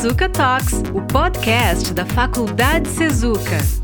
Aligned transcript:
Sezuca 0.00 0.28
Talks, 0.28 0.74
o 0.94 1.02
podcast 1.02 1.92
da 1.92 2.06
Faculdade 2.06 2.88
Sezuca. 2.88 3.77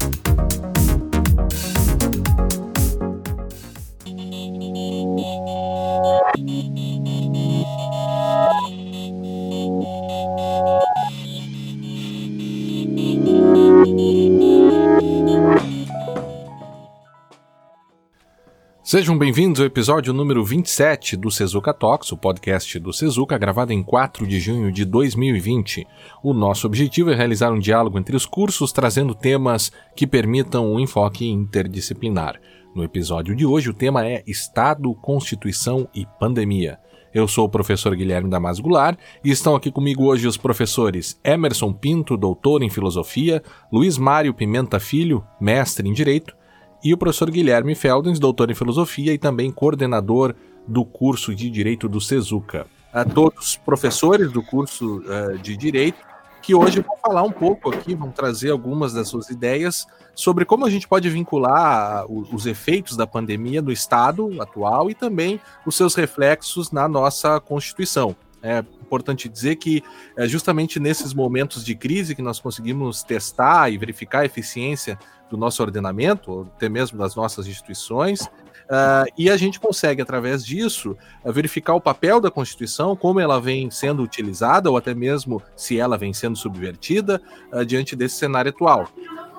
Sejam 18.94 19.18
bem-vindos 19.18 19.58
ao 19.58 19.66
episódio 19.66 20.12
número 20.12 20.44
27 20.44 21.16
do 21.16 21.28
Sezuka 21.28 21.74
Talks, 21.74 22.12
o 22.12 22.16
podcast 22.16 22.78
do 22.78 22.92
Sezuka, 22.92 23.36
gravado 23.36 23.72
em 23.72 23.82
4 23.82 24.24
de 24.24 24.38
junho 24.38 24.70
de 24.70 24.84
2020. 24.84 25.84
O 26.22 26.32
nosso 26.32 26.64
objetivo 26.64 27.10
é 27.10 27.14
realizar 27.16 27.50
um 27.50 27.58
diálogo 27.58 27.98
entre 27.98 28.14
os 28.14 28.24
cursos, 28.24 28.70
trazendo 28.70 29.12
temas 29.12 29.72
que 29.96 30.06
permitam 30.06 30.72
um 30.72 30.78
enfoque 30.78 31.28
interdisciplinar. 31.28 32.40
No 32.72 32.84
episódio 32.84 33.34
de 33.34 33.44
hoje, 33.44 33.68
o 33.68 33.74
tema 33.74 34.06
é 34.06 34.22
Estado, 34.28 34.94
Constituição 34.94 35.88
e 35.92 36.06
Pandemia. 36.20 36.78
Eu 37.12 37.26
sou 37.26 37.46
o 37.46 37.50
professor 37.50 37.96
Guilherme 37.96 38.30
Damas 38.30 38.60
Goulart 38.60 38.96
e 39.24 39.30
estão 39.32 39.56
aqui 39.56 39.72
comigo 39.72 40.04
hoje 40.04 40.28
os 40.28 40.36
professores 40.36 41.18
Emerson 41.24 41.72
Pinto, 41.72 42.16
doutor 42.16 42.62
em 42.62 42.70
Filosofia, 42.70 43.42
Luiz 43.72 43.98
Mário 43.98 44.32
Pimenta 44.32 44.78
Filho, 44.78 45.24
mestre 45.40 45.88
em 45.88 45.92
Direito, 45.92 46.36
e 46.84 46.92
o 46.92 46.98
professor 46.98 47.30
Guilherme 47.30 47.74
Feldens, 47.74 48.18
doutor 48.18 48.50
em 48.50 48.54
filosofia 48.54 49.14
e 49.14 49.18
também 49.18 49.50
coordenador 49.50 50.34
do 50.68 50.84
curso 50.84 51.34
de 51.34 51.48
Direito 51.48 51.88
do 51.88 51.98
Sezuca. 51.98 52.66
A 52.92 53.06
todos 53.06 53.56
professores 53.56 54.30
do 54.30 54.42
curso 54.42 54.98
uh, 54.98 55.38
de 55.38 55.56
Direito, 55.56 55.98
que 56.42 56.54
hoje 56.54 56.80
vão 56.80 56.94
falar 56.98 57.22
um 57.22 57.32
pouco 57.32 57.72
aqui, 57.72 57.94
vão 57.94 58.10
trazer 58.10 58.50
algumas 58.50 58.92
das 58.92 59.08
suas 59.08 59.30
ideias 59.30 59.86
sobre 60.14 60.44
como 60.44 60.66
a 60.66 60.70
gente 60.70 60.86
pode 60.86 61.08
vincular 61.08 62.04
os 62.06 62.44
efeitos 62.44 62.98
da 62.98 63.06
pandemia 63.06 63.62
no 63.62 63.72
Estado 63.72 64.30
atual 64.40 64.90
e 64.90 64.94
também 64.94 65.40
os 65.64 65.74
seus 65.74 65.94
reflexos 65.94 66.70
na 66.70 66.86
nossa 66.86 67.40
Constituição. 67.40 68.14
É 68.42 68.58
importante 68.58 69.26
dizer 69.26 69.56
que 69.56 69.82
é 70.18 70.28
justamente 70.28 70.78
nesses 70.78 71.14
momentos 71.14 71.64
de 71.64 71.74
crise 71.74 72.14
que 72.14 72.20
nós 72.20 72.38
conseguimos 72.38 73.02
testar 73.02 73.72
e 73.72 73.78
verificar 73.78 74.20
a 74.20 74.26
eficiência 74.26 74.98
do 75.30 75.36
nosso 75.36 75.62
ordenamento, 75.62 76.48
até 76.56 76.68
mesmo 76.68 76.98
das 76.98 77.14
nossas 77.14 77.46
instituições, 77.46 78.22
uh, 78.22 79.10
e 79.16 79.30
a 79.30 79.36
gente 79.36 79.58
consegue, 79.58 80.02
através 80.02 80.44
disso, 80.44 80.96
uh, 81.24 81.32
verificar 81.32 81.74
o 81.74 81.80
papel 81.80 82.20
da 82.20 82.30
Constituição, 82.30 82.94
como 82.94 83.20
ela 83.20 83.40
vem 83.40 83.70
sendo 83.70 84.02
utilizada, 84.02 84.70
ou 84.70 84.76
até 84.76 84.94
mesmo 84.94 85.42
se 85.56 85.78
ela 85.78 85.96
vem 85.96 86.12
sendo 86.12 86.36
subvertida 86.36 87.20
uh, 87.52 87.64
diante 87.64 87.96
desse 87.96 88.16
cenário 88.16 88.50
atual. 88.50 88.88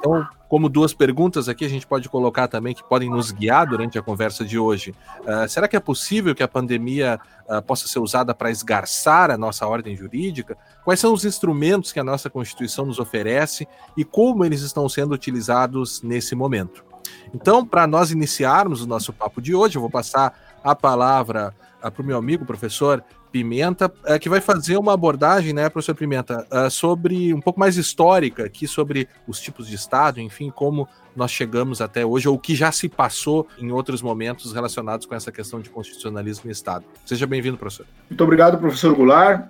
Então, 0.05 0.27
como 0.47 0.69
duas 0.69 0.93
perguntas 0.93 1.49
aqui 1.49 1.65
a 1.65 1.69
gente 1.69 1.87
pode 1.87 2.07
colocar 2.07 2.47
também 2.47 2.75
que 2.75 2.87
podem 2.87 3.09
nos 3.09 3.31
guiar 3.31 3.65
durante 3.65 3.97
a 3.97 4.01
conversa 4.03 4.45
de 4.45 4.59
hoje. 4.59 4.93
Uh, 5.21 5.49
será 5.49 5.67
que 5.67 5.75
é 5.75 5.79
possível 5.79 6.35
que 6.35 6.43
a 6.43 6.47
pandemia 6.47 7.19
uh, 7.49 7.61
possa 7.63 7.87
ser 7.87 7.97
usada 7.97 8.33
para 8.35 8.51
esgarçar 8.51 9.31
a 9.31 9.37
nossa 9.37 9.65
ordem 9.65 9.95
jurídica? 9.95 10.55
Quais 10.83 10.99
são 10.99 11.11
os 11.11 11.25
instrumentos 11.25 11.91
que 11.91 11.99
a 11.99 12.03
nossa 12.03 12.29
Constituição 12.29 12.85
nos 12.85 12.99
oferece 12.99 13.67
e 13.97 14.05
como 14.05 14.45
eles 14.45 14.61
estão 14.61 14.87
sendo 14.87 15.15
utilizados 15.15 16.03
nesse 16.03 16.35
momento? 16.35 16.85
Então, 17.33 17.65
para 17.65 17.87
nós 17.87 18.11
iniciarmos 18.11 18.81
o 18.81 18.87
nosso 18.87 19.11
papo 19.11 19.41
de 19.41 19.55
hoje, 19.55 19.77
eu 19.77 19.81
vou 19.81 19.89
passar 19.89 20.37
a 20.63 20.75
palavra 20.75 21.53
para 21.91 22.01
o 22.01 22.05
meu 22.05 22.17
amigo, 22.17 22.45
professor 22.45 23.03
Pimenta, 23.31 23.91
é, 24.05 24.17
que 24.17 24.29
vai 24.29 24.39
fazer 24.39 24.77
uma 24.77 24.93
abordagem, 24.93 25.53
né, 25.53 25.69
professor 25.69 25.93
Pimenta, 25.95 26.47
é, 26.51 26.69
sobre 26.69 27.33
um 27.33 27.41
pouco 27.41 27.59
mais 27.59 27.75
histórica 27.77 28.45
aqui 28.45 28.67
sobre 28.67 29.07
os 29.27 29.39
tipos 29.39 29.67
de 29.67 29.75
Estado, 29.75 30.21
enfim, 30.21 30.49
como 30.49 30.87
nós 31.15 31.31
chegamos 31.31 31.81
até 31.81 32.05
hoje, 32.05 32.27
ou 32.27 32.35
o 32.35 32.39
que 32.39 32.55
já 32.55 32.71
se 32.71 32.87
passou 32.87 33.47
em 33.57 33.71
outros 33.71 34.01
momentos 34.01 34.53
relacionados 34.53 35.05
com 35.05 35.15
essa 35.15 35.31
questão 35.31 35.59
de 35.59 35.69
constitucionalismo 35.69 36.49
e 36.49 36.51
Estado. 36.51 36.85
Seja 37.05 37.27
bem-vindo, 37.27 37.57
professor. 37.57 37.85
Muito 38.09 38.23
obrigado, 38.23 38.57
professor 38.57 38.95
Goulart. 38.95 39.47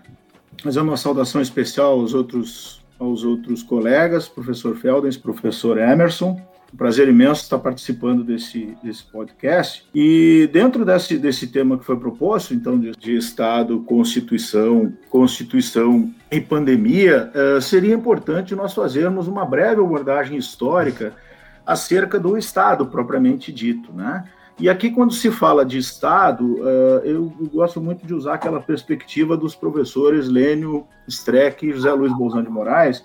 Fazer 0.63 0.79
uma 0.79 0.97
saudação 0.97 1.41
especial 1.41 2.00
aos 2.00 2.13
outros, 2.13 2.81
aos 3.00 3.23
outros 3.23 3.62
colegas, 3.62 4.28
professor 4.28 4.75
Feldens, 4.78 5.17
professor 5.17 5.78
Emerson. 5.78 6.40
Um 6.75 6.78
prazer 6.78 7.08
imenso 7.08 7.41
estar 7.41 7.58
participando 7.58 8.22
desse, 8.22 8.78
desse 8.84 9.02
podcast. 9.06 9.88
E 9.96 10.50
dentro 10.52 10.84
desse, 10.84 11.18
desse 11.18 11.47
tema 11.47 11.78
que 11.78 11.86
foi 11.86 11.97
proposto, 11.97 12.53
então, 12.53 12.78
de, 12.78 12.91
de 12.91 13.16
Estado, 13.16 13.80
Constituição, 13.84 14.91
Constituição 15.09 16.14
e 16.30 16.41
pandemia, 16.41 17.31
uh, 17.34 17.62
seria 17.62 17.96
importante 17.96 18.53
nós 18.53 18.74
fazermos 18.74 19.25
uma 19.25 19.46
breve 19.46 19.80
abordagem 19.80 20.38
histórica 20.38 21.14
acerca 21.66 22.19
do 22.19 22.38
Estado 22.38 22.85
propriamente 22.88 23.53
dito, 23.53 23.94
né? 23.94 24.25
E 24.59 24.68
aqui, 24.69 24.91
quando 24.91 25.14
se 25.14 25.31
fala 25.31 25.66
de 25.66 25.78
Estado, 25.78 26.56
uh, 26.56 27.00
eu 27.06 27.34
gosto 27.53 27.80
muito 27.80 28.06
de 28.06 28.14
usar 28.14 28.34
aquela 28.34 28.59
perspectiva 28.59 29.38
dos 29.38 29.56
professores 29.56 30.28
Lênio 30.28 30.85
Streck 31.08 31.66
e 31.66 31.72
José 31.72 31.94
Luiz 31.94 32.12
Bolzan 32.12 32.44
de 32.44 32.50
Moraes, 32.50 33.02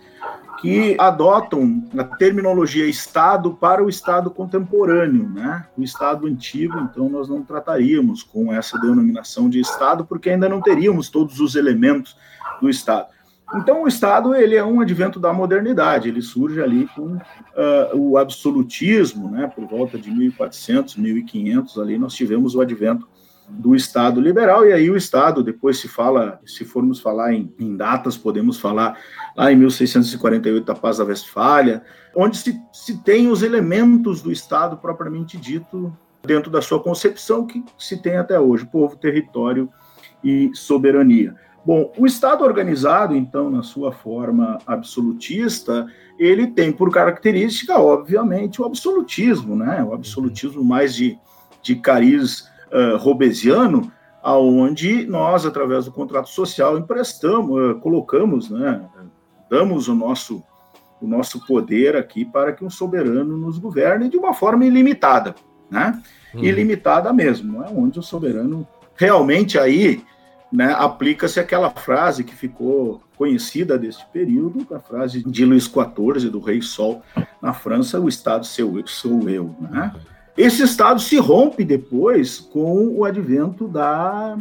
que 0.60 0.94
adotam 0.98 1.82
a 1.96 2.04
terminologia 2.04 2.86
Estado 2.86 3.52
para 3.54 3.82
o 3.82 3.88
Estado 3.88 4.30
contemporâneo, 4.30 5.28
né? 5.28 5.66
O 5.76 5.82
Estado 5.82 6.26
antigo, 6.26 6.78
então, 6.80 7.08
nós 7.08 7.28
não 7.28 7.42
trataríamos 7.42 8.22
com 8.22 8.52
essa 8.52 8.78
denominação 8.78 9.48
de 9.48 9.58
Estado, 9.58 10.04
porque 10.04 10.30
ainda 10.30 10.48
não 10.48 10.60
teríamos 10.60 11.08
todos 11.08 11.40
os 11.40 11.54
elementos 11.54 12.16
do 12.60 12.68
Estado. 12.68 13.08
Então, 13.54 13.82
o 13.82 13.88
Estado 13.88 14.34
ele 14.34 14.54
é 14.54 14.62
um 14.62 14.80
advento 14.80 15.18
da 15.18 15.32
modernidade, 15.32 16.08
ele 16.08 16.22
surge 16.22 16.62
ali 16.62 16.86
com 16.94 17.14
uh, 17.16 17.20
o 17.96 18.18
absolutismo, 18.18 19.30
né? 19.30 19.50
Por 19.52 19.66
volta 19.66 19.98
de 19.98 20.10
1400, 20.10 20.96
1500, 20.96 21.78
ali 21.78 21.98
nós 21.98 22.14
tivemos 22.14 22.54
o 22.54 22.60
advento 22.60 23.08
do 23.50 23.74
Estado 23.74 24.20
liberal, 24.20 24.66
e 24.66 24.72
aí 24.72 24.90
o 24.90 24.96
Estado, 24.96 25.42
depois 25.42 25.78
se 25.78 25.88
fala, 25.88 26.40
se 26.46 26.64
formos 26.64 27.00
falar 27.00 27.34
em, 27.34 27.52
em 27.58 27.76
datas, 27.76 28.16
podemos 28.16 28.58
falar 28.58 28.98
lá 29.36 29.52
em 29.52 29.56
1648, 29.56 30.70
a 30.70 30.74
Paz 30.74 30.98
da 30.98 31.04
Westfália, 31.04 31.82
onde 32.14 32.38
se, 32.38 32.60
se 32.72 33.02
tem 33.02 33.28
os 33.28 33.42
elementos 33.42 34.22
do 34.22 34.32
Estado 34.32 34.76
propriamente 34.76 35.36
dito 35.36 35.92
dentro 36.22 36.50
da 36.50 36.62
sua 36.62 36.82
concepção 36.82 37.46
que 37.46 37.64
se 37.78 38.00
tem 38.00 38.16
até 38.16 38.38
hoje, 38.38 38.66
povo, 38.66 38.96
território 38.96 39.68
e 40.22 40.50
soberania. 40.54 41.34
Bom, 41.64 41.92
o 41.98 42.06
Estado 42.06 42.42
organizado, 42.42 43.14
então, 43.14 43.50
na 43.50 43.62
sua 43.62 43.92
forma 43.92 44.58
absolutista, 44.66 45.86
ele 46.18 46.46
tem 46.46 46.72
por 46.72 46.90
característica, 46.90 47.78
obviamente, 47.78 48.62
o 48.62 48.64
absolutismo, 48.64 49.54
né? 49.54 49.84
O 49.84 49.92
absolutismo 49.92 50.64
mais 50.64 50.94
de, 50.94 51.18
de 51.62 51.76
cariz 51.76 52.49
uh, 52.72 52.96
robesiano, 52.96 53.90
aonde 54.22 55.06
nós, 55.06 55.46
através 55.46 55.84
do 55.86 55.92
contrato 55.92 56.28
social, 56.28 56.78
emprestamos, 56.78 57.50
uh, 57.50 57.80
colocamos, 57.80 58.50
né, 58.50 58.82
damos 59.50 59.88
o 59.88 59.94
nosso, 59.94 60.42
o 61.00 61.06
nosso 61.06 61.44
poder 61.46 61.96
aqui 61.96 62.24
para 62.24 62.52
que 62.52 62.64
um 62.64 62.70
soberano 62.70 63.36
nos 63.36 63.58
governe 63.58 64.08
de 64.08 64.16
uma 64.16 64.32
forma 64.32 64.64
ilimitada, 64.64 65.34
né? 65.70 66.00
Hum. 66.34 66.44
Ilimitada 66.44 67.12
mesmo, 67.12 67.60
né? 67.60 67.68
onde 67.74 67.98
o 67.98 68.02
soberano 68.02 68.66
realmente 68.94 69.58
aí 69.58 70.04
né, 70.52 70.74
aplica-se 70.78 71.40
aquela 71.40 71.70
frase 71.70 72.24
que 72.24 72.34
ficou 72.34 73.00
conhecida 73.16 73.78
deste 73.78 74.04
período, 74.12 74.66
a 74.74 74.80
frase 74.80 75.22
de 75.22 75.44
Luís 75.44 75.64
XIV, 75.64 76.30
do 76.30 76.40
Rei 76.40 76.62
Sol, 76.62 77.02
na 77.40 77.52
França, 77.52 78.00
o 78.00 78.08
Estado 78.08 78.46
sou, 78.46 78.82
sou 78.86 79.28
eu, 79.28 79.54
né? 79.60 79.92
Esse 80.40 80.62
Estado 80.62 80.98
se 81.02 81.18
rompe 81.18 81.62
depois 81.64 82.38
com 82.40 82.88
o 82.96 83.04
advento 83.04 83.68
da, 83.68 84.38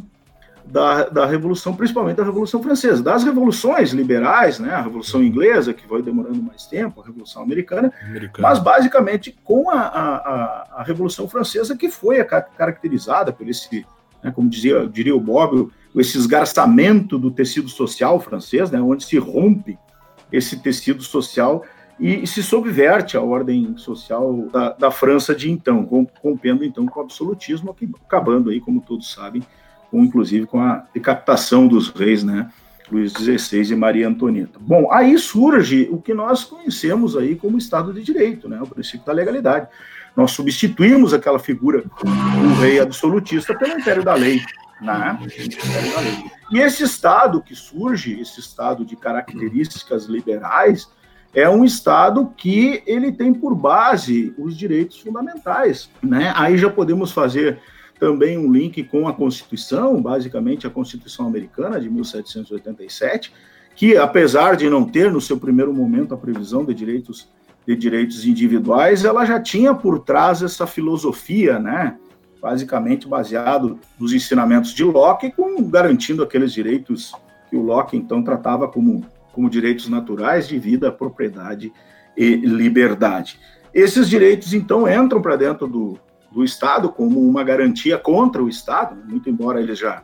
da, 0.65 1.09
da, 1.09 1.25
Revolução, 1.25 1.75
principalmente 1.75 2.15
da 2.15 2.24
Revolução 2.24 2.63
Francesa. 2.63 3.03
Das 3.03 3.25
revoluções 3.25 3.91
liberais, 3.91 4.59
né, 4.59 4.71
a 4.71 4.81
Revolução 4.81 5.21
Inglesa, 5.21 5.74
que 5.74 5.85
foi 5.85 6.01
demorando 6.01 6.41
mais 6.41 6.65
tempo, 6.65 7.01
a 7.01 7.06
Revolução 7.06 7.44
Americana, 7.44 7.91
Americana. 8.01 8.47
mas 8.47 8.59
basicamente 8.59 9.38
com 9.44 9.69
a, 9.69 9.81
a, 9.81 10.68
a, 10.77 10.83
Revolução 10.83 11.27
Francesa, 11.27 11.75
que 11.75 11.89
foi 11.89 12.24
caracterizada 12.24 13.33
por 13.33 13.45
esse, 13.50 13.85
né, 14.24 14.31
como 14.31 14.50
dizia, 14.50 14.88
diria 14.88 15.13
o 15.13 15.19
Bob, 15.19 15.69
esse 15.94 16.18
esgarçamento 16.18 17.19
do 17.19 17.29
tecido 17.29 17.68
social 17.68 18.21
francês, 18.21 18.71
né, 18.71 18.79
onde 18.79 19.03
se 19.03 19.18
rompe 19.18 19.77
esse 20.31 20.62
tecido 20.62 21.03
social 21.03 21.65
e, 22.00 22.25
se 22.25 22.42
subverte 22.42 23.18
a 23.18 23.22
ordem 23.22 23.78
social 23.78 24.48
da, 24.51 24.72
da 24.72 24.92
França 24.92 25.36
de 25.36 25.51
então, 25.51 25.84
rompendo 26.24 26.63
então 26.63 26.86
com 26.86 27.00
o 27.00 27.04
absolutismo, 27.04 27.75
acabando 28.06 28.50
aí, 28.50 28.62
como 28.62 28.81
todos 28.81 29.12
sabem, 29.12 29.44
com, 29.92 30.04
inclusive 30.04 30.46
com 30.46 30.62
a 30.62 30.86
decapitação 30.94 31.68
dos 31.68 31.90
reis, 31.90 32.24
né, 32.24 32.50
Luís 32.90 33.12
XVI 33.12 33.74
e 33.74 33.75
Maria 33.75 34.07
Antonieta. 34.07 34.57
Bom, 34.60 34.92
aí 34.92 35.18
surge 35.18 35.90
o 35.92 36.01
que 36.01 36.13
nós 36.13 36.44
conhecemos 36.44 37.18
aí 37.18 37.36
como 37.36 37.57
Estado 37.57 37.94
de 37.94 38.01
Direito, 38.01 38.48
né, 38.48 38.60
o 38.62 38.68
princípio 38.68 39.06
da 39.06 39.12
legalidade. 39.12 39.68
Nós 40.16 40.31
substituímos 40.31 41.13
aquela 41.13 41.38
figura 41.38 41.81
do 41.81 42.62
rei 42.62 42.80
absolutista 42.80 43.56
pelo 43.56 43.80
império 43.80 44.04
da 44.04 44.13
lei. 44.16 44.42
Né? 44.81 45.19
E 46.51 46.60
esse 46.60 46.84
Estado 46.84 47.42
que 47.42 47.54
surge, 47.54 48.19
esse 48.19 48.40
Estado 48.40 48.86
de 48.86 48.96
características 48.96 50.06
liberais, 50.06 50.90
é 51.33 51.49
um 51.49 51.63
Estado 51.63 52.31
que 52.35 52.81
ele 52.85 53.11
tem 53.11 53.33
por 53.33 53.55
base 53.55 54.33
os 54.37 54.57
direitos 54.57 54.99
fundamentais. 54.99 55.89
Né? 56.01 56.33
Aí 56.35 56.57
já 56.57 56.69
podemos 56.69 57.11
fazer 57.11 57.59
também 57.99 58.37
um 58.37 58.51
link 58.51 58.83
com 58.83 59.07
a 59.07 59.13
Constituição, 59.13 60.01
basicamente 60.01 60.65
a 60.65 60.69
Constituição 60.69 61.27
Americana 61.27 61.79
de 61.79 61.89
1787, 61.89 63.33
que 63.75 63.97
apesar 63.97 64.55
de 64.55 64.69
não 64.69 64.85
ter 64.85 65.11
no 65.11 65.21
seu 65.21 65.37
primeiro 65.37 65.73
momento 65.73 66.13
a 66.13 66.17
previsão 66.17 66.65
de 66.65 66.73
direitos 66.73 67.29
de 67.67 67.75
direitos 67.75 68.25
individuais, 68.25 69.05
ela 69.05 69.25
já 69.25 69.39
tinha 69.39 69.75
por 69.75 69.99
trás 69.99 70.41
essa 70.41 70.65
filosofia, 70.65 71.59
né? 71.59 71.99
Basicamente 72.41 73.07
baseado 73.07 73.79
nos 73.99 74.11
ensinamentos 74.11 74.73
de 74.73 74.83
Locke, 74.83 75.31
com 75.31 75.61
garantindo 75.69 76.23
aqueles 76.23 76.51
direitos 76.51 77.13
que 77.47 77.55
o 77.55 77.61
Locke 77.61 77.95
então 77.95 78.23
tratava 78.23 78.67
como 78.67 79.05
como 79.33 79.49
direitos 79.49 79.87
naturais 79.87 80.47
de 80.47 80.57
vida, 80.57 80.91
propriedade 80.91 81.71
e 82.17 82.35
liberdade. 82.35 83.39
Esses 83.73 84.09
direitos, 84.09 84.53
então, 84.53 84.87
entram 84.87 85.21
para 85.21 85.35
dentro 85.35 85.67
do, 85.67 85.99
do 86.31 86.43
Estado 86.43 86.89
como 86.89 87.19
uma 87.21 87.43
garantia 87.43 87.97
contra 87.97 88.43
o 88.43 88.49
Estado, 88.49 88.95
muito 89.07 89.29
embora 89.29 89.61
eles 89.61 89.77
já, 89.77 90.01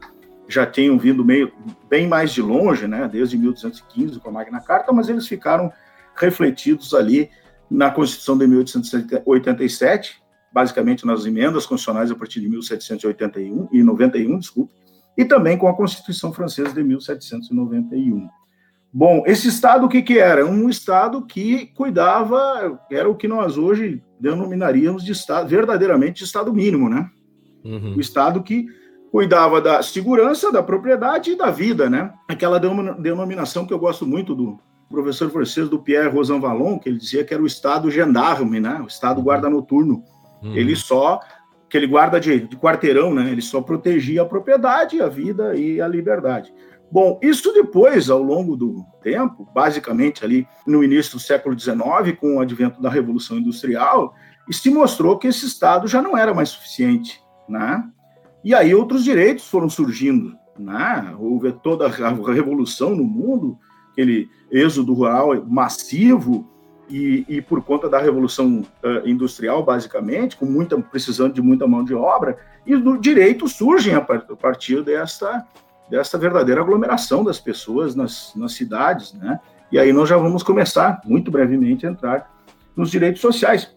já 0.48 0.66
tenham 0.66 0.98
vindo 0.98 1.25
meio, 1.25 1.51
bem 1.89 2.07
mais 2.07 2.31
de 2.31 2.42
longe, 2.42 2.88
né, 2.88 3.10
desde 3.12 3.38
1815 3.38 4.19
com 4.19 4.30
a 4.30 4.31
Magna 4.31 4.62
Carta, 4.62 4.92
mas 4.92 5.10
eles 5.10 5.27
ficaram 5.27 5.72
refletidos 6.16 6.94
ali 6.94 7.30
na 7.69 7.89
Constituição 7.89 8.38
de 8.38 8.48
1887, 8.48 10.22
basicamente 10.54 11.06
nas 11.06 11.25
emendas 11.25 11.66
constitucionais 11.66 12.12
a 12.12 12.16
partir 12.16 12.39
de 12.39 12.48
1781 12.48 13.68
e 13.72 13.83
91, 13.83 14.39
desculpe, 14.39 14.74
e 15.18 15.25
também 15.25 15.57
com 15.57 15.68
a 15.68 15.75
Constituição 15.75 16.31
Francesa 16.31 16.74
de 16.74 16.83
1791. 16.83 18.30
Bom, 18.98 19.24
esse 19.28 19.50
Estado 19.50 19.88
o 19.88 19.90
que, 19.90 20.02
que 20.02 20.18
era? 20.18 20.46
Um 20.46 20.70
Estado 20.70 21.26
que 21.26 21.66
cuidava, 21.76 22.80
era 22.90 23.10
o 23.10 23.16
que 23.16 23.28
nós 23.28 23.58
hoje 23.58 24.02
denominaríamos 24.18 25.04
de 25.04 25.12
Estado, 25.12 25.50
verdadeiramente 25.50 26.20
de 26.20 26.24
Estado 26.24 26.54
mínimo, 26.54 26.90
né? 26.90 27.10
Uhum. 27.66 27.96
O 27.98 28.00
Estado 28.00 28.42
que 28.42 28.68
cuidava 29.12 29.60
da 29.60 29.84
segurança, 29.84 30.50
da 30.50 30.64
propriedade 30.64 31.32
e 31.32 31.36
da 31.36 31.52
vida, 31.52 31.90
né? 31.90 32.14
Aquela 32.26 32.58
denominação 32.58 33.66
que 33.66 33.74
eu 33.74 33.80
gosto 33.80 34.08
muito 34.08 34.34
do 34.34 34.58
professor 34.90 35.30
francês 35.30 35.68
do 35.68 35.80
Pierre 35.80 36.08
Rosanvallon, 36.08 36.80
que 36.80 36.88
ele 36.88 36.98
dizia 36.98 37.26
que 37.26 37.34
era 37.34 37.44
o 37.44 37.48
Estado 37.48 37.92
gendarme, 37.92 38.62
né? 38.62 38.80
O 38.82 38.88
Estado 38.88 39.18
uhum. 39.18 39.26
guarda 39.26 39.50
noturno. 39.50 40.06
Uhum. 40.42 40.56
Ele 40.56 40.74
só, 40.74 41.20
que 41.70 41.76
ele 41.76 41.88
guarda 41.88 42.18
de, 42.18 42.40
de 42.48 42.56
quarteirão, 42.56 43.14
né? 43.14 43.30
Ele 43.30 43.42
só 43.42 43.60
protegia 43.60 44.22
a 44.22 44.26
propriedade, 44.26 45.02
a 45.02 45.10
vida 45.10 45.54
e 45.54 45.82
a 45.82 45.88
liberdade. 45.90 46.54
Bom, 46.92 47.20
isso 47.22 47.52
depois, 47.54 48.10
ao 48.10 48.22
longo 48.22 48.56
do 48.56 48.86
tempo, 49.02 49.48
basicamente 49.54 50.24
ali 50.24 50.48
no 50.66 50.84
início 50.84 51.14
do 51.14 51.20
século 51.20 51.58
XIX, 51.58 52.18
com 52.20 52.38
o 52.38 52.40
advento 52.40 52.82
da 52.82 52.90
Revolução 52.90 53.38
Industrial, 53.38 54.14
se 54.52 54.70
mostrou 54.70 55.18
que 55.18 55.28
esse 55.28 55.46
Estado 55.46 55.88
já 55.88 56.02
não 56.02 56.18
era 56.18 56.34
mais 56.34 56.50
suficiente, 56.50 57.22
né? 57.50 57.84
E 58.44 58.54
aí 58.54 58.76
outros 58.76 59.04
direitos 59.04 59.48
foram 59.48 59.70
surgindo, 59.70 60.36
né? 60.58 61.16
Houve 61.20 61.52
toda 61.52 61.88
a 61.88 62.32
revolução 62.32 62.96
no 62.96 63.04
mundo, 63.04 63.58
aquele 63.92 64.30
êxodo 64.52 64.94
rural 64.94 65.44
massivo, 65.48 66.48
e, 66.90 67.26
e 67.28 67.42
por 67.42 67.64
conta 67.64 67.90
da 67.90 68.00
revolução 68.00 68.62
uh, 68.84 69.08
industrial, 69.08 69.64
basicamente, 69.64 70.36
com 70.36 70.46
muita 70.46 70.80
precisando 70.80 71.34
de 71.34 71.42
muita 71.42 71.68
mão 71.68 71.84
de 71.84 71.96
obra, 71.96 72.38
e 72.66 72.76
os 72.76 73.02
direitos 73.02 73.54
surgem 73.54 73.96
a 73.96 74.02
partir 74.02 74.84
dessa 74.84 75.46
dessa 75.90 76.18
verdadeira 76.18 76.62
aglomeração 76.62 77.24
das 77.24 77.40
pessoas 77.40 77.96
nas, 77.96 78.34
nas 78.36 78.54
cidades, 78.54 79.14
né? 79.14 79.40
E 79.72 79.80
aí 79.80 79.92
nós 79.92 80.08
já 80.08 80.18
vamos 80.18 80.44
começar, 80.44 81.02
muito 81.06 81.32
brevemente, 81.32 81.86
a 81.86 81.90
entrar 81.90 82.32
nos 82.76 82.92
direitos 82.92 83.22
sociais, 83.22 83.74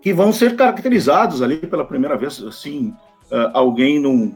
que 0.00 0.12
vão 0.12 0.32
ser 0.32 0.56
caracterizados 0.56 1.42
ali 1.42 1.58
pela 1.58 1.84
primeira 1.84 2.16
vez, 2.16 2.42
assim, 2.42 2.94
uh, 3.30 3.50
alguém 3.52 4.00
num, 4.00 4.34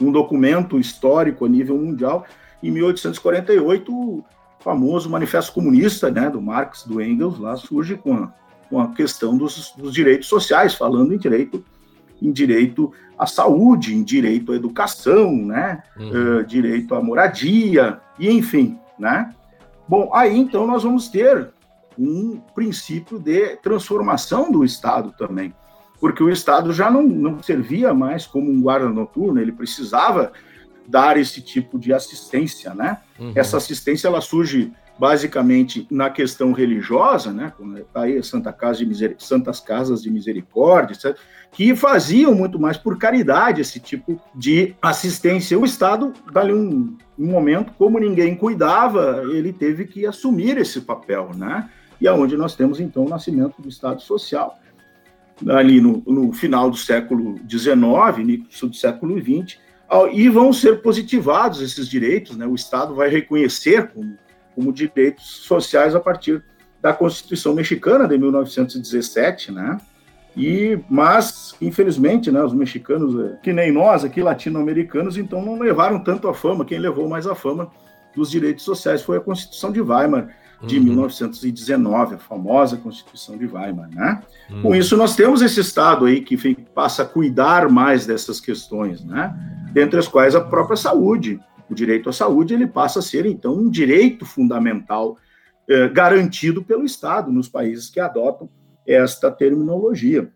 num 0.00 0.10
documento 0.10 0.78
histórico 0.78 1.44
a 1.44 1.48
nível 1.48 1.76
mundial, 1.76 2.24
em 2.62 2.70
1848, 2.70 3.92
o 3.92 4.24
famoso 4.60 5.10
Manifesto 5.10 5.52
Comunista, 5.52 6.10
né, 6.10 6.30
do 6.30 6.40
Marx, 6.40 6.84
do 6.84 7.02
Engels, 7.02 7.38
lá 7.38 7.54
surge 7.56 7.96
com 7.96 8.14
a, 8.14 8.32
com 8.70 8.80
a 8.80 8.88
questão 8.88 9.36
dos, 9.36 9.72
dos 9.76 9.92
direitos 9.92 10.26
sociais, 10.26 10.74
falando 10.74 11.12
em 11.12 11.18
direito 11.18 11.62
em 12.24 12.32
direito 12.32 12.92
à 13.18 13.26
saúde, 13.26 13.94
em 13.94 14.02
direito 14.02 14.52
à 14.52 14.56
educação, 14.56 15.36
né? 15.36 15.82
Uhum. 15.96 16.40
Uh, 16.40 16.44
direito 16.44 16.94
à 16.94 17.02
moradia, 17.02 18.00
e 18.18 18.30
enfim, 18.30 18.78
né? 18.98 19.32
Bom, 19.86 20.10
aí 20.14 20.36
então 20.36 20.66
nós 20.66 20.82
vamos 20.82 21.08
ter 21.08 21.48
um 21.98 22.40
princípio 22.54 23.18
de 23.18 23.56
transformação 23.56 24.50
do 24.50 24.64
Estado 24.64 25.14
também, 25.16 25.54
porque 26.00 26.22
o 26.22 26.30
Estado 26.30 26.72
já 26.72 26.90
não, 26.90 27.02
não 27.02 27.42
servia 27.42 27.92
mais 27.94 28.26
como 28.26 28.50
um 28.50 28.60
guarda 28.60 28.88
noturno, 28.88 29.40
ele 29.40 29.52
precisava 29.52 30.32
dar 30.86 31.16
esse 31.16 31.40
tipo 31.40 31.78
de 31.78 31.92
assistência, 31.92 32.74
né? 32.74 32.98
Uhum. 33.18 33.32
Essa 33.34 33.56
assistência 33.56 34.08
ela 34.08 34.20
surge 34.20 34.72
basicamente 34.98 35.86
na 35.90 36.08
questão 36.08 36.52
religiosa, 36.52 37.32
né, 37.32 37.52
tá 37.92 38.02
aí 38.02 38.22
Santa 38.22 38.52
Casa 38.52 38.84
de. 38.84 39.16
Santas 39.18 39.60
Casas 39.60 40.02
de 40.02 40.10
Misericórdia, 40.10 40.94
etc., 40.94 41.18
que 41.50 41.74
faziam 41.76 42.34
muito 42.34 42.58
mais 42.58 42.76
por 42.76 42.98
caridade 42.98 43.60
esse 43.60 43.78
tipo 43.78 44.20
de 44.34 44.74
assistência. 44.82 45.58
O 45.58 45.64
Estado, 45.64 46.12
dali 46.32 46.52
um, 46.52 46.96
um 47.18 47.26
momento, 47.26 47.72
como 47.78 47.98
ninguém 47.98 48.34
cuidava, 48.34 49.22
ele 49.30 49.52
teve 49.52 49.84
que 49.84 50.04
assumir 50.04 50.58
esse 50.58 50.80
papel, 50.80 51.30
né? 51.36 51.70
E 52.00 52.08
aonde 52.08 52.36
nós 52.36 52.56
temos 52.56 52.80
então 52.80 53.04
o 53.04 53.08
nascimento 53.08 53.62
do 53.62 53.68
Estado 53.68 54.02
Social 54.02 54.58
ali 55.48 55.80
no, 55.80 56.02
no 56.06 56.32
final 56.32 56.70
do 56.70 56.76
século 56.76 57.36
XIX, 57.48 58.18
início 58.18 58.68
do 58.68 58.76
século 58.76 59.18
XX, 59.18 59.58
e 60.12 60.28
vão 60.28 60.52
ser 60.52 60.80
positivados 60.82 61.60
esses 61.60 61.88
direitos, 61.88 62.36
né? 62.36 62.46
O 62.46 62.54
Estado 62.54 62.94
vai 62.94 63.08
reconhecer 63.08 63.88
como 63.88 64.16
como 64.54 64.72
direitos 64.72 65.44
sociais 65.46 65.94
a 65.94 66.00
partir 66.00 66.42
da 66.80 66.92
Constituição 66.92 67.54
Mexicana 67.54 68.06
de 68.06 68.18
1917, 68.18 69.50
né? 69.50 69.78
E, 70.36 70.78
mas, 70.90 71.54
infelizmente, 71.60 72.30
né, 72.30 72.42
os 72.42 72.52
mexicanos, 72.52 73.18
eh, 73.18 73.38
que 73.42 73.52
nem 73.52 73.72
nós 73.72 74.04
aqui, 74.04 74.20
latino-americanos, 74.20 75.16
então 75.16 75.40
não 75.44 75.58
levaram 75.58 76.02
tanto 76.02 76.28
a 76.28 76.34
fama. 76.34 76.64
Quem 76.64 76.78
levou 76.78 77.08
mais 77.08 77.26
a 77.26 77.34
fama 77.34 77.70
dos 78.14 78.30
direitos 78.30 78.64
sociais 78.64 79.02
foi 79.02 79.16
a 79.16 79.20
Constituição 79.20 79.70
de 79.70 79.80
Weimar, 79.80 80.28
de 80.66 80.78
uhum. 80.78 80.84
1919, 80.84 82.16
a 82.16 82.18
famosa 82.18 82.76
Constituição 82.76 83.36
de 83.36 83.46
Weimar, 83.46 83.88
né? 83.90 84.22
Uhum. 84.50 84.62
Com 84.62 84.74
isso, 84.74 84.96
nós 84.96 85.14
temos 85.14 85.40
esse 85.40 85.60
Estado 85.60 86.06
aí 86.06 86.20
que 86.20 86.54
passa 86.74 87.02
a 87.02 87.06
cuidar 87.06 87.68
mais 87.68 88.04
dessas 88.06 88.40
questões, 88.40 89.04
né? 89.04 89.34
Dentre 89.72 89.98
as 89.98 90.08
quais 90.08 90.34
a 90.34 90.40
própria 90.40 90.76
saúde, 90.76 91.40
o 91.68 91.74
direito 91.74 92.08
à 92.08 92.12
saúde 92.12 92.54
ele 92.54 92.66
passa 92.66 92.98
a 92.98 93.02
ser, 93.02 93.26
então, 93.26 93.54
um 93.54 93.70
direito 93.70 94.24
fundamental 94.24 95.16
eh, 95.68 95.88
garantido 95.88 96.62
pelo 96.62 96.84
Estado 96.84 97.32
nos 97.32 97.48
países 97.48 97.88
que 97.88 97.98
adotam 97.98 98.48
esta 98.86 99.30
terminologia. 99.30 100.30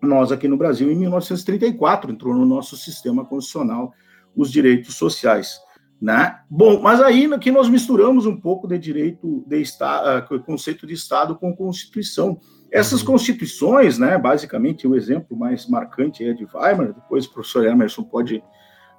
Nós, 0.00 0.30
aqui 0.30 0.46
no 0.46 0.56
Brasil, 0.56 0.90
em 0.90 0.96
1934, 0.96 2.12
entrou 2.12 2.34
no 2.34 2.46
nosso 2.46 2.76
sistema 2.76 3.24
constitucional 3.24 3.92
os 4.34 4.50
direitos 4.50 4.94
sociais. 4.94 5.60
Né? 6.00 6.38
Bom, 6.48 6.80
mas 6.80 7.02
aí 7.02 7.26
aqui 7.26 7.50
nós 7.50 7.68
misturamos 7.68 8.24
um 8.24 8.40
pouco 8.40 8.66
de 8.66 8.78
direito 8.78 9.44
de 9.46 9.60
Estado, 9.60 10.34
uh, 10.34 10.40
conceito 10.40 10.86
de 10.86 10.94
Estado 10.94 11.34
com 11.34 11.54
Constituição. 11.54 12.40
Essas 12.70 13.00
uhum. 13.00 13.08
constituições, 13.08 13.98
né, 13.98 14.16
basicamente, 14.16 14.86
o 14.86 14.96
exemplo 14.96 15.36
mais 15.36 15.66
marcante 15.66 16.24
é 16.24 16.32
de 16.32 16.46
Weimar, 16.46 16.94
depois 16.94 17.26
o 17.26 17.32
professor 17.32 17.66
Emerson 17.66 18.04
pode 18.04 18.42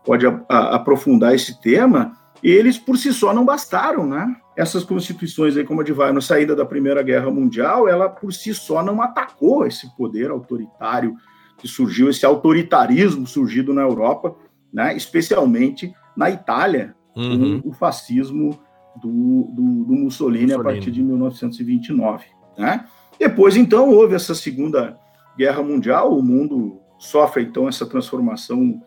pode 0.05 0.25
a, 0.25 0.41
a, 0.50 0.75
aprofundar 0.75 1.34
esse 1.34 1.60
tema, 1.62 2.17
eles 2.43 2.77
por 2.77 2.98
si 2.98 3.13
só 3.13 3.34
não 3.34 3.46
bastaram, 3.46 4.05
né? 4.05 4.36
Essas 4.58 4.84
constituições 4.84 5.55
aí, 5.55 5.63
como 5.63 5.81
a 5.81 5.84
de 5.84 5.93
na 5.93 6.22
saída 6.22 6.55
da 6.55 6.65
Primeira 6.65 7.01
Guerra 7.01 7.29
Mundial, 7.29 7.88
ela 7.88 8.10
por 8.10 8.34
si 8.34 8.53
só 8.53 8.84
não 8.84 9.01
atacou 9.01 9.65
esse 9.65 9.96
poder 9.96 10.29
autoritário 10.29 11.15
que 11.58 11.67
surgiu, 11.67 12.10
esse 12.10 12.25
autoritarismo 12.25 13.27
surgido 13.27 13.74
na 13.74 13.81
Europa, 13.81 14.36
né? 14.74 14.96
Especialmente 14.96 15.93
na 16.17 16.29
Itália, 16.29 16.96
uhum. 17.15 17.62
com 17.62 17.70
o 17.70 17.74
fascismo 17.74 18.60
do, 18.96 19.50
do, 19.53 19.86
do 19.86 19.93
Mussolini, 19.93 20.03
Mussolini, 20.03 20.53
a 20.53 20.60
partir 20.60 20.91
de 20.91 21.01
1929, 21.01 22.25
né? 22.58 22.86
Depois, 23.20 23.55
então, 23.55 23.89
houve 23.89 24.15
essa 24.15 24.34
Segunda 24.34 24.98
Guerra 25.38 25.62
Mundial, 25.62 26.17
o 26.17 26.24
mundo 26.24 26.79
sofre, 26.98 27.43
então, 27.43 27.70
essa 27.70 27.86
transformação 27.86 28.81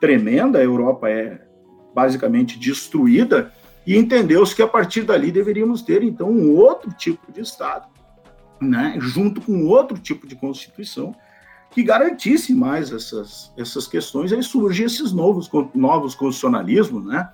tremenda, 0.00 0.58
a 0.58 0.62
Europa 0.62 1.08
é 1.08 1.40
basicamente 1.94 2.58
destruída, 2.58 3.52
e 3.86 3.96
entendeu-se 3.96 4.54
que 4.54 4.62
a 4.62 4.68
partir 4.68 5.02
dali 5.02 5.30
deveríamos 5.30 5.82
ter, 5.82 6.02
então, 6.02 6.30
um 6.30 6.56
outro 6.56 6.92
tipo 6.92 7.30
de 7.30 7.40
Estado, 7.40 7.86
né, 8.60 8.96
junto 8.98 9.40
com 9.40 9.66
outro 9.66 9.98
tipo 9.98 10.26
de 10.26 10.34
constituição 10.34 11.14
que 11.70 11.82
garantisse 11.82 12.54
mais 12.54 12.92
essas, 12.92 13.52
essas 13.58 13.86
questões, 13.86 14.32
aí 14.32 14.42
surgem 14.42 14.86
esses 14.86 15.12
novos, 15.12 15.50
novos 15.74 16.14
constitucionalismos, 16.14 17.04
né? 17.04 17.28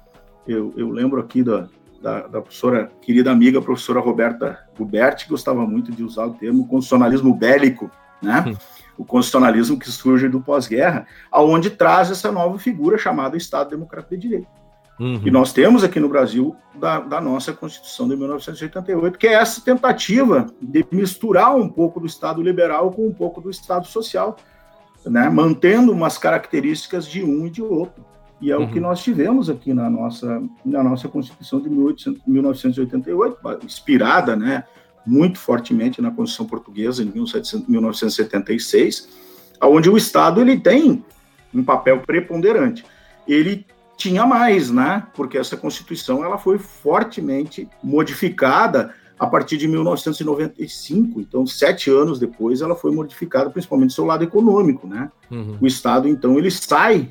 Eu, 0.49 0.73
eu 0.79 0.89
lembro 0.89 1.21
aqui 1.21 1.43
da, 1.43 1.69
da, 2.01 2.27
da, 2.27 2.41
professora, 2.41 2.91
querida 3.03 3.31
amiga, 3.31 3.61
professora 3.61 4.01
Roberta 4.01 4.59
Guberti, 4.79 5.25
que 5.25 5.31
gostava 5.31 5.67
muito 5.67 5.93
de 5.93 6.03
usar 6.03 6.25
o 6.25 6.33
termo 6.33 6.67
constitucionalismo 6.67 7.35
bélico, 7.35 7.91
né? 8.23 8.57
O 9.01 9.05
constitucionalismo 9.05 9.79
que 9.79 9.91
surge 9.91 10.29
do 10.29 10.43
pós-guerra, 10.43 11.07
aonde 11.33 11.71
traz 11.71 12.11
essa 12.11 12.31
nova 12.31 12.59
figura 12.59 12.99
chamada 12.99 13.35
Estado 13.35 13.71
Democrático 13.71 14.15
de 14.15 14.29
Direito. 14.29 14.61
Uhum. 15.01 15.23
E 15.25 15.31
nós 15.31 15.55
temos 15.55 15.83
aqui 15.83 15.99
no 15.99 16.11
Brasil, 16.11 16.55
da, 16.75 17.01
da, 17.01 17.19
nossa 17.19 17.55
Constituição 17.55 18.07
de 18.07 18.15
1988, 18.15 19.19
que 19.19 19.27
é 19.27 19.33
essa 19.33 19.63
tentativa 19.63 20.49
de 20.61 20.87
misturar 20.93 21.57
um 21.57 21.67
pouco 21.67 21.99
do 21.99 22.07
Estado 22.07 22.43
liberal 22.43 22.91
com 22.91 23.07
um 23.07 23.15
pouco 23.15 23.41
do 23.41 23.49
Estado 23.49 23.87
social, 23.87 24.37
né? 25.07 25.31
mantendo 25.31 25.91
umas 25.93 26.19
características 26.19 27.07
de 27.07 27.25
um 27.25 27.47
e 27.47 27.51
de 27.51 27.63
outro. 27.63 28.05
E 28.39 28.51
é 28.53 28.57
uhum. 28.57 28.65
o 28.65 28.69
que 28.69 28.79
uhum. 28.79 28.89
nós 28.89 29.03
tivemos 29.03 29.49
aqui 29.49 29.73
na 29.73 29.89
nossa, 29.89 30.43
na 30.63 30.83
nossa 30.83 31.09
Constituição 31.09 31.59
de 31.59 31.71
1800, 31.71 32.21
1988, 32.27 33.39
inspirada 33.65 34.37
né, 34.37 34.65
muito 35.07 35.39
fortemente 35.39 36.01
na 36.01 36.11
Constituição 36.11 36.47
Portuguesa, 36.47 37.03
em 37.03 37.07
1700, 37.07 37.69
1976, 37.69 39.09
onde 39.63 39.91
o 39.91 39.97
Estado 39.97 40.41
ele 40.41 40.59
tem 40.59 41.05
um 41.55 41.63
papel 41.63 42.01
preponderante. 42.01 42.85
Ele 43.27 43.67
tinha 43.97 44.25
mais, 44.25 44.71
né? 44.71 45.07
Porque 45.15 45.37
essa 45.37 45.57
Constituição 45.57 46.25
ela 46.25 46.39
foi 46.39 46.59
fortemente 46.59 47.69
modificada 47.83 48.95
a 49.19 49.27
partir 49.27 49.59
de 49.59 49.69
1995. 49.69 51.21
Então, 51.21 51.47
sete 51.47 51.91
anos 51.91 52.19
depois, 52.19 52.63
ela 52.63 52.75
foi 52.75 52.91
modificada, 52.91 53.51
principalmente 53.51 53.89
do 53.89 53.95
seu 53.95 54.07
lado 54.07 54.25
econômico, 54.25 54.87
né? 54.87 55.11
Uhum. 55.31 55.59
O 55.61 55.67
Estado, 55.67 56.09
então, 56.09 56.39
ele 56.39 56.51
sai 56.51 57.11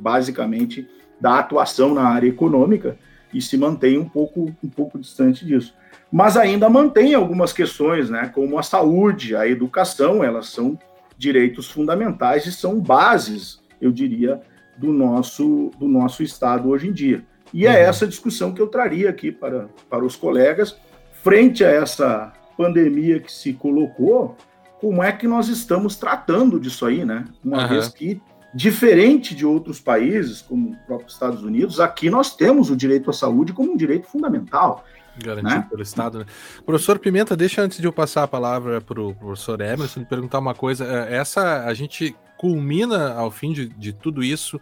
basicamente 0.00 0.88
da 1.20 1.38
atuação 1.38 1.92
na 1.92 2.04
área 2.04 2.26
econômica 2.26 2.96
e 3.32 3.42
se 3.42 3.58
mantém 3.58 3.98
um 3.98 4.08
pouco, 4.08 4.50
um 4.64 4.68
pouco 4.68 4.98
distante 4.98 5.44
disso. 5.44 5.74
Mas 6.12 6.36
ainda 6.36 6.68
mantém 6.68 7.14
algumas 7.14 7.54
questões, 7.54 8.10
né? 8.10 8.30
Como 8.34 8.58
a 8.58 8.62
saúde, 8.62 9.34
a 9.34 9.48
educação, 9.48 10.22
elas 10.22 10.48
são 10.48 10.78
direitos 11.16 11.70
fundamentais 11.70 12.44
e 12.44 12.52
são 12.52 12.78
bases, 12.78 13.60
eu 13.80 13.90
diria, 13.90 14.42
do 14.76 14.92
nosso, 14.92 15.70
do 15.78 15.88
nosso 15.88 16.22
Estado 16.22 16.68
hoje 16.68 16.88
em 16.88 16.92
dia. 16.92 17.24
E 17.52 17.66
é 17.66 17.70
uhum. 17.70 17.76
essa 17.76 18.06
discussão 18.06 18.52
que 18.52 18.60
eu 18.60 18.66
traria 18.66 19.08
aqui 19.08 19.32
para, 19.32 19.68
para 19.88 20.04
os 20.04 20.14
colegas, 20.14 20.76
frente 21.22 21.64
a 21.64 21.70
essa 21.70 22.32
pandemia 22.56 23.18
que 23.20 23.32
se 23.32 23.54
colocou, 23.54 24.36
como 24.80 25.02
é 25.02 25.12
que 25.12 25.26
nós 25.26 25.48
estamos 25.48 25.96
tratando 25.96 26.58
disso 26.60 26.84
aí, 26.84 27.04
né? 27.04 27.24
Uma 27.42 27.62
uhum. 27.62 27.68
vez 27.68 27.88
que, 27.88 28.20
diferente 28.54 29.34
de 29.34 29.46
outros 29.46 29.80
países, 29.80 30.42
como 30.42 30.72
o 30.72 30.76
próprio 30.86 31.08
Estados 31.08 31.42
Unidos, 31.42 31.80
aqui 31.80 32.10
nós 32.10 32.34
temos 32.34 32.68
o 32.68 32.76
direito 32.76 33.08
à 33.08 33.12
saúde 33.12 33.52
como 33.52 33.72
um 33.72 33.76
direito 33.76 34.08
fundamental. 34.08 34.84
Garantido 35.18 35.54
né? 35.54 35.66
pelo 35.68 35.82
Estado, 35.82 36.18
né? 36.20 36.26
Professor 36.64 36.98
Pimenta, 36.98 37.36
deixa 37.36 37.62
antes 37.62 37.78
de 37.78 37.86
eu 37.86 37.92
passar 37.92 38.22
a 38.22 38.28
palavra 38.28 38.80
para 38.80 39.00
o 39.00 39.14
professor 39.14 39.60
Emerson 39.60 40.04
perguntar 40.04 40.38
uma 40.38 40.54
coisa. 40.54 40.84
É, 40.84 41.16
essa 41.16 41.64
a 41.64 41.74
gente 41.74 42.16
culmina 42.38 43.12
ao 43.12 43.30
fim 43.30 43.52
de, 43.52 43.68
de 43.68 43.92
tudo 43.92 44.22
isso 44.22 44.60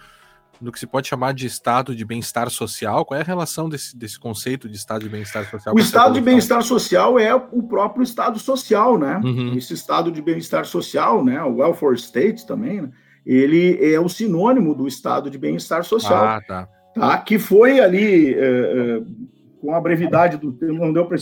no 0.61 0.71
que 0.71 0.79
se 0.79 0.87
pode 0.87 1.09
chamar 1.09 1.33
de 1.33 1.47
estado 1.47 1.95
de 1.97 2.05
bem-estar 2.05 2.51
social? 2.51 3.05
Qual 3.05 3.19
é 3.19 3.23
a 3.23 3.27
relação 3.27 3.69
desse, 3.69 3.97
desse 3.97 4.19
conceito 4.19 4.69
de 4.69 4.77
estado 4.77 5.03
de 5.03 5.09
bem-estar 5.09 5.49
social? 5.49 5.75
O 5.75 5.79
estado 5.79 6.13
de 6.13 6.21
bem-estar 6.21 6.63
social 6.63 7.19
é 7.19 7.35
o 7.35 7.63
próprio 7.63 8.03
estado 8.03 8.39
social, 8.39 8.99
né? 8.99 9.21
Uhum. 9.25 9.55
Esse 9.57 9.73
estado 9.73 10.13
de 10.13 10.21
bem-estar 10.21 10.67
social, 10.67 11.25
né? 11.25 11.43
O 11.43 11.57
welfare 11.57 11.95
state 11.95 12.47
também, 12.47 12.83
né? 12.83 12.91
ele 13.25 13.79
é 13.83 13.99
o 13.99 14.09
sinônimo 14.09 14.75
do 14.75 14.87
estado 14.87 15.31
de 15.31 15.39
bem-estar 15.39 15.85
social. 15.85 16.25
Ah, 16.25 16.41
tá. 16.47 16.69
tá. 16.95 17.19
Que 17.19 17.39
foi 17.39 17.81
ali, 17.81 18.35
é, 18.35 18.39
é, 18.39 19.03
com 19.61 19.75
a 19.75 19.81
brevidade 19.81 20.37
do 20.37 20.53
tempo, 20.53 20.75
não 20.75 20.93
deu 20.93 21.07
para 21.07 21.17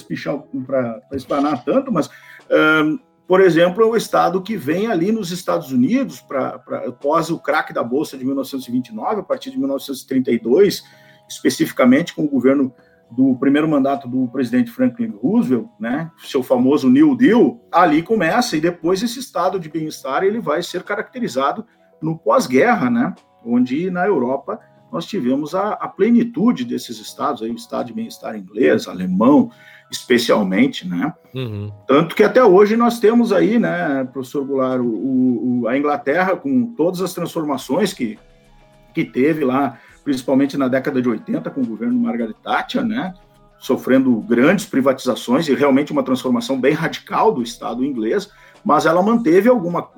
explanar 1.13 1.65
tanto, 1.65 1.93
mas 1.93 2.09
é, 2.49 2.99
por 3.29 3.43
exemplo, 3.43 3.83
é 3.83 3.87
o 3.87 3.95
estado 3.95 4.41
que 4.41 4.57
vem 4.57 4.87
ali 4.87 5.13
nos 5.13 5.31
Estados 5.31 5.71
Unidos, 5.71 6.19
pra, 6.19 6.59
pra, 6.59 6.89
após 6.89 7.29
o 7.29 7.39
craque 7.39 7.75
da 7.75 7.83
Bolsa 7.83 8.17
de 8.17 8.25
1929, 8.25 9.21
a 9.21 9.23
partir 9.23 9.51
de 9.51 9.59
1932, 9.59 10.83
especificamente 11.29 12.15
com 12.15 12.25
o 12.25 12.29
governo 12.29 12.73
do 13.11 13.37
primeiro 13.37 13.69
mandato 13.69 14.09
do 14.09 14.29
presidente 14.29 14.71
Franklin 14.71 15.15
Roosevelt, 15.23 15.69
né, 15.79 16.11
seu 16.19 16.43
famoso 16.43 16.89
New 16.89 17.15
Deal, 17.15 17.61
ali 17.71 18.03
começa 18.03 18.57
e 18.57 18.61
depois 18.61 19.03
esse 19.03 19.19
estado 19.19 19.61
de 19.61 19.69
bem-estar 19.69 20.23
ele 20.23 20.41
vai 20.41 20.63
ser 20.63 20.83
caracterizado 20.83 21.67
no 22.01 22.19
pós-guerra, 22.19 22.89
né, 22.89 23.15
onde 23.45 23.91
na 23.91 24.07
Europa 24.07 24.59
nós 24.93 25.07
tivemos 25.07 25.55
a, 25.55 25.73
a, 25.73 25.89
plenitude 25.89 26.65
desses 26.65 26.99
estados, 26.99 27.43
aí 27.43 27.51
o 27.51 27.55
estado 27.55 27.87
de 27.87 27.93
bem-estar 27.93 28.37
inglês, 28.37 28.89
alemão, 28.89 29.51
especialmente, 29.91 30.87
né? 30.87 31.15
Uhum. 31.35 31.73
Tanto 31.87 32.15
que 32.15 32.23
até 32.23 32.43
hoje 32.45 32.77
nós 32.77 32.99
temos 32.99 33.33
aí, 33.33 33.59
né, 33.59 34.05
professor 34.13 34.45
Goulart, 34.45 34.81
o, 34.81 35.63
o, 35.63 35.69
a 35.69 35.77
Inglaterra 35.77 36.37
com 36.37 36.75
todas 36.75 37.01
as 37.01 37.15
transformações 37.15 37.93
que, 37.93 38.19
que 38.95 39.05
teve 39.05 39.45
lá, 39.45 39.79
principalmente 40.05 40.57
na 40.57 40.69
década 40.69 41.01
de 41.01 41.09
80 41.09 41.51
com 41.51 41.61
o 41.61 41.67
governo 41.67 41.99
Margaret 41.99 42.35
Thatcher, 42.43 42.85
né? 42.85 43.15
Sofrendo 43.59 44.15
grandes 44.21 44.67
privatizações 44.67 45.49
e 45.49 45.55
realmente 45.55 45.91
uma 45.91 46.03
transformação 46.03 46.61
bem 46.61 46.73
radical 46.73 47.33
do 47.33 47.43
Estado 47.43 47.85
inglês, 47.85 48.31
mas 48.65 48.87
ela 48.87 49.03
manteve 49.03 49.49
alguma, 49.49 49.89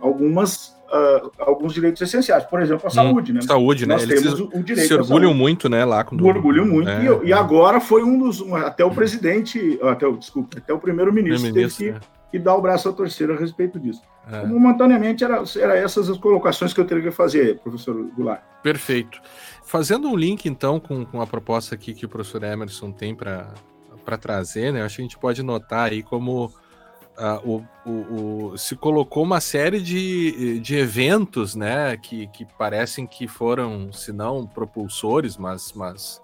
algumas 0.00 0.74
uh, 0.90 1.30
alguns 1.38 1.72
direitos 1.72 2.02
essenciais, 2.02 2.44
por 2.44 2.60
exemplo, 2.60 2.84
a 2.84 2.88
hum, 2.88 2.90
saúde, 2.90 3.32
né? 3.32 3.40
Saúde, 3.40 3.86
né? 3.86 3.94
Nós 3.94 4.02
Eles 4.02 4.22
temos 4.22 4.40
o 4.40 4.62
direito 4.62 4.88
se 4.88 4.94
orgulham 4.94 5.32
muito, 5.32 5.68
né, 5.68 5.84
lá 5.84 6.04
com 6.04 6.16
Orgulham 6.22 6.66
muito, 6.66 6.88
é, 6.88 7.04
e, 7.04 7.28
e, 7.28 7.32
agora 7.32 7.80
foi 7.80 8.02
um 8.02 8.18
dos, 8.18 8.42
até 8.52 8.84
o 8.84 8.90
presidente, 8.90 9.78
até 9.82 10.06
o, 10.06 10.16
desculpa, 10.16 10.58
até 10.58 10.72
o 10.72 10.78
primeiro-ministro 10.78 11.52
teve 11.52 11.74
que, 11.74 11.88
é. 11.90 12.00
que 12.30 12.38
dar 12.38 12.54
o 12.56 12.60
braço 12.60 12.88
a 12.88 12.92
torcer 12.92 13.30
a 13.30 13.36
respeito 13.36 13.78
disso. 13.78 14.02
É. 14.30 14.44
Momentaneamente, 14.46 15.24
era, 15.24 15.42
era 15.58 15.76
essas 15.76 16.08
as 16.08 16.18
colocações 16.18 16.72
que 16.72 16.80
eu 16.80 16.84
teria 16.84 17.04
que 17.04 17.10
fazer, 17.10 17.58
professor 17.60 17.94
Goulart. 18.16 18.42
Perfeito. 18.62 19.20
Fazendo 19.64 20.08
um 20.08 20.16
link, 20.16 20.46
então, 20.46 20.78
com, 20.80 21.04
com 21.04 21.20
a 21.22 21.26
proposta 21.26 21.74
aqui 21.74 21.94
que 21.94 22.04
o 22.04 22.08
professor 22.08 22.42
Emerson 22.42 22.90
tem 22.90 23.14
para 23.14 23.46
trazer, 24.20 24.72
né, 24.72 24.82
acho 24.82 24.96
que 24.96 25.02
a 25.02 25.04
gente 25.04 25.18
pode 25.18 25.42
notar 25.42 25.90
aí 25.90 26.02
como 26.02 26.52
Uh, 27.20 27.66
o, 27.84 27.90
o, 27.90 28.52
o, 28.52 28.56
se 28.56 28.74
colocou 28.74 29.22
uma 29.22 29.42
série 29.42 29.78
de, 29.78 30.58
de 30.58 30.74
eventos, 30.76 31.54
né, 31.54 31.94
que, 31.98 32.26
que 32.28 32.46
parecem 32.56 33.06
que 33.06 33.28
foram, 33.28 33.92
se 33.92 34.10
não 34.10 34.46
propulsores, 34.46 35.36
mas, 35.36 35.70
mas 35.74 36.22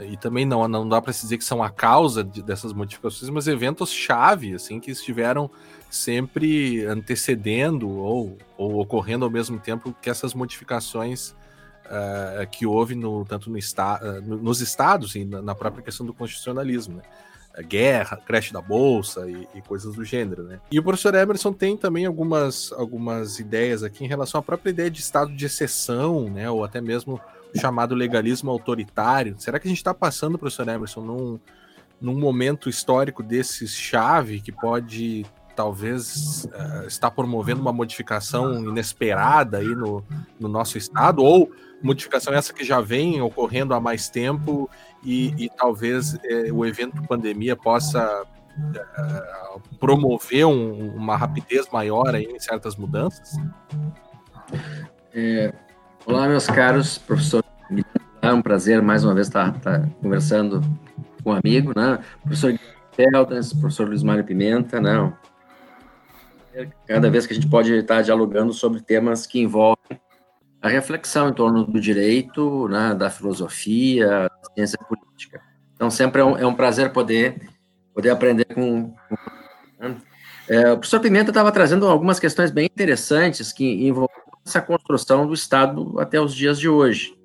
e 0.00 0.16
também 0.16 0.44
não, 0.44 0.66
não 0.66 0.88
dá 0.88 1.00
para 1.00 1.12
dizer 1.12 1.38
que 1.38 1.44
são 1.44 1.62
a 1.62 1.70
causa 1.70 2.24
de, 2.24 2.42
dessas 2.42 2.72
modificações, 2.72 3.30
mas 3.30 3.46
eventos-chave, 3.46 4.54
assim, 4.54 4.80
que 4.80 4.90
estiveram 4.90 5.50
sempre 5.90 6.84
antecedendo 6.86 7.88
ou, 7.88 8.36
ou 8.56 8.80
ocorrendo 8.80 9.24
ao 9.24 9.30
mesmo 9.30 9.60
tempo 9.60 9.94
que 10.00 10.10
essas 10.10 10.34
modificações 10.34 11.30
uh, 11.86 12.46
que 12.50 12.66
houve 12.66 12.94
no, 12.94 13.24
tanto 13.24 13.50
no 13.50 13.58
esta, 13.58 14.00
uh, 14.02 14.20
nos 14.22 14.60
estados 14.60 15.14
e 15.14 15.24
na, 15.24 15.42
na 15.42 15.54
própria 15.54 15.84
questão 15.84 16.04
do 16.06 16.14
constitucionalismo, 16.14 16.96
né? 16.96 17.02
Guerra, 17.60 18.16
creche 18.16 18.52
da 18.52 18.60
bolsa 18.60 19.28
e, 19.28 19.46
e, 19.54 19.60
coisas 19.60 19.94
do 19.94 20.04
gênero, 20.04 20.42
né? 20.44 20.60
E 20.70 20.78
o 20.78 20.82
professor 20.82 21.14
Emerson 21.14 21.52
tem 21.52 21.76
também 21.76 22.06
algumas, 22.06 22.72
algumas 22.72 23.38
ideias 23.38 23.82
aqui 23.82 24.04
em 24.04 24.08
relação 24.08 24.38
à 24.38 24.42
própria 24.42 24.70
ideia 24.70 24.90
de 24.90 25.00
estado 25.00 25.32
de 25.32 25.44
exceção, 25.44 26.30
né? 26.30 26.50
Ou 26.50 26.64
até 26.64 26.80
mesmo 26.80 27.20
chamado 27.60 27.94
legalismo 27.94 28.50
autoritário. 28.50 29.34
Será 29.38 29.58
que 29.58 29.68
a 29.68 29.70
gente 29.70 29.78
está 29.78 29.92
passando, 29.92 30.38
professor 30.38 30.66
Emerson, 30.68 31.02
num, 31.02 31.40
num 32.00 32.18
momento 32.18 32.68
histórico 32.68 33.22
desses 33.22 33.72
chave 33.72 34.40
que 34.40 34.50
pode 34.50 35.26
talvez 35.54 36.44
uh, 36.46 36.86
estar 36.86 37.10
promovendo 37.10 37.60
uma 37.60 37.72
modificação 37.72 38.64
inesperada 38.64 39.58
aí 39.58 39.74
no, 39.74 40.02
no 40.40 40.48
nosso 40.48 40.78
estado, 40.78 41.22
ou 41.22 41.52
modificação 41.82 42.32
essa 42.32 42.52
que 42.52 42.64
já 42.64 42.80
vem 42.80 43.20
ocorrendo 43.20 43.74
há 43.74 43.80
mais 43.80 44.08
tempo 44.08 44.70
e, 45.02 45.34
e 45.44 45.50
talvez 45.50 46.18
é, 46.24 46.52
o 46.52 46.64
evento 46.64 47.02
pandemia 47.02 47.56
possa 47.56 48.24
é, 48.74 49.58
promover 49.80 50.46
um, 50.46 50.94
uma 50.94 51.16
rapidez 51.16 51.68
maior 51.72 52.14
aí 52.14 52.24
em 52.24 52.38
certas 52.38 52.76
mudanças? 52.76 53.36
É, 55.12 55.52
olá, 56.06 56.28
meus 56.28 56.46
caros, 56.46 56.98
professor. 56.98 57.44
É 58.20 58.32
um 58.32 58.42
prazer 58.42 58.80
mais 58.80 59.04
uma 59.04 59.14
vez 59.14 59.26
estar, 59.26 59.56
estar 59.56 59.88
conversando 60.00 60.60
com 61.24 61.30
um 61.30 61.34
amigo, 61.34 61.72
né? 61.76 61.98
Professor 62.22 62.56
Feldens, 62.92 63.52
professor 63.52 63.88
Luiz 63.88 64.02
Mário 64.02 64.22
Pimenta, 64.22 64.80
não. 64.80 65.12
Né? 66.54 66.70
Cada 66.86 67.10
vez 67.10 67.26
que 67.26 67.32
a 67.32 67.34
gente 67.34 67.48
pode 67.48 67.72
estar 67.74 68.02
dialogando 68.02 68.52
sobre 68.52 68.80
temas 68.80 69.26
que 69.26 69.40
envolvem 69.40 70.00
a 70.62 70.68
reflexão 70.68 71.28
em 71.28 71.32
torno 71.32 71.64
do 71.64 71.80
direito, 71.80 72.68
né, 72.68 72.94
da 72.94 73.10
filosofia, 73.10 74.08
da 74.08 74.54
ciência 74.54 74.78
política. 74.78 75.42
Então, 75.74 75.90
sempre 75.90 76.22
é 76.22 76.24
um, 76.24 76.38
é 76.38 76.46
um 76.46 76.54
prazer 76.54 76.92
poder, 76.92 77.50
poder 77.92 78.10
aprender 78.10 78.44
com, 78.44 78.94
com 79.08 79.16
né? 79.80 79.96
É, 80.48 80.72
o 80.72 80.78
professor 80.78 81.00
Pimenta 81.00 81.30
estava 81.30 81.50
trazendo 81.50 81.86
algumas 81.88 82.20
questões 82.20 82.50
bem 82.50 82.66
interessantes 82.66 83.52
que 83.52 83.86
envolvem 83.86 84.16
essa 84.46 84.60
construção 84.60 85.26
do 85.26 85.34
Estado 85.34 85.98
até 85.98 86.20
os 86.20 86.34
dias 86.34 86.58
de 86.58 86.68
hoje. 86.68 87.16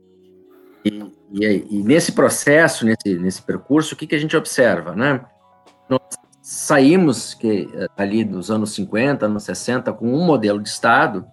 E, 0.85 1.03
e, 1.33 1.67
e 1.69 1.83
nesse 1.83 2.13
processo, 2.13 2.85
nesse, 2.85 3.19
nesse 3.19 3.41
percurso, 3.41 3.93
o 3.93 3.97
que, 3.97 4.07
que 4.07 4.15
a 4.15 4.19
gente 4.19 4.37
observa? 4.37 4.95
Né? 4.95 5.23
Nós 5.89 5.99
saímos 6.41 7.33
que, 7.33 7.67
ali 7.97 8.23
dos 8.23 8.49
anos 8.49 8.71
50, 8.73 9.25
anos 9.25 9.43
60, 9.43 9.91
com 9.93 10.13
um 10.13 10.25
modelo 10.25 10.61
de 10.61 10.69
Estado 10.69 11.25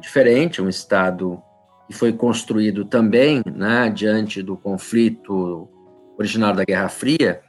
diferente, 0.00 0.62
um 0.62 0.68
Estado 0.68 1.42
que 1.86 1.92
foi 1.92 2.12
construído 2.12 2.84
também 2.84 3.42
né, 3.44 3.90
diante 3.90 4.42
do 4.42 4.56
conflito 4.56 5.68
originário 6.18 6.56
da 6.56 6.64
Guerra 6.64 6.88
Fria, 6.88 7.42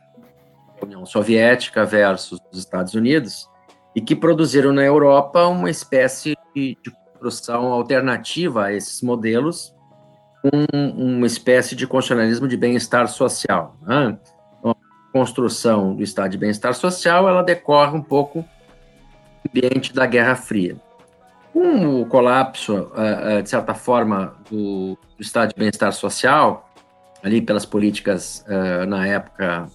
União 0.81 1.05
Soviética 1.05 1.85
versus 1.85 2.39
os 2.51 2.59
Estados 2.59 2.93
Unidos, 2.93 3.49
e 3.95 4.01
que 4.01 4.15
produziram 4.15 4.73
na 4.73 4.83
Europa 4.83 5.47
uma 5.47 5.69
espécie 5.69 6.35
de, 6.53 6.77
de 6.83 6.91
construção 6.91 7.71
alternativa 7.71 8.65
a 8.65 8.73
esses 8.73 9.01
modelos, 9.01 9.73
um, 10.43 11.17
uma 11.17 11.27
espécie 11.27 11.75
de 11.75 11.87
constitucionalismo 11.87 12.47
de 12.47 12.57
bem-estar 12.57 13.07
social. 13.07 13.77
Né? 13.81 14.17
Então, 14.59 14.71
a 14.71 15.11
construção 15.13 15.95
do 15.95 16.03
Estado 16.03 16.31
de 16.31 16.37
bem-estar 16.37 16.73
social 16.73 17.29
ela 17.29 17.43
decorre 17.43 17.95
um 17.95 18.01
pouco 18.01 18.41
do 18.41 19.49
ambiente 19.49 19.93
da 19.93 20.05
Guerra 20.05 20.35
Fria. 20.35 20.75
Com 21.53 22.01
o 22.01 22.05
colapso, 22.07 22.73
uh, 22.73 23.37
uh, 23.37 23.43
de 23.43 23.49
certa 23.49 23.75
forma, 23.75 24.35
do, 24.49 24.97
do 25.15 25.21
Estado 25.21 25.53
de 25.53 25.59
bem-estar 25.59 25.93
social, 25.93 26.69
ali 27.23 27.41
pelas 27.41 27.65
políticas 27.65 28.43
uh, 28.47 28.85
na 28.87 29.07
época 29.07 29.67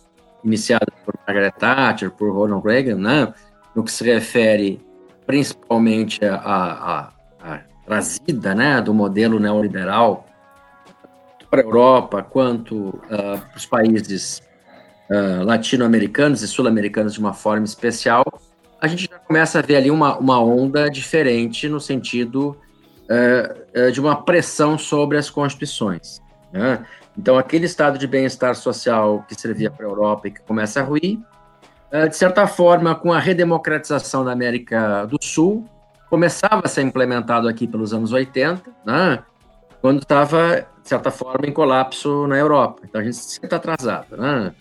iniciadas 0.44 0.88
por 1.04 1.14
Margaret 1.26 1.52
Thatcher, 1.52 2.11
por 2.11 2.32
Ronald 2.32 2.64
Reagan, 2.66 2.97
né, 2.97 3.32
no 3.75 3.85
que 3.85 3.92
se 3.92 4.04
refere 4.04 4.85
principalmente 5.25 6.20
à, 6.25 7.12
trazida 7.88 8.54
né, 8.54 8.80
do 8.82 8.92
modelo 8.92 9.40
neoliberal 9.40 10.26
para 11.50 11.62
a 11.62 11.64
Europa, 11.64 12.23
quanto 12.23 12.76
uh, 12.76 13.00
para 13.08 13.56
os 13.56 13.64
países 13.64 14.42
uh, 15.11 15.42
latino-americanos 15.42 16.42
e 16.42 16.49
sul-americanos 16.49 17.14
de 17.14 17.20
uma 17.20 17.32
forma 17.32 17.64
especial, 17.64 18.25
a 18.80 18.87
gente 18.87 19.08
já 19.11 19.18
começa 19.18 19.58
a 19.58 19.62
ver 19.62 19.76
ali 19.76 19.90
uma, 19.90 20.16
uma 20.18 20.40
onda 20.42 20.90
diferente 20.90 21.68
no 21.68 21.80
sentido 21.80 22.56
uh, 23.08 23.92
de 23.92 24.00
uma 24.00 24.23
pressão 24.23 24.78
sobre 24.78 25.18
as 25.18 25.28
constituições. 25.28 26.20
Né? 26.52 26.85
Então, 27.16 27.37
aquele 27.37 27.66
estado 27.66 27.99
de 27.99 28.06
bem-estar 28.06 28.54
social 28.54 29.25
que 29.28 29.35
servia 29.35 29.70
para 29.70 29.85
a 29.85 29.88
Europa 29.88 30.28
e 30.28 30.30
que 30.30 30.40
começa 30.42 30.80
a 30.80 30.85
ruir, 30.85 31.18
eh, 31.90 32.06
de 32.06 32.16
certa 32.16 32.47
forma, 32.47 32.94
com 32.94 33.12
a 33.12 33.18
redemocratização 33.18 34.25
da 34.25 34.30
América 34.30 35.04
do 35.04 35.18
Sul, 35.20 35.68
começava 36.08 36.62
a 36.64 36.68
ser 36.68 36.82
implementado 36.82 37.49
aqui 37.49 37.66
pelos 37.66 37.92
anos 37.92 38.12
80, 38.12 38.70
né? 38.87 39.18
quando 39.80 40.00
estava, 40.00 40.66
de 40.80 40.88
certa 40.88 41.11
forma, 41.11 41.44
em 41.47 41.52
colapso 41.52 42.28
na 42.28 42.38
Europa. 42.38 42.82
Então, 42.85 43.00
a 43.00 43.04
gente 43.04 43.16
sempre 43.16 43.47
está 43.49 43.56
atrasado. 43.56 44.16
Né? 44.16 44.54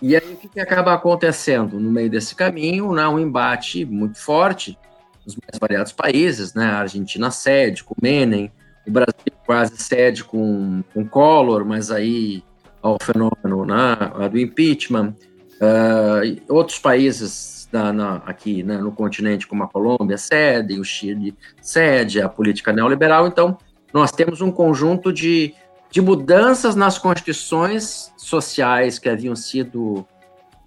E 0.00 0.16
aí, 0.16 0.32
o 0.32 0.36
que, 0.36 0.48
que, 0.48 0.60
acaba 0.60 0.94
acontecendo? 0.94 1.78
No 1.78 1.90
meio 1.90 2.08
desse 2.08 2.34
caminho, 2.34 2.92
né, 2.92 3.06
um 3.06 3.18
embate 3.18 3.84
muito 3.84 4.18
forte 4.18 4.78
nos 5.24 5.36
mais 5.36 5.58
variados 5.58 5.92
países, 5.92 6.54
né? 6.54 6.66
a 6.66 6.78
Argentina 6.78 7.30
cede, 7.30 7.82
com 7.82 7.94
Menem, 8.00 8.52
o 8.86 8.90
Brasil 8.90 9.32
quase 9.44 9.76
cede 9.76 10.22
com, 10.22 10.82
com 10.94 11.06
Collor, 11.06 11.64
mas 11.64 11.90
aí 11.90 12.44
ao 12.80 12.96
fenômeno 13.00 13.64
né, 13.64 14.28
do 14.30 14.38
impeachment. 14.38 15.14
Uh, 15.56 16.40
outros 16.48 16.78
países 16.78 17.68
da, 17.72 17.92
na, 17.92 18.16
aqui 18.26 18.62
né, 18.62 18.78
no 18.78 18.92
continente, 18.92 19.46
como 19.46 19.64
a 19.64 19.68
Colômbia, 19.68 20.18
cedem, 20.18 20.78
o 20.78 20.84
Chile 20.84 21.34
cede 21.60 22.20
a 22.20 22.28
política 22.28 22.72
neoliberal. 22.72 23.26
Então, 23.26 23.58
nós 23.92 24.12
temos 24.12 24.40
um 24.40 24.52
conjunto 24.52 25.12
de, 25.12 25.54
de 25.96 26.02
mudanças 26.02 26.76
nas 26.76 26.98
constituições 26.98 28.12
sociais 28.18 28.98
que 28.98 29.08
haviam 29.08 29.34
sido 29.34 30.06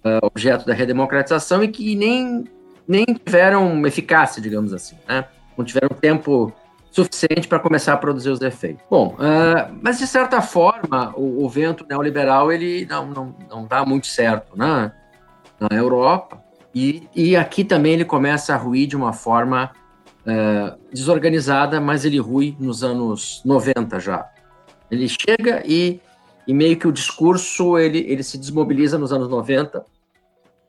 uh, 0.04 0.18
objeto 0.22 0.66
da 0.66 0.74
redemocratização 0.74 1.62
e 1.62 1.68
que 1.68 1.94
nem, 1.94 2.46
nem 2.88 3.04
tiveram 3.04 3.86
eficácia, 3.86 4.42
digamos 4.42 4.74
assim. 4.74 4.96
Né? 5.08 5.24
Não 5.56 5.64
tiveram 5.64 5.90
tempo 5.90 6.52
suficiente 6.90 7.46
para 7.46 7.60
começar 7.60 7.92
a 7.92 7.96
produzir 7.96 8.30
os 8.30 8.40
efeitos. 8.40 8.84
Bom, 8.90 9.14
uh, 9.20 9.72
mas 9.80 10.00
de 10.00 10.06
certa 10.08 10.42
forma, 10.42 11.14
o, 11.16 11.44
o, 11.44 11.48
vento 11.48 11.86
neoliberal 11.88 12.50
ele 12.50 12.84
não, 12.86 13.06
não, 13.06 13.34
não 13.48 13.66
dá 13.66 13.86
muito 13.86 14.08
certo 14.08 14.58
né? 14.58 14.90
na 15.60 15.76
Europa, 15.76 16.42
e, 16.74 17.08
e 17.14 17.36
aqui 17.36 17.62
também 17.62 17.92
ele 17.92 18.04
começa 18.04 18.52
a 18.52 18.56
ruir 18.56 18.88
de 18.88 18.96
uma 18.96 19.12
forma 19.12 19.70
uh, 20.26 20.76
desorganizada, 20.92 21.80
mas 21.80 22.04
ele 22.04 22.18
rui 22.18 22.56
nos 22.58 22.82
anos 22.82 23.40
90 23.44 24.00
já. 24.00 24.28
Ele 24.90 25.08
chega 25.08 25.62
e, 25.64 26.00
e 26.46 26.54
meio 26.54 26.76
que 26.76 26.88
o 26.88 26.92
discurso 26.92 27.78
ele, 27.78 27.98
ele 27.98 28.22
se 28.22 28.36
desmobiliza 28.36 28.98
nos 28.98 29.12
anos 29.12 29.28
90, 29.28 29.84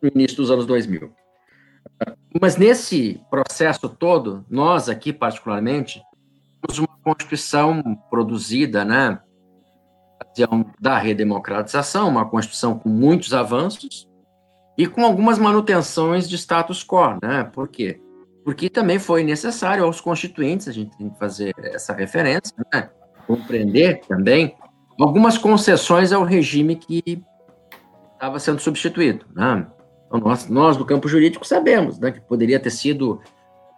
no 0.02 0.10
início 0.14 0.38
dos 0.38 0.52
anos 0.52 0.66
2000. 0.66 1.12
Mas 2.40 2.56
nesse 2.56 3.20
processo 3.30 3.90
todo, 3.90 4.46
nós 4.50 4.88
aqui 4.88 5.12
particularmente, 5.12 6.02
temos 6.62 6.80
uma 6.80 6.88
Constituição 7.04 7.82
produzida, 8.10 8.86
né, 8.86 9.20
da 10.80 10.98
redemocratização, 10.98 12.08
uma 12.08 12.30
Constituição 12.30 12.78
com 12.78 12.90
muitos 12.90 13.34
avanços 13.34 14.08
e 14.78 14.88
com 14.88 15.04
algumas 15.04 15.38
manutenções 15.38 16.30
de 16.30 16.38
status 16.38 16.84
quo, 16.84 17.18
né? 17.22 17.44
Por 17.44 17.68
quê? 17.68 18.00
Porque 18.44 18.70
também 18.70 18.98
foi 18.98 19.24
necessário 19.24 19.84
aos 19.84 20.00
constituintes, 20.00 20.68
a 20.68 20.72
gente 20.72 20.96
tem 20.98 21.10
que 21.10 21.20
fazer 21.20 21.54
essa 21.58 21.94
referência, 21.94 22.56
né? 22.74 22.90
Compreender 23.26 24.02
também 24.08 24.56
algumas 25.00 25.38
concessões 25.38 26.12
ao 26.12 26.24
regime 26.24 26.76
que 26.76 27.24
estava 28.14 28.40
sendo 28.40 28.60
substituído, 28.60 29.26
né? 29.34 29.66
Então, 30.08 30.20
nós, 30.20 30.48
nós 30.50 30.78
do 30.78 30.86
campo 30.86 31.08
jurídico 31.08 31.48
sabemos, 31.48 31.98
né, 31.98 32.12
que 32.12 32.20
poderia 32.20 32.60
ter 32.60 32.70
sido 32.70 33.22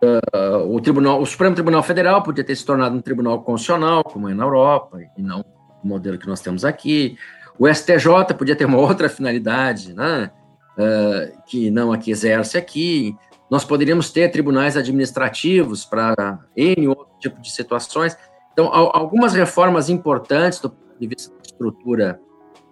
Uh, 0.03 0.75
o, 0.75 0.81
tribunal, 0.81 1.21
o 1.21 1.25
Supremo 1.25 1.55
Tribunal 1.55 1.81
Federal 1.81 2.21
podia 2.21 2.43
ter 2.43 2.55
se 2.55 2.65
tornado 2.65 2.93
um 2.93 3.01
tribunal 3.01 3.41
constitucional, 3.41 4.03
como 4.03 4.27
é 4.27 4.33
na 4.33 4.43
Europa, 4.43 4.99
e 5.17 5.21
não 5.21 5.45
o 5.81 5.87
modelo 5.87 6.17
que 6.17 6.27
nós 6.27 6.41
temos 6.41 6.65
aqui. 6.65 7.17
O 7.57 7.73
STJ 7.73 8.33
podia 8.37 8.55
ter 8.55 8.65
uma 8.65 8.79
outra 8.79 9.07
finalidade, 9.07 9.93
né? 9.93 10.29
Uh, 10.77 11.41
que 11.45 11.71
não 11.71 11.93
aqui 11.93 12.11
exerce 12.11 12.57
aqui. 12.57 13.15
Nós 13.49 13.63
poderíamos 13.63 14.11
ter 14.11 14.29
tribunais 14.29 14.75
administrativos 14.75 15.85
para 15.85 16.39
N 16.57 16.87
outro 16.89 17.07
tipo 17.19 17.39
de 17.39 17.51
situações. 17.51 18.17
Então, 18.53 18.69
algumas 18.71 19.33
reformas 19.33 19.89
importantes 19.89 20.59
do 20.59 20.69
ponto 20.69 20.99
de 20.99 21.07
vista 21.07 21.33
da 21.33 21.41
estrutura 21.41 22.19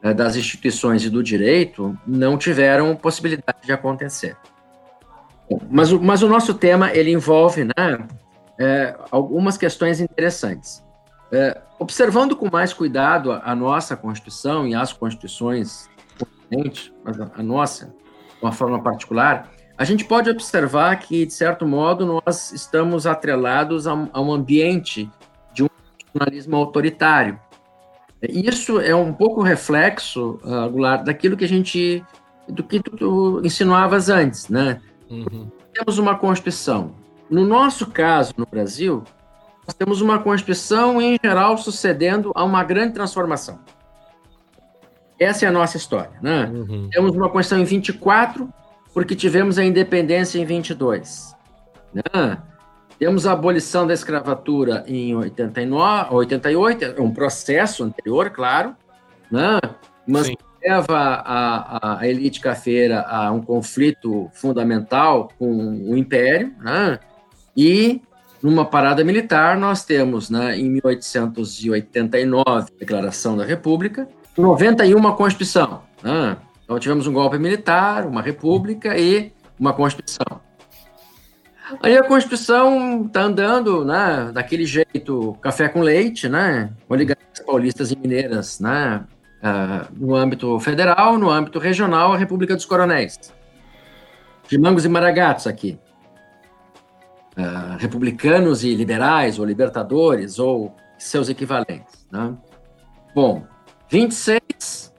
uh, 0.03 0.13
das 0.13 0.35
instituições 0.35 1.03
e 1.03 1.09
do 1.09 1.23
direito 1.23 1.97
não 2.05 2.37
tiveram 2.37 2.95
possibilidade 2.95 3.65
de 3.65 3.71
acontecer. 3.71 4.37
Mas, 5.69 5.91
mas 5.91 6.23
o 6.23 6.29
nosso 6.29 6.53
tema 6.53 6.91
ele 6.93 7.11
envolve 7.11 7.65
né, 7.65 8.07
é, 8.57 8.95
algumas 9.09 9.57
questões 9.57 9.99
interessantes. 9.99 10.83
É, 11.31 11.59
observando 11.79 12.35
com 12.35 12.49
mais 12.49 12.73
cuidado 12.73 13.31
a, 13.31 13.55
nossa 13.55 13.97
Constituição 13.97 14.67
e 14.67 14.75
as 14.75 14.93
constituições 14.93 15.89
mas 17.03 17.19
a, 17.19 17.41
nossa, 17.41 17.85
de 17.85 18.43
uma 18.43 18.51
forma 18.51 18.81
particular, 18.83 19.49
a 19.77 19.85
gente 19.85 20.03
pode 20.03 20.29
observar 20.29 20.93
que, 20.97 21.25
de 21.25 21.33
certo 21.33 21.65
modo, 21.65 22.05
nós 22.05 22.51
estamos 22.51 23.07
atrelados 23.07 23.87
a 23.87 23.93
um 23.95 24.33
ambiente 24.33 25.09
nacionalismo 26.13 26.55
autoritário. 26.55 27.39
Isso 28.21 28.79
é 28.79 28.95
um 28.95 29.11
pouco 29.11 29.41
reflexo, 29.41 30.39
uh, 30.43 30.69
Goulart, 30.69 31.03
daquilo 31.03 31.35
que 31.35 31.45
a 31.45 31.47
gente, 31.47 32.03
do 32.47 32.63
que 32.63 32.79
tu, 32.79 32.91
tu 32.95 33.41
insinuavas 33.43 34.09
antes, 34.09 34.47
né? 34.47 34.79
Uhum. 35.09 35.49
Temos 35.73 35.97
uma 35.97 36.15
Constituição. 36.15 36.93
No 37.29 37.45
nosso 37.45 37.87
caso, 37.87 38.33
no 38.37 38.45
Brasil, 38.45 39.03
nós 39.65 39.73
temos 39.73 40.01
uma 40.01 40.19
Constituição, 40.19 41.01
em 41.01 41.17
geral, 41.23 41.57
sucedendo 41.57 42.31
a 42.35 42.43
uma 42.43 42.63
grande 42.63 42.93
transformação. 42.93 43.59
Essa 45.19 45.45
é 45.45 45.47
a 45.47 45.51
nossa 45.51 45.77
história. 45.77 46.13
Né? 46.21 46.45
Uhum. 46.45 46.89
Temos 46.91 47.15
uma 47.15 47.29
Constituição 47.29 47.59
em 47.59 47.65
24, 47.65 48.51
porque 48.93 49.15
tivemos 49.15 49.57
a 49.57 49.63
independência 49.63 50.39
em 50.39 50.45
22. 50.45 51.35
Né? 51.93 52.37
Temos 53.01 53.25
a 53.25 53.31
abolição 53.31 53.87
da 53.87 53.95
escravatura 53.95 54.83
em 54.87 55.15
89, 55.15 56.13
88, 56.13 56.85
é 56.85 57.01
um 57.01 57.11
processo 57.11 57.83
anterior, 57.83 58.29
claro, 58.29 58.75
né? 59.31 59.59
mas 60.07 60.27
Sim 60.27 60.35
leva 60.63 61.23
a, 61.25 61.97
a, 61.97 62.07
elite 62.07 62.39
cafeira 62.39 63.01
a 63.01 63.31
um 63.31 63.41
conflito 63.41 64.29
fundamental 64.35 65.31
com 65.39 65.89
o 65.89 65.97
Império, 65.97 66.53
né? 66.61 66.99
e 67.57 67.99
numa 68.39 68.65
parada 68.65 69.03
militar 69.03 69.57
nós 69.57 69.83
temos, 69.83 70.29
né, 70.29 70.55
em 70.55 70.69
1889, 70.69 72.69
Declaração 72.79 73.35
da 73.35 73.43
República, 73.43 74.07
91 74.37 75.15
Constituição. 75.15 75.81
Né? 76.03 76.37
Então 76.63 76.77
tivemos 76.77 77.07
um 77.07 77.13
golpe 77.13 77.39
militar, 77.39 78.05
uma 78.05 78.21
república 78.21 78.95
e 78.95 79.31
uma 79.59 79.73
Constituição. 79.73 80.39
Aí 81.81 81.97
a 81.97 82.03
Constituição 82.03 83.05
está 83.05 83.21
andando 83.21 83.85
né, 83.85 84.31
daquele 84.33 84.65
jeito, 84.65 85.37
café 85.41 85.69
com 85.69 85.81
leite, 85.81 86.27
né, 86.27 86.71
oligarquias 86.89 87.39
paulistas 87.45 87.91
e 87.91 87.97
mineiras, 87.97 88.59
né, 88.59 89.05
uh, 89.41 89.87
no 89.95 90.15
âmbito 90.15 90.59
federal, 90.59 91.17
no 91.17 91.29
âmbito 91.29 91.59
regional, 91.59 92.13
a 92.13 92.17
República 92.17 92.55
dos 92.55 92.65
Coronéis. 92.65 93.17
De 94.47 94.57
Mangos 94.57 94.83
e 94.83 94.89
Maragatos 94.89 95.47
aqui. 95.47 95.79
Uh, 97.37 97.77
republicanos 97.77 98.63
e 98.63 98.75
liberais, 98.75 99.39
ou 99.39 99.45
libertadores, 99.45 100.37
ou 100.37 100.75
seus 100.97 101.29
equivalentes. 101.29 102.05
Né? 102.11 102.35
Bom, 103.15 103.43
26, 103.89 104.93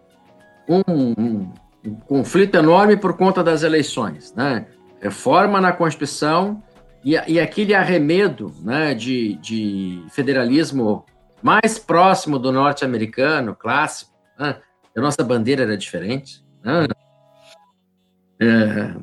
um, 0.69 0.83
um, 0.89 1.53
um 1.85 1.95
conflito 1.95 2.57
enorme 2.57 2.97
por 2.97 3.17
conta 3.17 3.45
das 3.45 3.63
eleições. 3.63 4.33
Né? 4.35 4.67
Reforma 5.03 5.61
na 5.61 5.73
Constituição 5.73 6.63
e, 7.05 7.13
e 7.27 7.41
aquele 7.41 7.75
arremedo 7.75 8.55
né, 8.63 8.95
de, 8.95 9.35
de 9.39 10.05
federalismo 10.11 11.05
mais 11.43 11.77
próximo 11.77 12.39
do 12.39 12.53
norte-americano, 12.53 13.57
clássico. 13.57 14.13
Né? 14.39 14.57
A 14.97 15.01
nossa 15.01 15.25
bandeira 15.25 15.65
era 15.65 15.77
diferente. 15.77 16.45
Né? 16.65 16.87
É, 18.41 18.95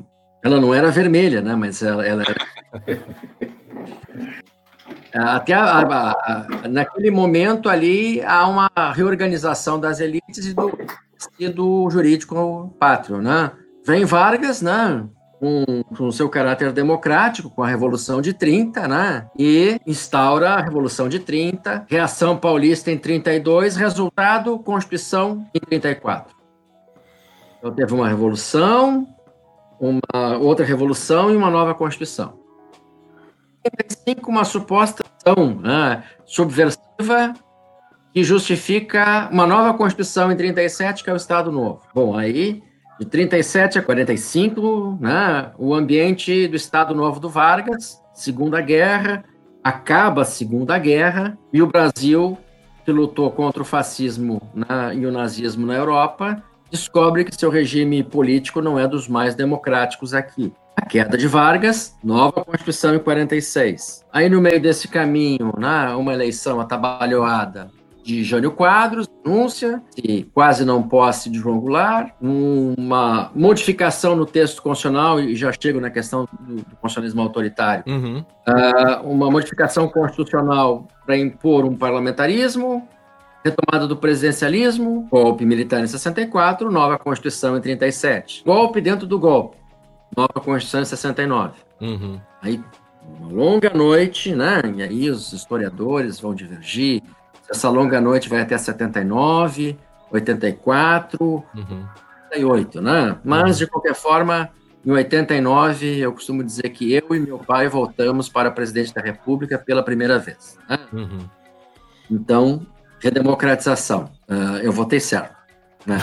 ela 0.42 0.58
não 0.58 0.72
era 0.72 0.90
vermelha, 0.90 1.42
né? 1.42 1.54
mas 1.54 1.82
ela, 1.82 2.06
ela 2.06 2.22
era... 2.22 2.34
Até 5.12 5.52
a, 5.54 5.80
a, 5.80 6.10
a, 6.12 6.68
naquele 6.68 7.10
momento 7.10 7.68
ali 7.68 8.22
há 8.22 8.46
uma 8.46 8.70
reorganização 8.94 9.78
das 9.78 9.98
elites 9.98 10.46
e 10.46 10.54
do, 10.54 10.78
e 11.36 11.48
do 11.48 11.90
jurídico 11.90 12.74
pátrio, 12.78 13.20
né? 13.20 13.50
Vem 13.84 14.04
Vargas, 14.04 14.62
né? 14.62 15.04
Com, 15.40 15.82
com 15.96 16.12
seu 16.12 16.28
caráter 16.28 16.70
democrático, 16.70 17.48
com 17.48 17.62
a 17.62 17.66
Revolução 17.66 18.20
de 18.20 18.34
30, 18.34 18.86
né? 18.86 19.26
E 19.36 19.80
instaura 19.86 20.50
a 20.50 20.60
Revolução 20.60 21.08
de 21.08 21.18
30, 21.18 21.86
reação 21.88 22.36
paulista 22.36 22.92
em 22.92 22.98
32, 22.98 23.74
resultado, 23.74 24.58
Constituição 24.58 25.46
em 25.54 25.60
34. 25.60 26.36
Então 27.58 27.72
teve 27.72 27.94
uma 27.94 28.08
revolução, 28.08 29.06
uma 29.78 30.38
outra 30.38 30.64
revolução 30.64 31.30
e 31.30 31.36
uma 31.36 31.50
nova 31.50 31.74
Constituição. 31.74 32.38
Em 33.64 33.70
35, 33.70 34.30
uma 34.30 34.44
suposta 34.44 35.02
ação 35.26 35.54
né, 35.56 36.02
subversiva 36.24 37.34
que 38.12 38.24
justifica 38.24 39.28
uma 39.30 39.46
nova 39.46 39.76
Constituição 39.76 40.32
em 40.32 40.36
37, 40.36 41.04
que 41.04 41.10
é 41.10 41.12
o 41.12 41.16
Estado 41.16 41.52
Novo. 41.52 41.82
Bom, 41.94 42.16
aí 42.16 42.62
de 43.00 43.06
37 43.06 43.78
a 43.78 43.82
45, 43.82 44.98
né, 45.00 45.52
o 45.56 45.74
ambiente 45.74 46.46
do 46.46 46.54
Estado 46.54 46.94
Novo 46.94 47.18
do 47.18 47.30
Vargas, 47.30 47.98
Segunda 48.12 48.60
Guerra, 48.60 49.24
acaba 49.64 50.20
a 50.20 50.26
Segunda 50.26 50.78
Guerra 50.78 51.38
e 51.50 51.62
o 51.62 51.66
Brasil, 51.66 52.36
que 52.84 52.92
lutou 52.92 53.30
contra 53.30 53.62
o 53.62 53.64
fascismo 53.64 54.42
né, 54.54 54.94
e 54.94 55.06
o 55.06 55.10
nazismo 55.10 55.66
na 55.66 55.76
Europa, 55.76 56.42
descobre 56.70 57.24
que 57.24 57.34
seu 57.34 57.48
regime 57.48 58.04
político 58.04 58.60
não 58.60 58.78
é 58.78 58.86
dos 58.86 59.08
mais 59.08 59.34
democráticos 59.34 60.12
aqui. 60.12 60.52
A 60.76 60.84
queda 60.84 61.16
de 61.16 61.26
Vargas, 61.26 61.96
nova 62.04 62.44
Constituição 62.44 62.94
em 62.94 62.98
46. 62.98 64.04
Aí, 64.12 64.28
no 64.28 64.42
meio 64.42 64.60
desse 64.60 64.88
caminho, 64.88 65.54
né, 65.58 65.94
uma 65.94 66.12
eleição 66.12 66.60
atabalhoada 66.60 67.70
de 68.10 68.24
Jânio 68.24 68.50
Quadros, 68.50 69.06
denúncia, 69.22 69.80
e 69.96 70.24
quase 70.24 70.64
não 70.64 70.82
posse 70.82 71.30
de 71.30 71.38
João 71.38 71.60
Goulart, 71.60 72.12
uma 72.20 73.30
modificação 73.34 74.16
no 74.16 74.26
texto 74.26 74.60
constitucional, 74.60 75.20
e 75.20 75.36
já 75.36 75.52
chego 75.52 75.80
na 75.80 75.90
questão 75.90 76.28
do, 76.40 76.56
do 76.56 76.76
constitucionalismo 76.76 77.22
autoritário, 77.22 77.84
uhum. 77.86 78.18
uh, 78.18 79.08
uma 79.08 79.30
modificação 79.30 79.88
constitucional 79.88 80.88
para 81.06 81.16
impor 81.16 81.64
um 81.64 81.76
parlamentarismo, 81.76 82.86
retomada 83.44 83.86
do 83.86 83.96
presidencialismo, 83.96 85.06
golpe 85.08 85.46
militar 85.46 85.80
em 85.80 85.86
64, 85.86 86.70
nova 86.70 86.98
Constituição 86.98 87.56
em 87.56 87.60
37. 87.60 88.42
Golpe 88.44 88.80
dentro 88.80 89.06
do 89.06 89.18
golpe, 89.18 89.56
nova 90.16 90.34
Constituição 90.34 90.82
em 90.82 90.84
69. 90.84 91.52
Uhum. 91.80 92.20
Aí, 92.42 92.60
uma 93.18 93.32
longa 93.32 93.70
noite, 93.70 94.34
né? 94.34 94.60
E 94.76 94.82
aí 94.82 95.10
os 95.10 95.32
historiadores 95.32 96.20
vão 96.20 96.34
divergir, 96.34 97.02
essa 97.50 97.68
longa 97.68 98.00
noite 98.00 98.28
vai 98.28 98.40
até 98.40 98.56
79, 98.56 99.76
84, 100.12 101.18
uhum. 101.20 101.88
88, 102.32 102.80
né? 102.80 103.18
Mas, 103.24 103.56
uhum. 103.56 103.64
de 103.64 103.66
qualquer 103.66 103.94
forma, 103.94 104.50
em 104.86 104.92
89, 104.92 105.98
eu 105.98 106.12
costumo 106.12 106.44
dizer 106.44 106.68
que 106.70 106.92
eu 106.92 107.14
e 107.14 107.18
meu 107.18 107.38
pai 107.38 107.68
voltamos 107.68 108.28
para 108.28 108.50
presidente 108.50 108.94
da 108.94 109.02
República 109.02 109.58
pela 109.58 109.82
primeira 109.82 110.18
vez. 110.18 110.56
Né? 110.68 110.78
Uhum. 110.92 111.28
Então, 112.08 112.64
redemocratização. 113.00 114.10
Uh, 114.28 114.58
eu 114.62 114.70
votei 114.70 115.00
certo. 115.00 115.34
Né? 115.84 115.98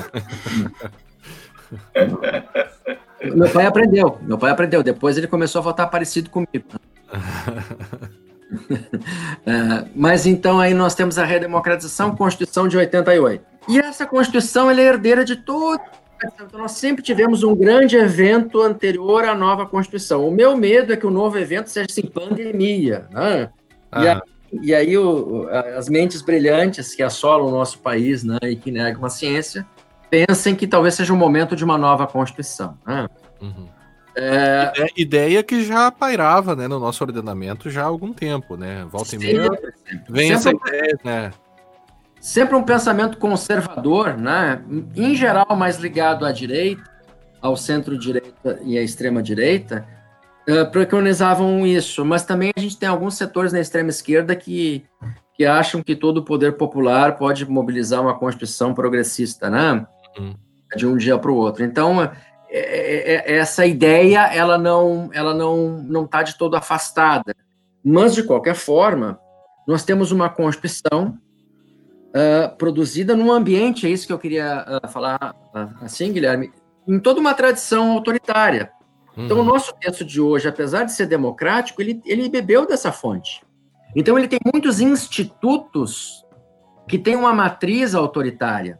meu 3.33 3.49
pai 3.49 3.65
aprendeu, 3.65 4.19
meu 4.21 4.37
pai 4.37 4.51
aprendeu. 4.51 4.83
Depois 4.83 5.17
ele 5.17 5.27
começou 5.27 5.59
a 5.59 5.63
votar 5.63 5.89
parecido 5.89 6.29
comigo. 6.29 6.65
é, 9.45 9.87
mas 9.95 10.25
então 10.25 10.59
aí 10.59 10.73
nós 10.73 10.95
temos 10.95 11.17
a 11.17 11.25
redemocratização, 11.25 12.15
Constituição 12.15 12.67
de 12.67 12.77
88. 12.77 13.43
E 13.67 13.79
essa 13.79 14.05
Constituição 14.05 14.71
é 14.71 14.79
herdeira 14.79 15.25
de 15.25 15.35
todo. 15.35 15.81
Então 16.23 16.59
nós 16.59 16.71
sempre 16.71 17.03
tivemos 17.03 17.43
um 17.43 17.55
grande 17.55 17.95
evento 17.95 18.61
anterior 18.61 19.25
à 19.25 19.35
nova 19.35 19.65
Constituição. 19.65 20.27
O 20.27 20.31
meu 20.31 20.57
medo 20.57 20.91
é 20.93 20.97
que 20.97 21.05
o 21.05 21.11
novo 21.11 21.37
evento 21.37 21.69
seja 21.69 21.87
assim, 21.89 22.07
pandemia. 22.07 23.07
Né? 23.11 23.49
Ah. 23.91 24.03
E, 24.03 24.07
aí, 24.07 24.21
e 24.63 24.73
aí 24.73 24.97
o, 24.97 25.47
as 25.77 25.89
mentes 25.89 26.21
brilhantes 26.21 26.95
que 26.95 27.03
assolam 27.03 27.47
o 27.47 27.51
nosso 27.51 27.79
país 27.79 28.23
né, 28.23 28.39
e 28.43 28.55
que 28.55 28.71
negam 28.71 29.05
a 29.05 29.09
ciência 29.09 29.65
pensem 30.09 30.55
que 30.55 30.65
talvez 30.65 30.95
seja 30.95 31.13
o 31.13 31.17
momento 31.17 31.55
de 31.55 31.63
uma 31.63 31.77
nova 31.77 32.07
Constituição. 32.07 32.77
Né? 32.85 33.07
Uhum. 33.41 33.67
É... 34.19 34.73
Ideia 34.97 35.43
que 35.43 35.63
já 35.63 35.91
pairava 35.91 36.55
né, 36.55 36.67
no 36.67 36.79
nosso 36.79 37.03
ordenamento 37.03 37.69
já 37.69 37.83
há 37.83 37.85
algum 37.85 38.11
tempo, 38.11 38.57
né? 38.57 38.83
Volta 38.89 39.15
e 39.15 39.19
meia 39.19 39.47
vem 40.09 40.31
essa 40.31 40.49
ideia, 40.49 40.99
né? 41.03 41.31
Sempre 42.19 42.55
um 42.55 42.63
pensamento 42.63 43.19
conservador, 43.19 44.17
né? 44.17 44.63
Em 44.95 45.15
geral, 45.15 45.55
mais 45.55 45.77
ligado 45.77 46.25
à 46.25 46.31
direita, 46.31 46.81
ao 47.39 47.55
centro-direita 47.55 48.59
e 48.63 48.75
à 48.75 48.81
extrema-direita, 48.81 49.87
uh, 50.49 50.69
preconizavam 50.71 51.65
isso. 51.67 52.03
Mas 52.03 52.25
também 52.25 52.51
a 52.57 52.59
gente 52.59 52.75
tem 52.75 52.89
alguns 52.89 53.15
setores 53.15 53.53
na 53.53 53.59
extrema-esquerda 53.59 54.35
que, 54.35 54.83
que 55.35 55.45
acham 55.45 55.83
que 55.83 55.95
todo 55.95 56.17
o 56.17 56.25
poder 56.25 56.53
popular 56.53 57.17
pode 57.17 57.47
mobilizar 57.47 58.01
uma 58.01 58.17
constituição 58.17 58.73
progressista, 58.73 59.47
né? 59.47 59.85
Uhum. 60.17 60.33
De 60.75 60.87
um 60.87 60.97
dia 60.97 61.19
para 61.19 61.31
o 61.31 61.35
outro. 61.35 61.63
Então, 61.63 62.09
essa 62.49 63.65
ideia 63.65 64.25
ela 64.33 64.57
não 64.57 65.09
ela 65.13 65.33
não 65.33 65.81
não 65.83 66.05
está 66.05 66.23
de 66.23 66.37
todo 66.37 66.55
afastada 66.55 67.35
mas 67.83 68.15
de 68.15 68.23
qualquer 68.23 68.55
forma 68.55 69.19
nós 69.67 69.83
temos 69.83 70.11
uma 70.11 70.29
constituição 70.29 71.17
uh, 72.09 72.55
produzida 72.57 73.15
num 73.15 73.31
ambiente 73.31 73.85
é 73.85 73.89
isso 73.89 74.07
que 74.07 74.13
eu 74.13 74.19
queria 74.19 74.65
uh, 74.83 74.87
falar 74.87 75.35
uh, 75.53 75.83
assim 75.83 76.11
Guilherme 76.13 76.51
em 76.87 76.99
toda 76.99 77.19
uma 77.19 77.33
tradição 77.33 77.91
autoritária 77.91 78.71
uhum. 79.17 79.25
então 79.25 79.37
o 79.37 79.41
uhum. 79.41 79.47
nosso 79.47 79.75
texto 79.75 80.05
de 80.05 80.21
hoje 80.21 80.47
apesar 80.47 80.85
de 80.85 80.93
ser 80.93 81.05
democrático 81.05 81.81
ele 81.81 82.01
ele 82.05 82.29
bebeu 82.29 82.65
dessa 82.65 82.93
fonte 82.93 83.45
então 83.93 84.17
ele 84.17 84.27
tem 84.27 84.39
muitos 84.53 84.79
institutos 84.79 86.25
que 86.87 86.97
têm 86.97 87.17
uma 87.17 87.33
matriz 87.33 87.93
autoritária 87.93 88.79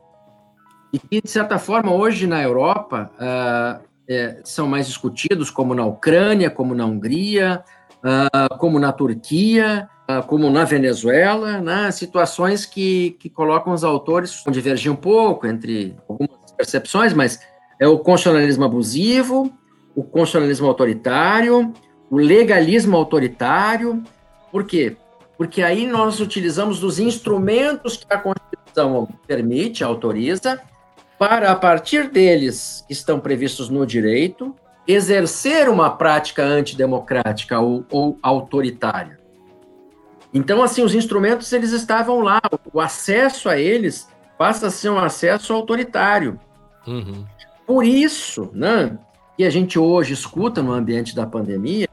e 0.98 1.00
que, 1.00 1.22
de 1.22 1.30
certa 1.30 1.60
forma, 1.60 1.94
hoje 1.94 2.26
na 2.26 2.42
Europa 2.42 3.12
uh, 3.16 3.86
é, 4.10 4.40
são 4.44 4.68
mais 4.68 4.88
discutidos, 4.88 5.52
como 5.52 5.76
na 5.76 5.86
Ucrânia, 5.86 6.50
como 6.50 6.74
na 6.74 6.86
Hungria, 6.86 7.64
uh, 8.00 8.58
como 8.58 8.80
na 8.80 8.92
Turquia, 8.92 9.88
uh, 10.10 10.26
como 10.26 10.50
na 10.50 10.64
Venezuela, 10.64 11.60
né? 11.62 11.92
situações 11.92 12.66
que, 12.66 13.12
que 13.20 13.30
colocam 13.30 13.74
os 13.74 13.84
autores, 13.84 14.44
divergem 14.50 14.92
um 14.92 14.96
pouco 14.96 15.46
entre 15.46 15.96
algumas 16.10 16.52
percepções, 16.58 17.14
mas 17.14 17.40
é 17.80 17.88
o 17.88 18.00
constitucionalismo 18.00 18.66
abusivo, 18.66 19.54
o 19.96 20.04
constitucionalismo 20.04 20.68
autoritário, 20.68 21.74
o 22.10 22.18
legalismo 22.18 22.98
autoritário. 22.98 24.04
Por 24.52 24.64
quê? 24.64 24.98
Porque 25.38 25.62
aí 25.62 25.86
nós 25.86 26.20
utilizamos 26.20 26.84
os 26.84 26.98
instrumentos 26.98 27.98
que 27.98 28.12
a 28.12 28.18
Constituição 28.18 29.08
permite, 29.28 29.84
autoriza, 29.84 30.60
para, 31.18 31.52
a 31.52 31.56
partir 31.56 32.10
deles 32.10 32.84
que 32.88 32.94
estão 32.94 33.20
previstos 33.20 33.70
no 33.70 33.86
direito, 33.86 34.56
exercer 34.88 35.68
uma 35.68 35.90
prática 35.90 36.44
antidemocrática 36.44 37.60
ou, 37.60 37.86
ou 37.90 38.18
autoritária. 38.22 39.20
Então, 40.34 40.62
assim, 40.62 40.84
os 40.84 40.94
instrumentos 40.94 41.52
eles 41.52 41.72
estavam 41.72 42.20
lá, 42.20 42.40
o 42.72 42.80
acesso 42.80 43.50
a 43.50 43.58
eles 43.58 44.08
passa 44.38 44.68
a 44.68 44.72
ser 44.72 44.90
um 44.90 45.00
acesso 45.00 45.54
autoritário. 45.54 46.40
Uhum. 46.86 47.26
Por 47.66 47.84
isso, 47.84 48.50
né, 48.54 48.98
que 49.36 49.44
a 49.44 49.50
gente 49.50 49.80
hoje 49.80 50.14
escuta 50.14 50.62
no 50.62 50.72
ambiente 50.72 51.16
da 51.16 51.26
pandemia, 51.26 51.87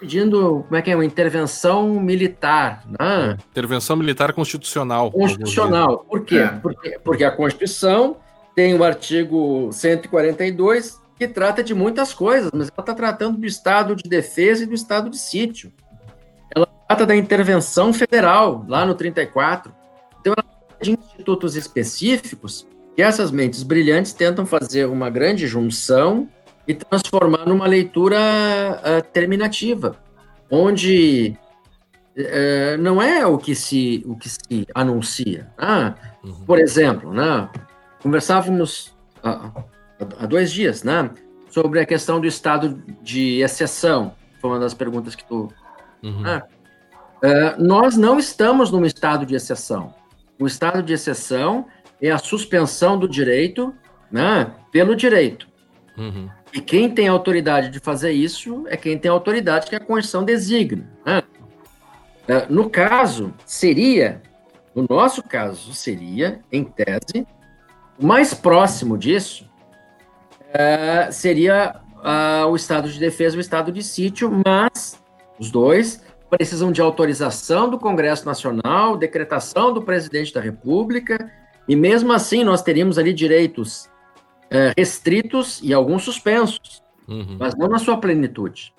pedindo, 0.00 0.64
como 0.64 0.76
é 0.76 0.82
que 0.82 0.90
é, 0.90 0.94
uma 0.96 1.04
intervenção 1.04 2.00
militar, 2.00 2.82
né? 2.86 3.36
Intervenção 3.50 3.94
militar 3.96 4.32
constitucional. 4.32 5.10
Constitucional. 5.12 6.06
Por 6.08 6.24
quê? 6.24 6.38
É. 6.38 6.48
Porque, 6.48 6.98
porque 7.04 7.24
a 7.24 7.30
Constituição 7.30 8.16
tem 8.54 8.74
o 8.74 8.82
artigo 8.82 9.70
142 9.72 10.98
que 11.16 11.28
trata 11.28 11.62
de 11.62 11.74
muitas 11.74 12.14
coisas, 12.14 12.50
mas 12.52 12.68
ela 12.68 12.80
está 12.80 12.94
tratando 12.94 13.36
do 13.36 13.46
estado 13.46 13.94
de 13.94 14.08
defesa 14.08 14.64
e 14.64 14.66
do 14.66 14.74
estado 14.74 15.10
de 15.10 15.18
sítio. 15.18 15.70
Ela 16.54 16.66
trata 16.88 17.04
da 17.04 17.14
intervenção 17.14 17.92
federal, 17.92 18.64
lá 18.66 18.86
no 18.86 18.94
34. 18.94 19.70
Então, 20.18 20.32
ela 20.32 20.42
trata 20.42 20.82
de 20.82 20.92
institutos 20.92 21.56
específicos 21.56 22.66
que 22.96 23.02
essas 23.02 23.30
mentes 23.30 23.62
brilhantes 23.62 24.14
tentam 24.14 24.46
fazer 24.46 24.86
uma 24.86 25.10
grande 25.10 25.46
junção 25.46 26.26
e 26.66 26.74
transformar 26.74 27.46
numa 27.46 27.66
leitura 27.66 28.18
uh, 28.18 29.02
terminativa, 29.12 29.96
onde 30.50 31.36
uh, 32.16 32.78
não 32.78 33.00
é 33.00 33.26
o 33.26 33.38
que 33.38 33.54
se, 33.54 34.02
o 34.06 34.16
que 34.16 34.28
se 34.28 34.66
anuncia. 34.74 35.50
Né? 35.58 35.94
Uhum. 36.24 36.44
Por 36.44 36.58
exemplo, 36.58 37.12
né? 37.12 37.48
conversávamos 38.02 38.94
há, 39.22 39.50
há 40.18 40.26
dois 40.26 40.52
dias 40.52 40.82
né? 40.82 41.10
sobre 41.50 41.80
a 41.80 41.86
questão 41.86 42.20
do 42.20 42.26
estado 42.26 42.82
de 43.02 43.40
exceção, 43.40 44.14
foi 44.40 44.50
uma 44.50 44.58
das 44.58 44.74
perguntas 44.74 45.14
que 45.14 45.24
tu... 45.24 45.48
Uhum. 46.02 46.20
Né? 46.20 46.42
Uh, 47.22 47.62
nós 47.62 47.96
não 47.96 48.18
estamos 48.18 48.70
num 48.70 48.84
estado 48.84 49.26
de 49.26 49.34
exceção. 49.34 49.94
O 50.38 50.46
estado 50.46 50.82
de 50.82 50.94
exceção 50.94 51.66
é 52.00 52.10
a 52.10 52.16
suspensão 52.16 52.98
do 52.98 53.06
direito 53.06 53.74
né, 54.10 54.50
pelo 54.72 54.96
direito. 54.96 55.49
Uhum. 56.00 56.30
E 56.52 56.60
quem 56.60 56.88
tem 56.88 57.06
autoridade 57.06 57.68
de 57.68 57.78
fazer 57.78 58.12
isso 58.12 58.64
é 58.68 58.76
quem 58.76 58.98
tem 58.98 59.10
autoridade 59.10 59.68
que 59.68 59.76
a 59.76 59.80
Constituição 59.80 60.24
designa. 60.24 60.88
Né? 61.04 61.22
É, 62.26 62.46
no 62.48 62.70
caso, 62.70 63.34
seria, 63.44 64.22
no 64.74 64.86
nosso 64.88 65.22
caso, 65.22 65.74
seria, 65.74 66.40
em 66.50 66.64
tese, 66.64 67.26
o 67.98 68.06
mais 68.06 68.32
próximo 68.32 68.96
disso 68.96 69.48
é, 70.54 71.10
seria 71.12 71.76
o 72.48 72.56
estado 72.56 72.88
de 72.88 72.98
defesa 72.98 73.36
e 73.36 73.38
o 73.38 73.42
estado 73.42 73.70
de 73.70 73.82
sítio, 73.82 74.32
mas 74.46 74.98
os 75.38 75.50
dois 75.50 76.02
precisam 76.30 76.72
de 76.72 76.80
autorização 76.80 77.68
do 77.68 77.78
Congresso 77.78 78.24
Nacional, 78.24 78.96
decretação 78.96 79.74
do 79.74 79.82
presidente 79.82 80.32
da 80.32 80.40
República, 80.40 81.30
e 81.68 81.76
mesmo 81.76 82.10
assim 82.10 82.42
nós 82.42 82.62
teríamos 82.62 82.96
ali 82.96 83.12
direitos 83.12 83.90
é, 84.50 84.72
restritos 84.76 85.60
e 85.62 85.72
alguns 85.72 86.02
suspensos, 86.02 86.82
uhum. 87.08 87.36
mas 87.38 87.54
não 87.54 87.68
na 87.68 87.78
sua 87.78 87.98
plenitude. 87.98 88.74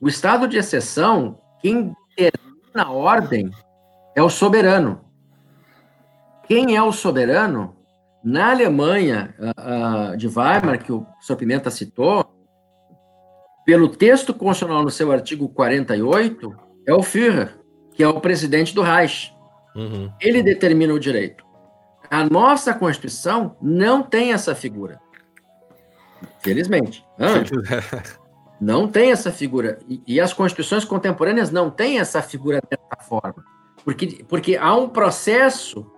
O 0.00 0.08
estado 0.08 0.48
de 0.48 0.56
exceção, 0.56 1.38
quem 1.60 1.94
determina 2.16 2.84
a 2.84 2.90
ordem 2.90 3.50
é 4.16 4.22
o 4.22 4.30
soberano. 4.30 5.00
Quem 6.46 6.74
é 6.76 6.82
o 6.82 6.92
soberano? 6.92 7.76
Na 8.22 8.50
Alemanha 8.50 9.34
uh, 9.38 10.12
uh, 10.12 10.16
de 10.16 10.26
Weimar, 10.26 10.82
que 10.82 10.92
o 10.92 11.06
Sr. 11.20 11.36
Pimenta 11.36 11.70
citou, 11.70 12.24
pelo 13.64 13.88
texto 13.88 14.34
constitucional 14.34 14.82
no 14.82 14.90
seu 14.90 15.10
artigo 15.12 15.48
48, 15.48 16.54
é 16.86 16.92
o 16.92 17.02
Führer, 17.02 17.56
que 17.92 18.02
é 18.02 18.08
o 18.08 18.20
presidente 18.20 18.74
do 18.74 18.82
Reich. 18.82 19.32
Uhum. 19.74 20.10
Ele 20.20 20.42
determina 20.42 20.92
o 20.92 20.98
direito. 20.98 21.44
A 22.10 22.24
nossa 22.24 22.74
Constituição 22.74 23.56
não 23.62 24.02
tem 24.02 24.32
essa 24.32 24.54
figura. 24.54 25.00
Felizmente. 26.40 27.06
não 28.60 28.88
tem 28.88 29.12
essa 29.12 29.30
figura. 29.30 29.78
E, 29.88 30.02
e, 30.06 30.20
as 30.20 30.32
constituições 30.32 30.84
contemporâneas 30.84 31.50
não 31.50 31.70
têm 31.70 31.98
essa 31.98 32.20
figura 32.20 32.60
dessa 32.68 33.08
forma. 33.08 33.44
Porque, 33.84 34.24
porque 34.28 34.56
há 34.56 34.74
um 34.74 34.88
processo 34.88 35.90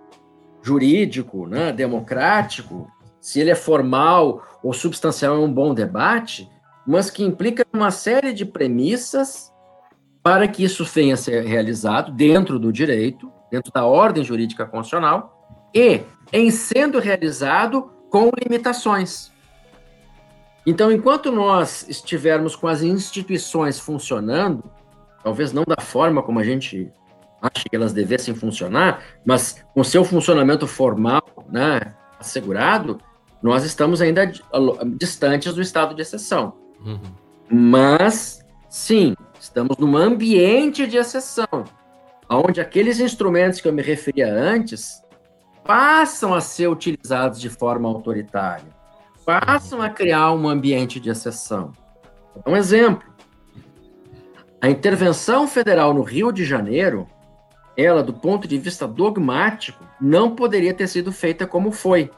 jurídico, 0.61 1.47
né, 1.47 1.73
democrático, 1.73 2.89
se 3.19 3.39
ele 3.39 3.49
é 3.49 3.55
formal 3.55 4.43
ou 4.63 4.71
substancial, 4.71 5.35
é 5.35 5.39
um 5.39 5.51
bom 5.51 5.73
debate, 5.73 6.49
mas 6.85 7.09
que 7.09 7.23
implica 7.23 7.65
uma 7.73 7.91
série 7.91 8.33
de 8.33 8.45
premissas 8.45 9.51
para 10.21 10.47
que 10.47 10.63
isso 10.63 10.85
venha 10.85 11.15
a 11.15 11.17
ser 11.17 11.43
realizado 11.43 12.11
dentro 12.11 12.57
do 12.57 12.71
direito, 12.71 13.31
dentro 13.51 13.71
da 13.73 13.85
ordem 13.85 14.23
jurídica 14.23 14.65
constitucional, 14.65 15.32
e 15.73 16.01
em 16.31 16.49
sendo 16.51 16.99
realizado 16.99 17.91
com 18.09 18.29
limitações. 18.41 19.31
Então, 20.65 20.91
enquanto 20.91 21.31
nós 21.31 21.87
estivermos 21.89 22.55
com 22.55 22.67
as 22.67 22.81
instituições 22.81 23.79
funcionando, 23.79 24.63
talvez 25.23 25.51
não 25.51 25.63
da 25.63 25.81
forma 25.81 26.23
como 26.23 26.39
a 26.39 26.43
gente 26.43 26.91
acha 27.41 27.65
que 27.69 27.75
elas 27.75 27.91
devessem 27.91 28.33
funcionar, 28.33 29.03
mas 29.25 29.63
com 29.73 29.83
seu 29.83 30.05
funcionamento 30.05 30.65
formal 30.65 31.21
né, 31.49 31.93
assegurado, 32.17 32.99
nós 33.41 33.65
estamos 33.65 34.01
ainda 34.01 34.31
distantes 34.95 35.53
do 35.53 35.61
estado 35.61 35.93
de 35.93 36.01
exceção. 36.01 36.53
Uhum. 36.79 37.01
Mas, 37.49 38.45
sim, 38.69 39.13
estamos 39.37 39.75
num 39.77 39.97
ambiente 39.97 40.87
de 40.87 40.95
exceção, 40.95 41.65
onde 42.29 42.61
aqueles 42.61 43.01
instrumentos 43.01 43.59
que 43.59 43.67
eu 43.67 43.73
me 43.73 43.81
referia 43.81 44.33
antes 44.33 45.02
passam 45.63 46.33
a 46.33 46.41
ser 46.41 46.67
utilizados 46.67 47.39
de 47.39 47.49
forma 47.49 47.87
autoritária, 47.87 48.67
passam 49.25 49.81
a 49.81 49.89
criar 49.89 50.31
um 50.33 50.47
ambiente 50.47 50.99
de 50.99 51.09
exceção. 51.09 51.71
Um 52.45 52.55
exemplo: 52.55 53.07
a 54.61 54.69
intervenção 54.69 55.47
federal 55.47 55.93
no 55.93 56.01
Rio 56.01 56.31
de 56.31 56.45
Janeiro, 56.45 57.07
ela, 57.77 58.03
do 58.03 58.13
ponto 58.13 58.47
de 58.47 58.57
vista 58.57 58.87
dogmático, 58.87 59.83
não 59.99 60.35
poderia 60.35 60.73
ter 60.73 60.87
sido 60.87 61.11
feita 61.11 61.47
como 61.47 61.71
foi. 61.71 62.11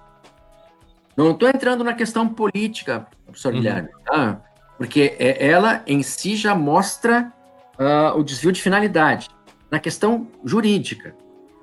Não 1.15 1.31
estou 1.31 1.47
entrando 1.47 1.83
na 1.83 1.93
questão 1.93 2.27
política, 2.27 3.07
professor 3.25 3.53
uhum. 3.53 3.59
Guilherme, 3.59 3.89
tá? 4.05 4.41
porque 4.77 5.15
é, 5.19 5.47
ela 5.47 5.81
em 5.87 6.03
si 6.03 6.35
já 6.35 6.53
mostra 6.53 7.31
uh, 7.79 8.17
o 8.17 8.23
desvio 8.23 8.51
de 8.51 8.61
finalidade. 8.61 9.29
Na 9.71 9.79
questão 9.79 10.27
jurídica, 10.43 11.15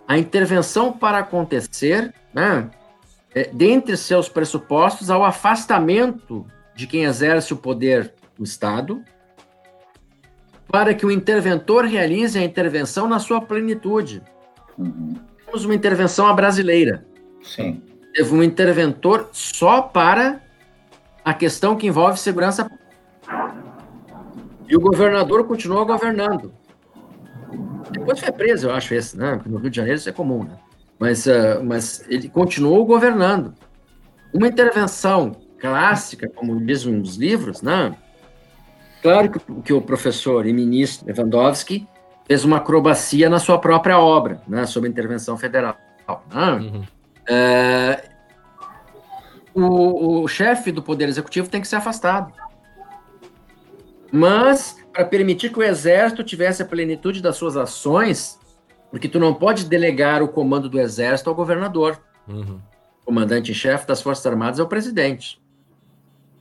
a 0.07 0.19
intervenção 0.19 0.93
para 0.93 1.19
acontecer, 1.19 2.12
né, 2.35 2.71
é, 3.35 3.51
dentre 3.53 3.97
seus 3.97 4.29
pressupostos, 4.29 5.11
ao 5.11 5.25
afastamento 5.25 6.47
de 6.75 6.87
quem 6.87 7.05
exerce 7.05 7.53
o 7.53 7.57
poder 7.57 8.15
do 8.37 8.45
Estado, 8.45 9.03
para 10.69 10.95
que 10.95 11.05
o 11.05 11.11
interventor 11.11 11.85
realize 11.85 12.38
a 12.38 12.43
intervenção 12.43 13.07
na 13.07 13.19
sua 13.19 13.41
plenitude. 13.41 14.23
Uhum. 14.79 15.15
Temos 15.45 15.65
uma 15.65 15.75
intervenção 15.75 16.27
à 16.27 16.33
brasileira. 16.33 17.07
Sim. 17.43 17.83
Teve 18.15 18.35
um 18.35 18.43
interventor 18.43 19.29
só 19.33 19.83
para 19.83 20.41
a 21.25 21.35
questão 21.35 21.77
que 21.77 21.87
envolve 21.87 22.19
segurança. 22.19 22.71
E 24.67 24.77
o 24.77 24.81
governador 24.81 25.47
continuou 25.47 25.85
governando. 25.85 26.55
Depois 27.92 28.18
foi 28.18 28.33
preso, 28.33 28.68
eu 28.68 28.74
acho, 28.74 28.94
esse, 28.94 29.16
né? 29.16 29.40
No 29.46 29.59
Rio 29.59 29.70
de 29.70 29.76
Janeiro 29.76 29.98
isso 29.98 30.09
é 30.09 30.12
comum, 30.12 30.44
né? 30.44 30.57
Mas, 30.98 31.26
uh, 31.26 31.62
mas 31.62 32.05
ele 32.09 32.28
continuou 32.28 32.85
governando. 32.85 33.55
Uma 34.33 34.48
intervenção 34.48 35.37
clássica, 35.59 36.28
como 36.28 36.59
dizem 36.64 37.00
os 37.00 37.16
livros, 37.16 37.62
né? 37.62 37.94
Claro 39.02 39.31
que, 39.31 39.38
que 39.62 39.72
o 39.72 39.83
professor 39.83 40.46
e 40.46 40.52
ministro 40.52 41.07
Lewandowski 41.07 41.87
fez 42.26 42.44
uma 42.44 42.59
acrobacia 42.59 43.28
na 43.28 43.38
sua 43.38 43.59
própria 43.59 43.98
obra, 43.98 44.40
né? 44.46 44.64
Sobre 44.66 44.88
intervenção 44.88 45.37
federal. 45.37 45.76
Né? 46.33 46.52
Uhum. 46.52 46.83
É, 47.28 48.05
o, 49.55 50.22
o 50.22 50.28
chefe 50.28 50.72
do 50.72 50.83
Poder 50.83 51.09
Executivo 51.09 51.48
tem 51.48 51.61
que 51.61 51.68
ser 51.68 51.76
afastado. 51.76 52.33
Mas 54.11 54.82
para 54.92 55.05
permitir 55.05 55.50
que 55.50 55.59
o 55.59 55.62
exército 55.62 56.22
tivesse 56.22 56.62
a 56.62 56.66
plenitude 56.66 57.22
das 57.22 57.37
suas 57.37 57.57
ações, 57.57 58.38
porque 58.90 59.09
tu 59.09 59.18
não 59.18 59.33
pode 59.33 59.64
delegar 59.64 60.22
o 60.22 60.28
comando 60.28 60.68
do 60.68 60.78
exército 60.78 61.31
ao 61.31 61.37
governador. 61.37 61.98
Uhum. 62.28 62.61
O 63.00 63.07
comandante-chefe 63.07 63.87
das 63.87 64.02
Forças 64.02 64.26
Armadas 64.26 64.59
é 64.59 64.62
o 64.62 64.68
presidente. 64.68 65.40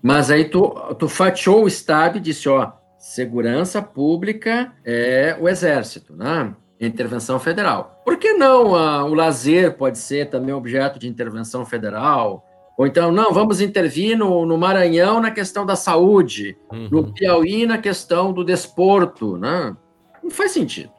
Mas 0.01 0.29
aí 0.29 0.45
tu, 0.45 0.69
tu 0.97 1.07
fatiou 1.07 1.63
o 1.63 1.67
Estado 1.67 2.17
e 2.17 2.21
disse, 2.21 2.49
ó, 2.49 2.71
segurança 2.97 3.81
pública 3.81 4.73
é 4.83 5.37
o 5.39 5.47
exército, 5.47 6.15
né? 6.15 6.53
Intervenção 6.79 7.39
federal. 7.39 8.01
Por 8.03 8.17
que 8.17 8.33
não 8.33 8.75
ah, 8.75 9.05
o 9.05 9.13
lazer 9.13 9.77
pode 9.77 9.99
ser 9.99 10.29
também 10.29 10.53
objeto 10.53 10.97
de 10.97 11.07
intervenção 11.07 11.63
federal? 11.63 12.45
Ou 12.77 12.87
então, 12.87 13.11
não, 13.11 13.31
vamos 13.33 13.61
intervir 13.61 14.17
no, 14.17 14.45
no 14.45 14.57
Maranhão 14.57 15.19
na 15.19 15.31
questão 15.31 15.65
da 15.65 15.75
saúde, 15.75 16.57
uhum. 16.71 16.87
no 16.89 17.13
Piauí 17.13 17.65
na 17.65 17.77
questão 17.77 18.33
do 18.33 18.43
desporto, 18.43 19.37
né? 19.37 19.75
Não 20.23 20.31
faz 20.31 20.51
sentido. 20.51 20.91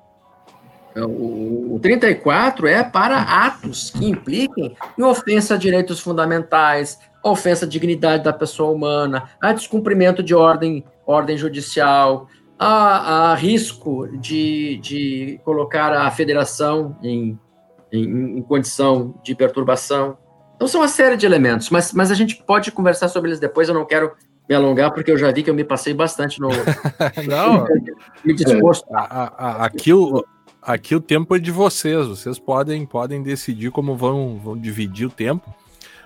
É, 0.94 1.02
o, 1.02 1.74
o 1.74 1.78
34 1.80 2.66
é 2.66 2.84
para 2.84 3.18
atos 3.18 3.90
que 3.90 4.04
impliquem 4.04 4.76
em 4.98 5.02
ofensa 5.02 5.54
a 5.54 5.56
direitos 5.56 6.00
fundamentais, 6.00 6.98
ofensa 7.24 7.64
à 7.64 7.68
dignidade 7.68 8.24
da 8.24 8.32
pessoa 8.32 8.70
humana, 8.70 9.30
a 9.40 9.52
descumprimento 9.52 10.22
de 10.22 10.34
ordem, 10.34 10.84
ordem 11.06 11.36
judicial, 11.36 12.28
a, 12.58 13.32
a 13.32 13.34
risco 13.34 14.06
de, 14.18 14.76
de 14.76 15.40
colocar 15.44 15.92
a 15.92 16.10
federação 16.10 16.96
em, 17.02 17.38
em, 17.90 18.38
em, 18.38 18.42
condição 18.42 19.14
de 19.22 19.34
perturbação. 19.34 20.18
Então, 20.62 20.68
são 20.68 20.80
uma 20.80 20.86
série 20.86 21.16
de 21.16 21.26
elementos, 21.26 21.70
mas, 21.70 21.92
mas 21.92 22.12
a 22.12 22.14
gente 22.14 22.36
pode 22.36 22.70
conversar 22.70 23.08
sobre 23.08 23.30
eles 23.30 23.40
depois. 23.40 23.68
Eu 23.68 23.74
não 23.74 23.84
quero 23.84 24.12
me 24.48 24.54
alongar, 24.54 24.92
porque 24.92 25.10
eu 25.10 25.18
já 25.18 25.32
vi 25.32 25.42
que 25.42 25.50
eu 25.50 25.54
me 25.54 25.64
passei 25.64 25.92
bastante 25.92 26.40
no. 26.40 26.50
não, 27.26 27.66
me 28.24 28.32
disposto. 28.32 28.88
É, 28.88 28.96
a, 28.96 29.32
a, 29.36 29.64
aqui, 29.64 29.92
o, 29.92 30.24
aqui 30.62 30.94
o 30.94 31.00
tempo 31.00 31.34
é 31.34 31.40
de 31.40 31.50
vocês. 31.50 32.06
Vocês 32.06 32.38
podem, 32.38 32.86
podem 32.86 33.24
decidir 33.24 33.72
como 33.72 33.96
vão, 33.96 34.38
vão 34.38 34.56
dividir 34.56 35.08
o 35.08 35.10
tempo. 35.10 35.52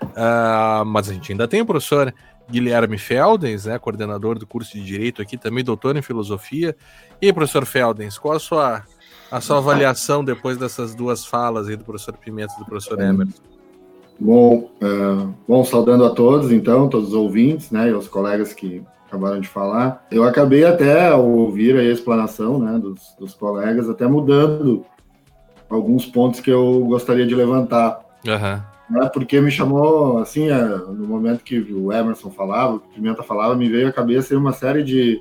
Uh, 0.02 0.86
mas 0.86 1.10
a 1.10 1.12
gente 1.12 1.32
ainda 1.32 1.46
tem 1.46 1.60
o 1.60 1.66
professor 1.66 2.14
Guilherme 2.50 2.96
Feldens, 2.96 3.66
né, 3.66 3.78
coordenador 3.78 4.38
do 4.38 4.46
curso 4.46 4.72
de 4.72 4.82
Direito 4.82 5.20
aqui, 5.20 5.36
também 5.36 5.62
doutor 5.62 5.98
em 5.98 6.02
Filosofia. 6.02 6.74
E 7.20 7.26
aí, 7.26 7.32
professor 7.34 7.66
Feldens, 7.66 8.16
qual 8.16 8.36
a 8.36 8.40
sua, 8.40 8.84
a 9.30 9.38
sua 9.38 9.58
avaliação 9.58 10.24
depois 10.24 10.56
dessas 10.56 10.94
duas 10.94 11.26
falas 11.26 11.68
aí 11.68 11.76
do 11.76 11.84
professor 11.84 12.16
Pimenta 12.16 12.54
e 12.54 12.58
do 12.60 12.64
professor 12.64 12.98
Emerson? 12.98 13.55
Bom, 14.18 14.70
uh, 14.82 15.34
bom, 15.46 15.64
saudando 15.64 16.04
a 16.04 16.10
todos, 16.10 16.50
então, 16.50 16.88
todos 16.88 17.08
os 17.08 17.14
ouvintes, 17.14 17.70
né, 17.70 17.88
e 17.88 17.92
os 17.92 18.08
colegas 18.08 18.52
que 18.52 18.82
acabaram 19.06 19.40
de 19.40 19.48
falar. 19.48 20.06
Eu 20.10 20.24
acabei 20.24 20.64
até, 20.64 21.08
ao 21.08 21.28
ouvir 21.28 21.76
a 21.76 21.84
explanação, 21.84 22.58
né, 22.58 22.78
dos, 22.78 23.14
dos 23.18 23.34
colegas, 23.34 23.88
até 23.88 24.06
mudando 24.06 24.84
alguns 25.68 26.06
pontos 26.06 26.40
que 26.40 26.50
eu 26.50 26.84
gostaria 26.86 27.26
de 27.26 27.34
levantar. 27.34 28.00
Uhum 28.26 28.76
né, 28.88 29.10
porque 29.12 29.40
me 29.40 29.50
chamou, 29.50 30.18
assim, 30.18 30.48
é, 30.48 30.64
no 30.64 31.06
momento 31.06 31.42
que 31.42 31.58
o 31.58 31.92
Emerson 31.92 32.30
falava, 32.30 32.78
que 32.78 32.86
o 32.86 32.90
Pimenta 32.90 33.22
falava, 33.22 33.54
me 33.54 33.68
veio 33.68 33.88
à 33.88 33.92
cabeça 33.92 34.36
uma 34.36 34.52
série 34.52 34.82
de, 34.82 35.20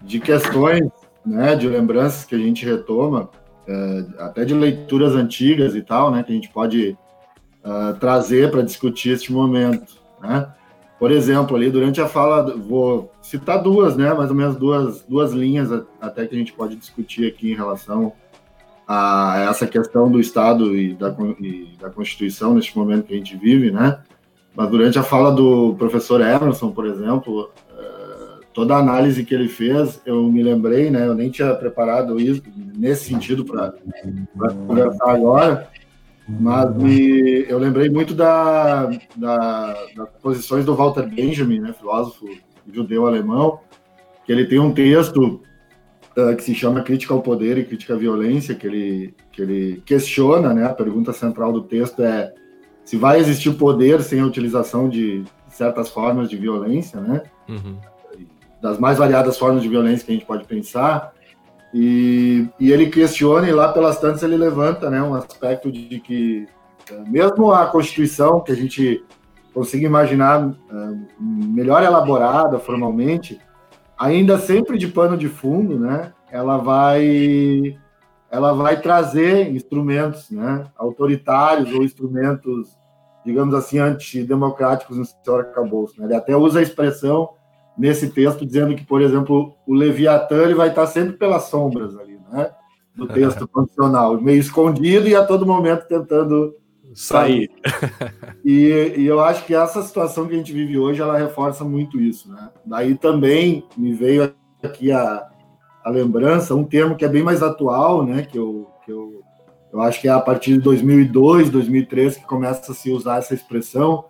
de 0.00 0.20
questões, 0.20 0.88
né, 1.26 1.56
de 1.56 1.68
lembranças 1.68 2.24
que 2.24 2.34
a 2.34 2.38
gente 2.38 2.64
retoma, 2.64 3.28
é, 3.66 4.04
até 4.20 4.44
de 4.44 4.54
leituras 4.54 5.14
antigas 5.14 5.74
e 5.74 5.82
tal, 5.82 6.10
né, 6.10 6.22
que 6.22 6.32
a 6.32 6.34
gente 6.34 6.48
pode 6.48 6.96
uh, 7.64 7.98
trazer 7.98 8.50
para 8.50 8.62
discutir 8.62 9.10
este 9.10 9.32
momento, 9.32 9.96
né. 10.20 10.48
Por 10.98 11.12
exemplo, 11.12 11.56
ali 11.56 11.70
durante 11.70 12.00
a 12.00 12.08
fala, 12.08 12.56
vou 12.56 13.12
citar 13.22 13.62
duas, 13.62 13.96
né, 13.96 14.12
mais 14.14 14.30
ou 14.30 14.36
menos 14.36 14.56
duas, 14.56 15.02
duas 15.02 15.32
linhas 15.32 15.70
até 16.00 16.26
que 16.26 16.34
a 16.34 16.38
gente 16.38 16.52
pode 16.52 16.74
discutir 16.74 17.28
aqui 17.28 17.52
em 17.52 17.54
relação 17.54 18.12
a 18.88 19.46
essa 19.50 19.66
questão 19.66 20.10
do 20.10 20.18
Estado 20.18 20.76
e 20.76 20.94
da, 20.94 21.14
e 21.38 21.76
da 21.78 21.90
Constituição 21.90 22.54
neste 22.54 22.76
momento 22.76 23.06
que 23.06 23.14
a 23.14 23.16
gente 23.16 23.36
vive, 23.36 23.70
né? 23.70 24.00
Mas 24.56 24.70
durante 24.70 24.98
a 24.98 25.02
fala 25.02 25.30
do 25.30 25.74
professor 25.78 26.20
Emerson, 26.22 26.72
por 26.72 26.86
exemplo, 26.86 27.50
eh, 27.78 28.40
toda 28.52 28.74
a 28.74 28.78
análise 28.78 29.24
que 29.24 29.34
ele 29.34 29.46
fez, 29.46 30.00
eu 30.06 30.24
me 30.24 30.42
lembrei, 30.42 30.90
né? 30.90 31.06
Eu 31.06 31.14
nem 31.14 31.30
tinha 31.30 31.54
preparado 31.54 32.18
isso 32.18 32.42
nesse 32.74 33.04
sentido 33.04 33.44
para 33.44 33.74
conversar 34.66 35.10
agora, 35.10 35.68
mas 36.28 36.74
me, 36.76 37.46
eu 37.48 37.58
lembrei 37.58 37.88
muito 37.88 38.14
da, 38.14 38.90
da, 39.16 39.86
das 39.96 40.08
posições 40.22 40.64
do 40.64 40.74
Walter 40.74 41.08
Benjamin, 41.08 41.60
né? 41.60 41.72
Filósofo 41.72 42.28
judeu-alemão, 42.70 43.60
que 44.26 44.32
ele 44.32 44.44
tem 44.44 44.58
um 44.58 44.74
texto 44.74 45.40
uh, 46.16 46.36
que 46.36 46.42
se 46.42 46.54
chama 46.54 46.82
Crítica 46.82 47.14
ao 47.14 47.22
Poder 47.22 47.56
e 47.56 47.64
Crítica 47.64 47.94
à 47.94 47.96
Violência, 47.96 48.54
que 48.54 48.66
ele, 48.66 49.14
que 49.32 49.40
ele 49.40 49.82
questiona, 49.86 50.52
né? 50.52 50.66
A 50.66 50.74
pergunta 50.74 51.14
central 51.14 51.50
do 51.50 51.62
texto 51.62 52.02
é 52.02 52.34
se 52.84 52.96
vai 52.96 53.18
existir 53.18 53.52
poder 53.54 54.02
sem 54.02 54.20
a 54.20 54.26
utilização 54.26 54.88
de 54.88 55.24
certas 55.48 55.88
formas 55.88 56.28
de 56.28 56.36
violência, 56.36 57.00
né? 57.00 57.22
Uhum. 57.48 57.78
Das 58.60 58.78
mais 58.78 58.98
variadas 58.98 59.38
formas 59.38 59.62
de 59.62 59.68
violência 59.68 60.04
que 60.04 60.12
a 60.12 60.14
gente 60.14 60.26
pode 60.26 60.44
pensar. 60.44 61.12
E, 61.72 62.48
e 62.58 62.72
ele 62.72 62.88
questiona, 62.88 63.48
e 63.48 63.52
lá 63.52 63.72
pelas 63.72 64.00
tantas 64.00 64.22
ele 64.22 64.36
levanta 64.36 64.88
né, 64.88 65.02
um 65.02 65.14
aspecto 65.14 65.70
de, 65.70 66.00
que, 66.00 66.46
eh, 66.90 67.04
mesmo 67.06 67.52
a 67.52 67.66
Constituição, 67.66 68.40
que 68.40 68.52
a 68.52 68.56
gente 68.56 69.04
consiga 69.52 69.86
imaginar 69.86 70.46
uh, 70.46 70.56
melhor 71.20 71.82
elaborada 71.82 72.58
formalmente, 72.58 73.38
ainda 73.98 74.38
sempre 74.38 74.78
de 74.78 74.86
pano 74.86 75.16
de 75.16 75.28
fundo, 75.28 75.78
né? 75.78 76.12
Ela 76.30 76.58
vai 76.58 77.76
ela 78.30 78.52
vai 78.52 78.80
trazer 78.80 79.50
instrumentos, 79.50 80.30
né, 80.30 80.66
autoritários 80.76 81.72
ou 81.72 81.82
instrumentos, 81.82 82.76
digamos 83.24 83.54
assim, 83.54 83.78
antidemocráticos 83.78 84.98
no 84.98 85.04
seu 85.04 85.36
arcabouço. 85.36 85.98
Né? 85.98 86.06
Ele 86.06 86.14
até 86.14 86.36
usa 86.36 86.58
a 86.58 86.62
expressão 86.62 87.30
nesse 87.78 88.10
texto 88.10 88.44
dizendo 88.44 88.74
que, 88.74 88.84
por 88.84 89.00
exemplo, 89.00 89.54
o 89.66 89.72
Leviatã 89.72 90.42
ele 90.42 90.54
vai 90.54 90.68
estar 90.68 90.86
sempre 90.86 91.12
pelas 91.16 91.44
sombras 91.44 91.96
ali, 91.96 92.18
né, 92.30 92.50
do 92.94 93.06
texto 93.08 93.46
constitucional, 93.46 94.20
meio 94.20 94.40
escondido 94.40 95.08
e 95.08 95.14
a 95.14 95.24
todo 95.24 95.46
momento 95.46 95.86
tentando 95.86 96.54
sair. 96.94 97.50
e, 98.44 98.94
e, 98.96 99.06
eu 99.06 99.20
acho 99.20 99.44
que 99.44 99.54
essa 99.54 99.82
situação 99.82 100.26
que 100.26 100.34
a 100.34 100.38
gente 100.38 100.52
vive 100.52 100.78
hoje, 100.78 101.00
ela 101.00 101.16
reforça 101.16 101.64
muito 101.64 102.00
isso, 102.00 102.28
né? 102.30 102.50
Daí 102.66 102.96
também 102.96 103.64
me 103.76 103.92
veio 103.92 104.34
aqui 104.62 104.90
a, 104.90 105.28
a 105.84 105.90
lembrança, 105.90 106.54
um 106.54 106.64
termo 106.64 106.96
que 106.96 107.04
é 107.04 107.08
bem 107.08 107.22
mais 107.22 107.42
atual, 107.42 108.04
né? 108.04 108.22
Que 108.22 108.38
eu, 108.38 108.68
que 108.84 108.90
eu, 108.90 109.22
eu 109.72 109.80
acho 109.80 110.00
que 110.00 110.08
é 110.08 110.10
a 110.10 110.20
partir 110.20 110.54
de 110.54 110.60
2002, 110.60 111.50
2003 111.50 112.16
que 112.16 112.26
começa 112.26 112.72
a 112.72 112.74
se 112.74 112.90
usar 112.90 113.18
essa 113.18 113.34
expressão, 113.34 114.04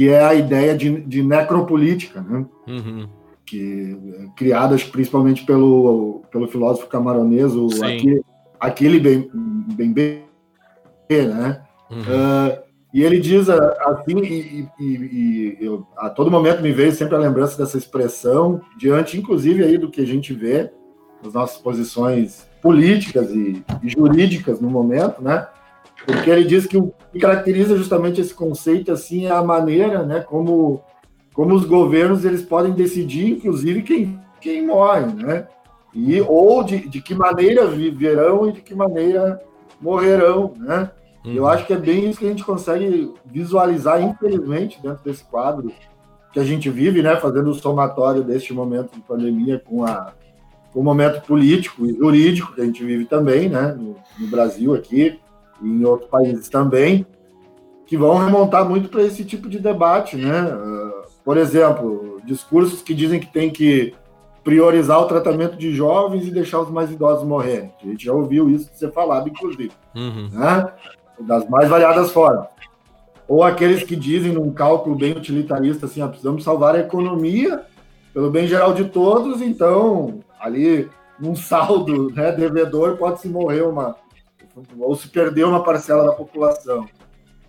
que 0.00 0.08
é 0.08 0.24
a 0.24 0.34
ideia 0.34 0.74
de, 0.74 0.98
de 1.02 1.22
necropolítica, 1.22 2.22
né? 2.22 2.46
Uhum. 2.66 3.06
Que 3.44 3.98
é 4.18 4.26
criada 4.34 4.74
principalmente 4.90 5.44
pelo, 5.44 6.22
pelo 6.32 6.48
filósofo 6.48 6.86
camaronês, 6.86 7.54
o 7.54 7.68
Aquile 8.58 8.98
bem, 8.98 9.30
bem, 9.74 9.92
bem, 9.92 11.28
né? 11.28 11.62
Uhum. 11.90 11.98
Uh, 11.98 12.62
e 12.94 13.02
ele 13.02 13.20
diz 13.20 13.50
assim, 13.50 14.16
e, 14.20 14.66
e, 14.80 14.84
e, 14.86 15.58
eu, 15.60 15.86
a 15.98 16.08
todo 16.08 16.30
momento 16.30 16.62
me 16.62 16.72
veio 16.72 16.92
sempre 16.92 17.16
a 17.16 17.18
lembrança 17.18 17.58
dessa 17.58 17.76
expressão, 17.76 18.62
diante 18.78 19.18
inclusive 19.18 19.62
aí 19.62 19.76
do 19.76 19.90
que 19.90 20.00
a 20.00 20.06
gente 20.06 20.32
vê 20.32 20.70
nas 21.22 21.34
nossas 21.34 21.60
posições 21.60 22.48
políticas 22.62 23.30
e, 23.32 23.62
e 23.82 23.88
jurídicas 23.90 24.62
no 24.62 24.70
momento, 24.70 25.20
né? 25.20 25.46
Porque 26.06 26.30
ele 26.30 26.44
diz 26.44 26.66
que 26.66 26.76
o 26.76 26.92
que 27.12 27.18
caracteriza 27.18 27.76
justamente 27.76 28.20
esse 28.20 28.34
conceito 28.34 28.92
assim 28.92 29.26
é 29.26 29.30
a 29.30 29.42
maneira, 29.42 30.04
né, 30.04 30.20
como 30.20 30.82
como 31.32 31.54
os 31.54 31.64
governos 31.64 32.24
eles 32.24 32.42
podem 32.42 32.72
decidir, 32.72 33.30
inclusive 33.30 33.82
quem 33.82 34.18
quem 34.40 34.66
morre, 34.66 35.06
né? 35.06 35.46
E 35.94 36.20
ou 36.20 36.62
de, 36.62 36.88
de 36.88 37.00
que 37.00 37.14
maneira 37.14 37.66
viverão 37.66 38.48
e 38.48 38.52
de 38.52 38.60
que 38.60 38.74
maneira 38.74 39.40
morrerão, 39.80 40.54
né? 40.56 40.90
Uhum. 41.24 41.34
Eu 41.34 41.46
acho 41.46 41.66
que 41.66 41.72
é 41.72 41.76
bem 41.76 42.08
isso 42.08 42.18
que 42.18 42.26
a 42.26 42.30
gente 42.30 42.44
consegue 42.44 43.12
visualizar, 43.26 44.02
infelizmente, 44.02 44.80
dentro 44.82 45.04
desse 45.04 45.24
quadro 45.24 45.70
que 46.32 46.38
a 46.38 46.44
gente 46.44 46.70
vive, 46.70 47.02
né, 47.02 47.16
fazendo 47.16 47.50
o 47.50 47.54
somatório 47.54 48.22
deste 48.22 48.52
momento 48.54 48.94
de 48.94 49.00
pandemia 49.00 49.58
com, 49.58 49.84
a, 49.84 50.12
com 50.72 50.80
o 50.80 50.84
momento 50.84 51.20
político 51.22 51.84
e 51.84 51.92
jurídico 51.92 52.54
que 52.54 52.60
a 52.60 52.64
gente 52.64 52.84
vive 52.84 53.04
também, 53.04 53.48
né, 53.48 53.74
no, 53.76 53.96
no 54.18 54.26
Brasil 54.28 54.74
aqui 54.74 55.18
e 55.62 55.68
em 55.68 55.84
outros 55.84 56.10
países 56.10 56.48
também, 56.48 57.06
que 57.86 57.96
vão 57.96 58.18
remontar 58.18 58.68
muito 58.68 58.88
para 58.88 59.02
esse 59.02 59.24
tipo 59.24 59.48
de 59.48 59.58
debate, 59.58 60.16
né? 60.16 60.44
Uh, 60.44 61.02
por 61.24 61.36
exemplo, 61.36 62.20
discursos 62.24 62.82
que 62.82 62.94
dizem 62.94 63.20
que 63.20 63.32
tem 63.32 63.50
que 63.50 63.94
priorizar 64.42 65.00
o 65.00 65.06
tratamento 65.06 65.56
de 65.56 65.72
jovens 65.72 66.26
e 66.26 66.30
deixar 66.30 66.60
os 66.60 66.70
mais 66.70 66.90
idosos 66.90 67.26
morrerem. 67.26 67.72
A 67.82 67.86
gente 67.86 68.04
já 68.04 68.12
ouviu 68.12 68.48
isso 68.48 68.70
ser 68.72 68.90
falado, 68.92 69.28
inclusive. 69.28 69.72
Uhum. 69.94 70.28
Né? 70.32 70.72
das 71.20 71.48
mais 71.48 71.68
variadas 71.68 72.10
formas. 72.10 72.46
Ou 73.28 73.44
aqueles 73.44 73.84
que 73.84 73.94
dizem, 73.94 74.32
num 74.32 74.52
cálculo 74.52 74.96
bem 74.96 75.12
utilitarista, 75.12 75.86
assim, 75.86 76.02
ah, 76.02 76.08
precisamos 76.08 76.42
salvar 76.42 76.74
a 76.74 76.80
economia 76.80 77.62
pelo 78.12 78.30
bem 78.30 78.46
geral 78.46 78.74
de 78.74 78.86
todos, 78.86 79.40
então, 79.40 80.20
ali, 80.40 80.88
num 81.18 81.36
saldo 81.36 82.10
né, 82.10 82.32
devedor, 82.32 82.96
pode-se 82.96 83.28
morrer 83.28 83.62
uma, 83.62 83.94
ou 84.78 84.94
se 84.94 85.08
perder 85.08 85.44
uma 85.44 85.62
parcela 85.62 86.04
da 86.04 86.12
população. 86.12 86.86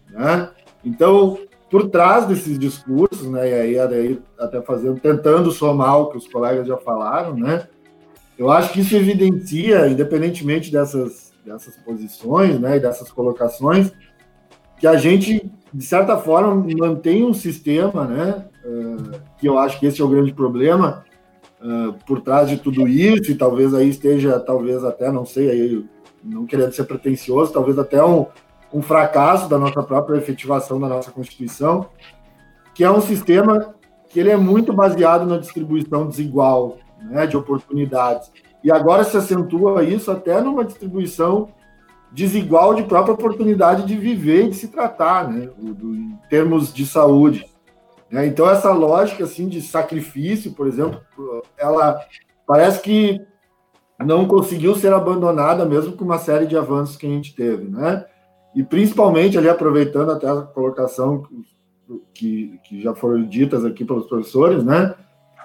Né? 0.10 0.50
Então, 0.84 1.38
por 1.70 1.90
trás 1.90 2.26
desses 2.26 2.60
discursos, 2.60 3.30
né, 3.30 3.50
e 3.50 3.54
aí, 3.54 3.80
aí 3.80 4.22
até 4.38 4.62
fazendo, 4.62 5.00
tentando 5.00 5.52
somar 5.52 6.00
o 6.00 6.08
que 6.08 6.18
os 6.18 6.28
colegas 6.28 6.68
já 6.68 6.78
falaram, 6.78 7.36
né, 7.36 7.68
eu 8.38 8.52
acho 8.52 8.74
que 8.74 8.82
isso 8.82 8.96
evidencia, 8.96 9.88
independentemente 9.88 10.72
dessas 10.72 11.32
dessas 11.46 11.76
posições, 11.78 12.60
né, 12.60 12.78
e 12.78 12.80
dessas 12.80 13.12
colocações, 13.12 13.92
que 14.80 14.88
a 14.88 14.96
gente, 14.96 15.52
de 15.74 15.84
certa 15.84 16.18
forma, 16.18 16.56
mantém 16.78 17.24
um 17.26 17.34
sistema, 17.34 18.06
né, 18.06 18.46
uh, 18.66 19.20
que 19.38 19.48
eu 19.48 19.58
acho 19.58 19.80
que 19.80 19.86
esse 19.86 20.02
é 20.02 20.04
o 20.04 20.10
grande 20.10 20.34
problema, 20.34 21.04
uh, 21.62 21.94
por 22.06 22.22
trás 22.22 22.50
de 22.50 22.58
tudo 22.58 22.88
isso, 22.88 23.32
e 23.32 23.36
talvez 23.36 23.74
aí 23.74 23.90
esteja, 23.90 24.40
talvez 24.40 24.84
até, 24.84 25.12
não 25.12 25.26
sei, 25.26 25.50
aí, 25.50 25.86
não 26.24 26.46
querendo 26.46 26.72
ser 26.74 26.84
pretencioso, 26.86 27.54
talvez 27.54 27.78
até 27.78 28.04
um, 28.04 28.26
um 28.74 28.82
fracasso 28.82 29.50
da 29.50 29.58
nossa 29.58 29.82
própria 29.84 30.18
efetivação 30.18 30.80
da 30.80 30.88
nossa 30.88 31.12
Constituição, 31.12 31.88
que 32.74 32.84
é 32.84 32.92
um 32.92 33.02
sistema 33.02 33.74
que 34.10 34.20
ele 34.20 34.30
é 34.30 34.38
muito 34.38 34.74
baseado 34.74 35.26
na 35.26 35.38
distribuição 35.38 36.08
desigual 36.08 36.78
né, 37.02 37.26
de 37.26 37.38
oportunidades. 37.38 38.32
E 38.64 38.72
agora 38.72 39.04
se 39.04 39.18
acentua 39.18 39.84
isso 39.84 40.12
até 40.12 40.40
numa 40.42 40.64
distribuição 40.64 41.50
desigual 42.12 42.76
de 42.76 42.84
própria 42.84 43.14
oportunidade 43.14 43.86
de 43.86 43.96
viver 43.96 44.46
e 44.46 44.50
de 44.50 44.56
se 44.56 44.68
tratar, 44.68 45.30
né, 45.30 45.50
em 45.60 46.18
termos 46.30 46.74
de 46.74 46.86
saúde. 46.86 47.46
Né. 48.10 48.28
Então 48.28 48.50
essa 48.50 48.72
lógica 48.72 49.24
assim 49.24 49.48
de 49.48 49.62
sacrifício, 49.62 50.52
por 50.52 50.68
exemplo, 50.68 51.02
ela 51.58 52.00
parece 52.46 52.82
que 52.82 53.22
não 54.06 54.28
conseguiu 54.28 54.76
ser 54.76 54.94
abandonada 54.94 55.66
mesmo 55.66 55.94
com 55.94 56.04
uma 56.04 56.18
série 56.18 56.46
de 56.46 56.58
avanços 56.58 56.98
que 56.98 57.06
a 57.06 57.10
gente 57.10 57.36
teve, 57.36 57.70
né? 57.70 58.06
E 58.56 58.64
principalmente 58.64 59.38
ali 59.38 59.48
aproveitando 59.48 60.12
até 60.12 60.30
a 60.30 60.42
colocação 60.42 61.24
que, 62.14 62.60
que 62.64 62.82
já 62.82 62.94
foram 62.94 63.24
ditas 63.24 63.66
aqui 63.66 63.86
pelos 63.86 64.08
professores, 64.08 64.64
né? 64.64 64.94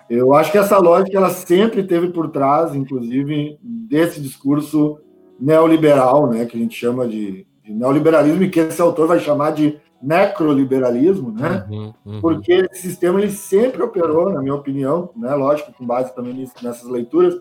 Eu 0.09 0.35
acho 0.35 0.53
que 0.53 0.59
essa 0.59 0.79
lógica 0.79 1.17
ela 1.17 1.31
sempre 1.31 1.83
teve 1.83 2.09
por 2.09 2.29
trás, 2.31 2.75
inclusive, 2.75 3.59
desse 3.63 4.21
discurso 4.21 4.99
neoliberal, 5.39 6.29
né, 6.29 6.47
que 6.47 6.57
a 6.57 6.61
gente 6.61 6.77
chama 6.77 7.07
de, 7.07 7.47
de 7.65 7.75
neoliberalismo 7.75 8.43
e 8.43 8.49
que 8.49 8.61
esse 8.61 8.81
autor 8.81 9.09
vai 9.09 9.19
chamar 9.19 9.51
de 9.51 9.79
necroliberalismo, 10.01 11.33
né? 11.33 11.67
Uhum, 11.69 11.93
uhum. 12.05 12.21
Porque 12.21 12.69
esse 12.71 12.83
sistema 12.83 13.21
ele 13.21 13.31
sempre 13.31 13.83
operou, 13.83 14.31
na 14.31 14.41
minha 14.41 14.55
opinião, 14.55 15.11
né, 15.17 15.35
lógico, 15.35 15.73
com 15.73 15.85
base 15.85 16.15
também 16.15 16.35
nessas 16.63 16.89
leituras, 16.89 17.35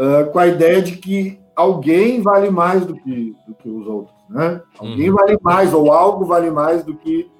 uh, 0.00 0.30
com 0.30 0.38
a 0.38 0.46
ideia 0.46 0.80
de 0.80 0.96
que 0.96 1.38
alguém 1.54 2.22
vale 2.22 2.48
mais 2.50 2.86
do 2.86 2.94
que, 2.94 3.36
do 3.46 3.54
que 3.54 3.68
os 3.68 3.86
outros, 3.86 4.16
né? 4.30 4.62
Alguém 4.78 5.10
uhum. 5.10 5.16
vale 5.16 5.38
mais 5.42 5.74
ou 5.74 5.92
algo 5.92 6.24
vale 6.24 6.50
mais 6.50 6.82
do 6.82 6.94
que 6.94 7.30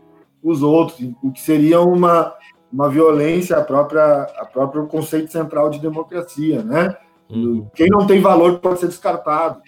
os 0.43 0.63
outros, 0.63 1.01
o 1.23 1.33
que 1.33 1.41
seria 1.41 1.81
uma, 1.81 2.35
uma 2.73 2.89
violência 2.89 3.57
à 3.57 3.63
própria, 3.63 4.23
à 4.39 4.45
próprio 4.45 4.87
conceito 4.87 5.33
central 5.33 5.71
de 5.71 5.79
democracia, 5.79 6.63
né? 6.63 6.97
Uhum. 7.31 7.67
Quem 7.75 7.89
não 7.89 8.07
tem 8.07 8.21
valor 8.21 8.59
pode 8.59 8.81
ser 8.81 8.89
descartado, 8.89 9.61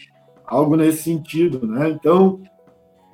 algo 0.45 0.77
nesse 0.77 1.03
sentido, 1.03 1.67
né? 1.67 1.89
Então, 1.91 2.41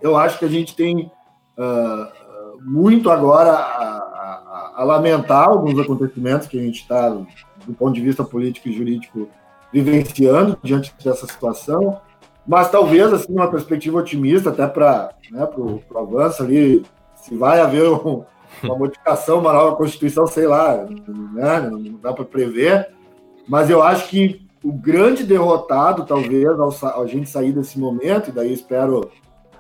eu 0.03 0.17
acho 0.17 0.39
que 0.39 0.45
a 0.45 0.49
gente 0.49 0.75
tem 0.75 1.11
uh, 1.57 2.63
muito 2.63 3.11
agora 3.11 3.51
a, 3.51 3.99
a, 3.99 4.73
a, 4.77 4.85
lamentar 4.85 5.49
alguns 5.49 5.79
acontecimentos 5.79 6.49
que 6.49 6.59
a 6.59 6.63
gente 6.63 6.81
está, 6.81 7.11
do 7.11 7.75
ponto 7.75 7.95
de 7.95 8.01
vista 8.01 8.25
político 8.25 8.69
e 8.69 8.73
jurídico, 8.73 9.29
vivenciando 9.73 10.59
diante 10.63 10.95
dessa 11.03 11.27
situação, 11.27 12.01
mas 12.47 12.71
talvez, 12.71 13.13
assim, 13.13 13.33
uma 13.33 13.51
perspectiva 13.51 13.99
otimista 13.99 14.51
até 14.51 14.67
para 14.67 15.11
né, 15.31 15.47
o 15.57 15.81
avanço 15.99 16.43
ali 16.43 16.83
se 17.17 17.37
vai 17.37 17.61
haver 17.61 17.89
um, 17.91 18.25
uma 18.63 18.77
modificação, 18.77 19.39
uma 19.39 19.53
nova 19.53 19.77
Constituição, 19.77 20.27
sei 20.27 20.47
lá, 20.47 20.87
né? 21.35 21.61
não 21.71 21.99
dá 22.01 22.13
para 22.13 22.25
prever, 22.25 22.89
mas 23.47 23.69
eu 23.69 23.83
acho 23.83 24.09
que 24.09 24.47
o 24.65 24.73
grande 24.73 25.25
derrotado, 25.25 26.05
talvez, 26.05 26.59
ao, 26.59 27.03
a 27.03 27.07
gente 27.07 27.29
sair 27.29 27.53
desse 27.53 27.79
momento, 27.79 28.31
e 28.31 28.33
daí 28.33 28.53
espero 28.53 29.11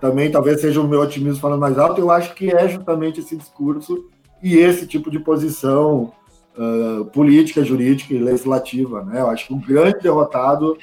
também, 0.00 0.30
talvez 0.30 0.60
seja 0.60 0.80
o 0.80 0.88
meu 0.88 1.00
otimismo 1.00 1.40
falando 1.40 1.60
mais 1.60 1.78
alto, 1.78 2.00
eu 2.00 2.10
acho 2.10 2.34
que 2.34 2.50
é 2.50 2.68
justamente 2.68 3.20
esse 3.20 3.36
discurso 3.36 4.06
e 4.42 4.56
esse 4.56 4.86
tipo 4.86 5.10
de 5.10 5.18
posição 5.18 6.12
uh, 6.58 7.04
política, 7.06 7.64
jurídica 7.64 8.12
e 8.12 8.18
legislativa. 8.18 9.02
Né? 9.04 9.20
Eu 9.20 9.30
acho 9.30 9.46
que 9.46 9.54
o 9.54 9.58
grande 9.58 10.00
derrotado, 10.00 10.76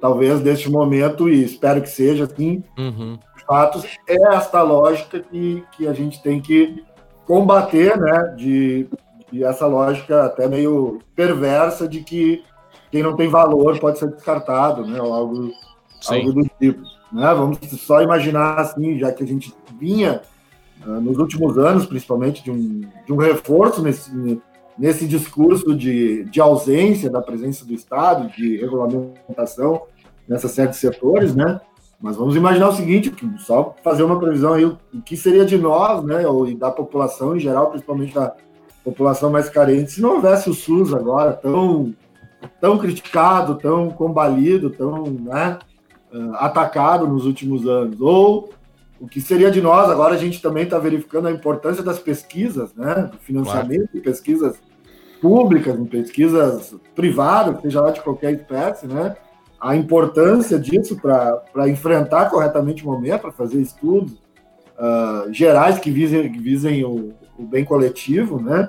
talvez, 0.00 0.40
deste 0.40 0.70
momento, 0.70 1.28
e 1.28 1.42
espero 1.42 1.82
que 1.82 1.88
seja 1.88 2.24
assim, 2.24 2.62
uhum 2.78 3.18
fatos, 3.46 3.84
é 4.06 4.34
esta 4.34 4.60
lógica 4.62 5.20
que, 5.20 5.64
que 5.72 5.86
a 5.86 5.92
gente 5.92 6.22
tem 6.22 6.40
que 6.40 6.84
combater, 7.24 7.96
né? 7.96 8.34
De, 8.36 8.88
de 9.30 9.44
essa 9.44 9.66
lógica 9.66 10.24
até 10.24 10.48
meio 10.48 10.98
perversa 11.14 11.88
de 11.88 12.02
que 12.02 12.42
quem 12.90 13.02
não 13.02 13.16
tem 13.16 13.28
valor 13.28 13.78
pode 13.78 13.98
ser 13.98 14.10
descartado, 14.10 14.84
né? 14.86 15.00
Ou 15.00 15.14
algo, 15.14 15.50
algo 16.08 16.32
do 16.32 16.50
tipo. 16.60 16.82
Né? 17.12 17.34
Vamos 17.34 17.58
só 17.80 18.02
imaginar 18.02 18.58
assim, 18.58 18.98
já 18.98 19.12
que 19.12 19.22
a 19.22 19.26
gente 19.26 19.54
vinha 19.78 20.20
nos 20.84 21.18
últimos 21.18 21.56
anos, 21.58 21.86
principalmente, 21.86 22.44
de 22.44 22.50
um, 22.50 22.82
de 23.06 23.12
um 23.12 23.16
reforço 23.16 23.82
nesse, 23.82 24.14
nesse 24.78 25.06
discurso 25.06 25.74
de, 25.74 26.24
de 26.24 26.40
ausência 26.40 27.10
da 27.10 27.20
presença 27.20 27.64
do 27.64 27.72
Estado, 27.72 28.28
de 28.36 28.56
regulamentação 28.56 29.82
nessa 30.28 30.48
série 30.48 30.70
de 30.70 30.76
setores, 30.76 31.34
né? 31.34 31.60
Mas 32.00 32.16
vamos 32.16 32.36
imaginar 32.36 32.68
o 32.68 32.74
seguinte, 32.74 33.14
só 33.38 33.74
fazer 33.82 34.02
uma 34.02 34.18
previsão 34.18 34.52
aí, 34.52 34.64
o 34.64 34.78
que 35.04 35.16
seria 35.16 35.46
de 35.46 35.56
nós, 35.56 36.04
né, 36.04 36.26
ou 36.26 36.54
da 36.54 36.70
população 36.70 37.34
em 37.34 37.40
geral, 37.40 37.70
principalmente 37.70 38.14
da 38.14 38.34
população 38.84 39.30
mais 39.30 39.48
carente, 39.48 39.92
se 39.92 40.02
não 40.02 40.16
houvesse 40.16 40.50
o 40.50 40.54
SUS 40.54 40.92
agora 40.92 41.32
tão, 41.32 41.94
tão 42.60 42.76
criticado, 42.76 43.54
tão 43.54 43.88
combalido, 43.88 44.68
tão 44.68 45.04
né, 45.04 45.58
ah, 46.12 46.46
atacado 46.46 47.06
nos 47.06 47.24
últimos 47.24 47.66
anos, 47.66 47.98
ou 48.00 48.50
o 49.00 49.06
que 49.06 49.20
seria 49.20 49.50
de 49.50 49.60
nós, 49.60 49.90
agora 49.90 50.14
a 50.14 50.18
gente 50.18 50.40
também 50.40 50.64
está 50.64 50.78
verificando 50.78 51.28
a 51.28 51.32
importância 51.32 51.82
das 51.82 51.98
pesquisas, 51.98 52.74
né, 52.74 53.10
do 53.12 53.18
financiamento 53.18 53.88
claro. 53.88 53.90
de 53.92 54.00
pesquisas 54.00 54.56
públicas, 55.20 55.78
em 55.78 55.84
pesquisas 55.84 56.74
privadas, 56.94 57.60
seja 57.60 57.80
lá 57.80 57.90
de 57.90 58.00
qualquer 58.00 58.32
espécie, 58.32 58.86
né, 58.86 59.16
a 59.60 59.74
importância 59.76 60.58
disso 60.58 60.96
para 61.00 61.68
enfrentar 61.68 62.30
corretamente 62.30 62.84
o 62.84 62.90
momento, 62.90 63.22
para 63.22 63.32
fazer 63.32 63.60
estudos 63.60 64.12
uh, 64.78 65.32
gerais 65.32 65.78
que 65.78 65.90
visem, 65.90 66.30
que 66.30 66.38
visem 66.38 66.84
o, 66.84 67.14
o, 67.38 67.42
bem 67.42 67.64
coletivo, 67.64 68.40
né? 68.40 68.68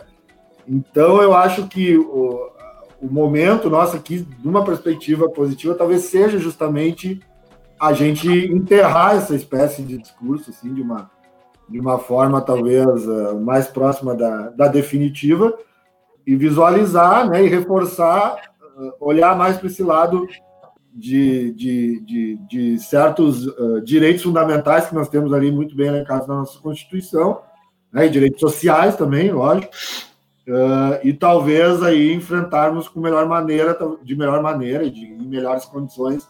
Então, 0.67 1.21
eu 1.21 1.33
acho 1.33 1.67
que 1.67 1.97
o, 1.97 2.49
o 3.01 3.07
momento 3.07 3.69
nosso 3.69 3.95
aqui, 3.95 4.19
de 4.19 4.47
uma 4.47 4.63
perspectiva 4.63 5.29
positiva, 5.29 5.75
talvez 5.75 6.03
seja 6.03 6.37
justamente 6.37 7.19
a 7.79 7.93
gente 7.93 8.27
enterrar 8.29 9.15
essa 9.15 9.35
espécie 9.35 9.83
de 9.83 9.97
discurso, 9.97 10.49
assim, 10.49 10.73
de 10.73 10.81
uma, 10.81 11.09
de 11.69 11.79
uma 11.79 11.99
forma 11.99 12.41
talvez 12.41 13.05
uh, 13.05 13.39
mais 13.39 13.67
próxima 13.67 14.15
da, 14.15 14.49
da 14.49 14.67
definitiva, 14.67 15.57
e 16.25 16.35
visualizar 16.35 17.29
né, 17.29 17.45
e 17.45 17.47
reforçar, 17.47 18.35
uh, 18.77 18.93
olhar 18.99 19.37
mais 19.37 19.57
para 19.57 19.67
esse 19.67 19.83
lado 19.83 20.27
de, 20.93 21.53
de, 21.53 22.01
de, 22.01 22.35
de 22.49 22.79
certos 22.79 23.45
uh, 23.45 23.81
direitos 23.81 24.23
fundamentais 24.23 24.87
que 24.87 24.95
nós 24.95 25.07
temos 25.07 25.31
ali 25.31 25.51
muito 25.51 25.75
bem 25.75 25.87
elencados 25.87 26.27
na 26.27 26.35
nossa 26.35 26.59
Constituição, 26.59 27.41
né, 27.93 28.07
e 28.07 28.09
direitos 28.09 28.39
sociais 28.39 28.95
também, 28.95 29.31
lógico, 29.31 29.71
uh, 30.47 30.99
e 31.03 31.13
talvez 31.13 31.83
aí 31.83 32.11
enfrentarmos 32.11 32.87
com 32.87 32.99
melhor 32.99 33.27
maneira, 33.27 33.77
de 34.03 34.15
melhor 34.15 34.41
maneira 34.41 34.83
e 34.83 34.89
de, 34.89 35.05
em 35.05 35.27
melhores 35.27 35.65
condições 35.65 36.27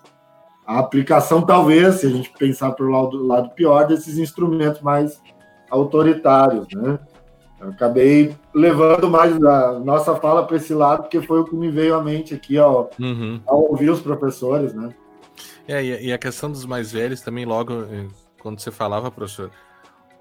a 0.68 0.80
aplicação, 0.80 1.42
talvez, 1.42 1.96
se 1.96 2.08
a 2.08 2.10
gente 2.10 2.30
pensar 2.38 2.74
pelo 2.74 2.92
lado, 2.92 3.26
lado 3.26 3.50
pior, 3.52 3.88
desses 3.88 4.18
instrumentos 4.18 4.82
mais 4.82 5.22
autoritários, 5.70 6.68
né? 6.76 7.00
Eu 7.60 7.70
acabei 7.70 8.36
levando 8.54 9.10
mais 9.10 9.42
a 9.42 9.80
nossa 9.80 10.16
fala 10.18 10.46
para 10.46 10.58
esse 10.58 10.74
lado, 10.74 11.04
porque 11.04 11.22
foi 11.22 11.40
o 11.40 11.46
que 11.46 11.56
me 11.56 11.72
veio 11.72 11.96
à 11.96 12.04
mente 12.04 12.36
aqui 12.36 12.58
ao, 12.58 12.92
uhum. 13.00 13.40
ao 13.48 13.72
ouvir 13.72 13.90
os 13.90 14.02
professores, 14.02 14.74
né? 14.74 14.94
É, 15.68 15.84
e 15.84 16.14
a 16.14 16.18
questão 16.18 16.52
dos 16.52 16.66
mais 16.66 16.92
velhos 16.92 17.22
também, 17.22 17.46
logo, 17.46 17.74
eh, 17.84 18.08
quando 18.42 18.60
você 18.60 18.72
falava, 18.72 19.10
professor, 19.10 19.50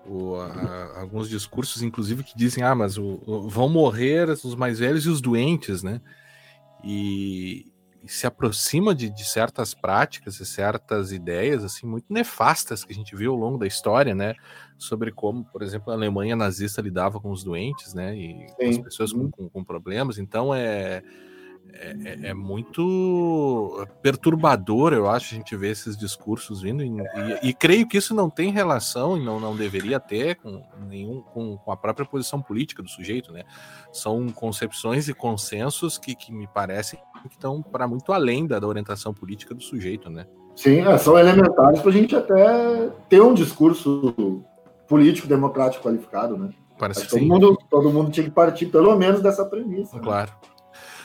o, 0.06 0.36
a, 0.36 1.00
alguns 1.00 1.28
discursos, 1.28 1.82
inclusive, 1.82 2.24
que 2.24 2.36
dizem, 2.36 2.64
ah, 2.64 2.74
mas 2.74 2.96
o, 2.96 3.20
o, 3.26 3.48
vão 3.48 3.68
morrer 3.68 4.28
os 4.30 4.54
mais 4.54 4.78
velhos 4.78 5.04
e 5.06 5.08
os 5.08 5.20
doentes, 5.20 5.82
né? 5.82 6.00
E, 6.82 7.66
e 8.02 8.08
se 8.08 8.26
aproxima 8.26 8.94
de, 8.94 9.10
de, 9.10 9.24
certas 9.24 9.74
práticas 9.74 10.38
e 10.38 10.46
certas 10.46 11.12
ideias, 11.12 11.64
assim, 11.64 11.86
muito 11.86 12.06
nefastas 12.08 12.84
que 12.84 12.92
a 12.92 12.94
gente 12.94 13.16
viu 13.16 13.32
ao 13.32 13.38
longo 13.38 13.58
da 13.58 13.66
história, 13.66 14.14
né? 14.14 14.34
sobre 14.78 15.10
como, 15.10 15.44
por 15.44 15.62
exemplo, 15.62 15.90
a 15.90 15.96
Alemanha 15.96 16.36
nazista 16.36 16.82
lidava 16.82 17.20
com 17.20 17.30
os 17.30 17.42
doentes, 17.42 17.94
né? 17.94 18.14
E 18.16 18.46
com 18.56 18.68
as 18.68 18.78
pessoas 18.78 19.12
com, 19.12 19.20
uhum. 19.20 19.30
com, 19.30 19.48
com 19.48 19.64
problemas. 19.64 20.18
Então 20.18 20.54
é, 20.54 21.02
é, 21.72 21.96
é, 22.04 22.28
é, 22.28 22.34
muito 22.34 23.86
perturbador, 24.02 24.92
eu 24.92 25.08
acho, 25.08 25.34
a 25.34 25.38
gente 25.38 25.56
ver 25.56 25.70
esses 25.70 25.96
discursos 25.96 26.62
vindo. 26.62 26.82
E, 26.82 26.88
e, 26.88 27.48
e, 27.48 27.54
creio 27.54 27.88
que 27.88 27.96
isso 27.96 28.14
não 28.14 28.28
tem 28.28 28.50
relação, 28.50 29.16
e 29.16 29.24
não, 29.24 29.40
não 29.40 29.56
deveria 29.56 29.98
ter, 29.98 30.36
com, 30.36 30.62
nenhum, 30.88 31.22
com, 31.22 31.56
com 31.56 31.72
a 31.72 31.76
própria 31.76 32.06
posição 32.06 32.40
política 32.40 32.82
do 32.82 32.88
sujeito, 32.88 33.32
né? 33.32 33.44
São 33.92 34.28
concepções 34.28 35.08
e 35.08 35.14
consensos 35.14 35.98
que, 35.98 36.14
que 36.14 36.32
me 36.32 36.46
parecem 36.46 36.98
que 37.26 37.34
estão 37.34 37.62
para 37.62 37.86
muito 37.86 38.12
além 38.12 38.46
da, 38.46 38.58
da 38.58 38.66
orientação 38.66 39.12
política 39.12 39.54
do 39.54 39.62
sujeito, 39.62 40.10
né? 40.10 40.26
Sim, 40.54 40.80
é, 40.80 40.96
são 40.96 41.18
elementares 41.18 41.80
para 41.80 41.90
a 41.90 41.92
gente 41.92 42.16
até 42.16 42.88
ter 43.08 43.20
um 43.20 43.34
discurso 43.34 44.42
político 44.88 45.28
democrático 45.28 45.84
qualificado, 45.84 46.36
né? 46.36 46.50
Parece 46.78 47.08
todo 47.08 47.24
mundo, 47.24 47.58
todo 47.70 47.90
mundo 47.90 48.10
tinha 48.10 48.24
que 48.24 48.30
partir 48.30 48.66
pelo 48.66 48.96
menos 48.96 49.20
dessa 49.20 49.44
premissa. 49.44 49.96
Né? 49.96 50.02
Claro. 50.02 50.32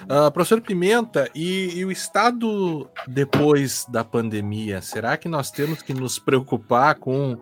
Né? 0.07 0.28
Uh, 0.28 0.32
professor 0.32 0.61
Pimenta, 0.61 1.30
e, 1.36 1.78
e, 1.80 1.86
o 1.86 1.91
estado 1.91 2.89
depois 3.07 3.86
da 3.88 4.03
pandemia? 4.03 4.82
Será 4.82 5.15
que 5.15 5.30
nós 5.30 5.51
temos 5.51 5.82
que 5.82 5.93
nos 5.93 6.17
preocupar 6.17 6.95
com, 6.95 7.38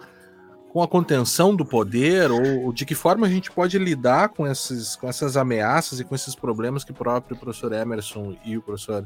com 0.69 0.83
a 0.83 0.87
contenção 0.87 1.55
do 1.55 1.65
poder 1.65 2.31
ou, 2.31 2.71
de 2.71 2.85
que 2.85 2.93
forma 2.93 3.25
a 3.25 3.29
gente 3.29 3.51
pode 3.51 3.77
lidar 3.77 4.29
com, 4.29 4.45
esses, 4.45 4.95
com 4.95 5.07
essas 5.07 5.35
ameaças 5.35 5.99
e 5.99 6.03
com 6.03 6.13
esses 6.13 6.35
problemas 6.35 6.83
que 6.83 6.91
o 6.91 6.95
próprio 6.95 7.35
professor 7.35 7.73
Emerson 7.73 8.35
e 8.45 8.55
o 8.55 8.61
professor 8.61 9.03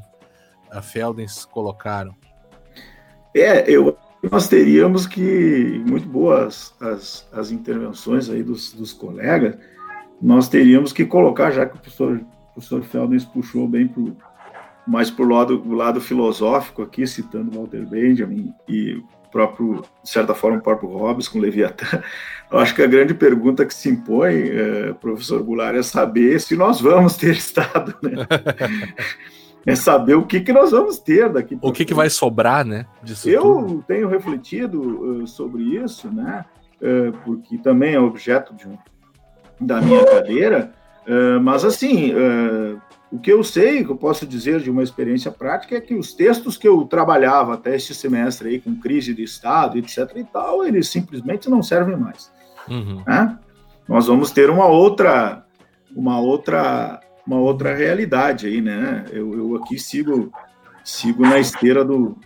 eh, 0.70 0.82
Feldens 0.82 1.46
colocaram? 1.46 2.14
É, 3.34 3.68
eu, 3.68 3.96
nós 4.30 4.46
teríamos 4.46 5.06
que, 5.06 5.82
muito 5.88 6.06
boas 6.06 6.74
as, 6.80 7.26
as 7.32 7.50
intervenções 7.50 8.28
aí 8.28 8.42
dos, 8.42 8.72
dos 8.74 8.92
colegas, 8.92 9.56
nós 10.20 10.48
teríamos 10.48 10.92
que 10.92 11.04
colocar, 11.06 11.50
já 11.50 11.66
que 11.66 11.76
o 11.76 11.78
professor, 11.78 12.20
professor 12.52 12.82
Feldens 12.82 13.24
puxou 13.24 13.66
bem 13.66 13.88
pro, 13.88 14.14
mais 14.86 15.10
para 15.10 15.24
o 15.24 15.28
lado, 15.28 15.74
lado 15.74 16.00
filosófico 16.00 16.82
aqui, 16.82 17.06
citando 17.06 17.58
Walter 17.58 17.86
Benjamin 17.86 18.52
e 18.68 19.02
próprio, 19.34 19.82
de 20.00 20.08
certa 20.08 20.32
forma, 20.32 20.58
o 20.58 20.62
próprio 20.62 20.88
Hobbes 20.90 21.26
com 21.26 21.40
Leviatã. 21.40 22.00
Eu 22.52 22.58
acho 22.60 22.72
que 22.72 22.82
a 22.82 22.86
grande 22.86 23.12
pergunta 23.12 23.66
que 23.66 23.74
se 23.74 23.88
impõe, 23.88 24.48
é, 24.48 24.92
professor 24.92 25.42
Goulart, 25.42 25.74
é 25.74 25.82
saber 25.82 26.40
se 26.40 26.56
nós 26.56 26.80
vamos 26.80 27.16
ter 27.16 27.34
Estado, 27.34 27.96
né? 28.00 28.12
é 29.66 29.74
saber 29.74 30.14
o 30.14 30.24
que, 30.24 30.40
que 30.40 30.52
nós 30.52 30.70
vamos 30.70 30.98
ter 30.98 31.28
daqui. 31.32 31.58
O 31.60 31.72
que, 31.72 31.84
que 31.84 31.92
vai 31.92 32.08
sobrar, 32.08 32.64
né? 32.64 32.86
Eu 33.24 33.42
tudo. 33.42 33.84
tenho 33.88 34.06
refletido 34.06 34.80
uh, 35.22 35.26
sobre 35.26 35.64
isso, 35.64 36.08
né? 36.14 36.44
Uh, 36.80 37.12
porque 37.24 37.58
também 37.58 37.94
é 37.94 38.00
objeto 38.00 38.54
de 38.54 38.68
um, 38.68 38.78
da 39.60 39.80
minha 39.80 40.04
cadeira. 40.04 40.72
Uh, 41.08 41.40
mas 41.40 41.64
assim, 41.64 42.12
o 43.14 43.18
que 43.20 43.32
eu 43.32 43.44
sei, 43.44 43.84
que 43.84 43.92
eu 43.92 43.96
posso 43.96 44.26
dizer 44.26 44.58
de 44.58 44.68
uma 44.68 44.82
experiência 44.82 45.30
prática, 45.30 45.76
é 45.76 45.80
que 45.80 45.94
os 45.94 46.12
textos 46.12 46.56
que 46.56 46.66
eu 46.66 46.84
trabalhava 46.84 47.54
até 47.54 47.76
este 47.76 47.94
semestre 47.94 48.48
aí, 48.48 48.60
com 48.60 48.74
crise 48.74 49.14
de 49.14 49.22
Estado, 49.22 49.78
etc. 49.78 49.98
e 50.16 50.24
tal, 50.24 50.64
eles 50.64 50.88
simplesmente 50.88 51.48
não 51.48 51.62
servem 51.62 51.96
mais. 51.96 52.32
Uhum. 52.68 53.04
Né? 53.06 53.38
Nós 53.88 54.08
vamos 54.08 54.32
ter 54.32 54.50
uma 54.50 54.66
outra, 54.66 55.44
uma 55.94 56.18
outra, 56.18 56.98
uma 57.24 57.38
outra 57.38 57.72
realidade 57.72 58.48
aí, 58.48 58.60
né? 58.60 59.04
Eu, 59.12 59.32
eu 59.32 59.56
aqui 59.62 59.78
sigo, 59.78 60.32
sigo 60.82 61.22
na 61.22 61.38
esteira 61.38 61.84
do, 61.84 62.18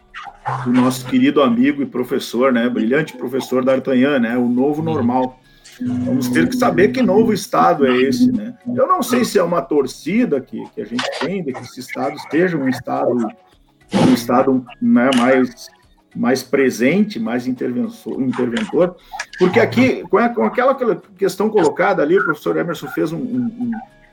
do 0.64 0.72
nosso 0.72 1.04
querido 1.04 1.42
amigo 1.42 1.82
e 1.82 1.86
professor, 1.86 2.50
né? 2.50 2.66
Brilhante 2.66 3.14
professor 3.14 3.62
D'Artagnan, 3.62 4.20
né? 4.20 4.38
O 4.38 4.48
novo 4.48 4.80
normal. 4.80 5.37
Vamos 5.80 6.28
ter 6.28 6.48
que 6.48 6.56
saber 6.56 6.88
que 6.88 7.02
novo 7.02 7.32
Estado 7.32 7.86
é 7.86 7.96
esse, 8.02 8.32
né? 8.32 8.56
Eu 8.66 8.86
não 8.86 9.02
sei 9.02 9.24
se 9.24 9.38
é 9.38 9.42
uma 9.42 9.62
torcida 9.62 10.40
que, 10.40 10.62
que 10.70 10.80
a 10.80 10.84
gente 10.84 11.04
tem 11.20 11.42
de 11.42 11.52
que 11.52 11.60
esse 11.60 11.80
Estado 11.80 12.16
seja 12.30 12.56
um 12.56 12.68
Estado, 12.68 13.14
um 13.14 14.14
Estado 14.14 14.64
né, 14.80 15.10
mais, 15.16 15.68
mais 16.16 16.42
presente, 16.42 17.20
mais 17.20 17.46
interventor, 17.46 18.96
porque 19.38 19.60
aqui, 19.60 20.02
com, 20.08 20.18
a, 20.18 20.28
com 20.28 20.44
aquela 20.44 20.74
questão 21.16 21.48
colocada 21.48 22.02
ali, 22.02 22.18
o 22.18 22.24
professor 22.24 22.56
Emerson 22.56 22.88
fez 22.88 23.12
um, 23.12 23.18
um, 23.18 23.70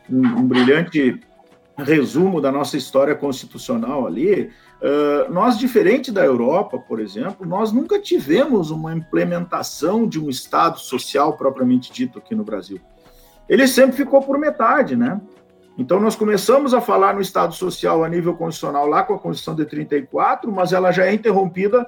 um, 0.10 0.22
um 0.40 0.48
brilhante 0.48 1.20
resumo 1.78 2.40
da 2.40 2.52
nossa 2.52 2.78
história 2.78 3.16
constitucional 3.16 4.08
ali, 4.08 4.52
uh, 4.82 5.32
nós, 5.32 5.58
diferente 5.58 6.12
da 6.12 6.24
Europa, 6.24 6.78
por 6.78 7.00
exemplo, 7.00 7.46
nós 7.46 7.72
nunca 7.72 8.00
tivemos 8.00 8.72
uma 8.72 8.94
implementação 8.94 10.08
de 10.08 10.20
um 10.20 10.30
Estado 10.30 10.80
social 10.80 11.38
propriamente 11.38 11.92
dito 11.92 12.20
aqui 12.20 12.36
no 12.36 12.44
Brasil. 12.44 12.80
Ele 13.48 13.68
sempre 13.68 13.96
ficou 13.96 14.22
por 14.22 14.38
metade, 14.38 14.96
né? 14.96 15.22
Então, 15.78 16.00
nós 16.00 16.16
começamos 16.16 16.74
a 16.74 16.80
falar 16.80 17.14
no 17.14 17.22
Estado 17.22 17.54
social 17.54 18.04
a 18.04 18.10
nível 18.10 18.34
constitucional 18.36 18.88
lá 18.88 19.04
com 19.04 19.14
a 19.14 19.20
Constituição 19.20 19.56
de 19.56 19.66
34, 19.66 20.52
mas 20.52 20.72
ela 20.72 20.92
já 20.92 21.06
é 21.06 21.14
interrompida 21.14 21.86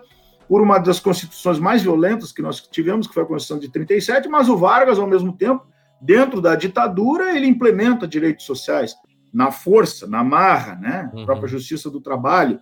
por 0.48 0.62
uma 0.62 0.78
das 0.78 1.00
constituições 1.00 1.60
mais 1.60 1.82
violentas 1.82 2.32
que 2.32 2.42
nós 2.42 2.60
tivemos, 2.62 3.08
que 3.08 3.14
foi 3.14 3.24
a 3.24 3.26
Constituição 3.26 3.60
de 3.60 3.72
37, 3.72 4.28
mas 4.28 4.50
o 4.50 4.58
Vargas, 4.58 5.00
ao 5.00 5.08
mesmo 5.08 5.34
tempo, 5.34 5.66
dentro 6.02 6.42
da 6.42 6.56
ditadura, 6.56 7.36
ele 7.36 7.48
implementa 7.48 8.08
direitos 8.08 8.46
sociais 8.46 8.94
na 9.34 9.52
força, 9.52 10.08
na 10.08 10.24
marra, 10.24 10.76
né? 10.76 11.10
A 11.14 11.16
uhum. 11.16 11.26
própria 11.26 11.48
justiça 11.48 11.90
do 11.90 12.02
trabalho, 12.02 12.60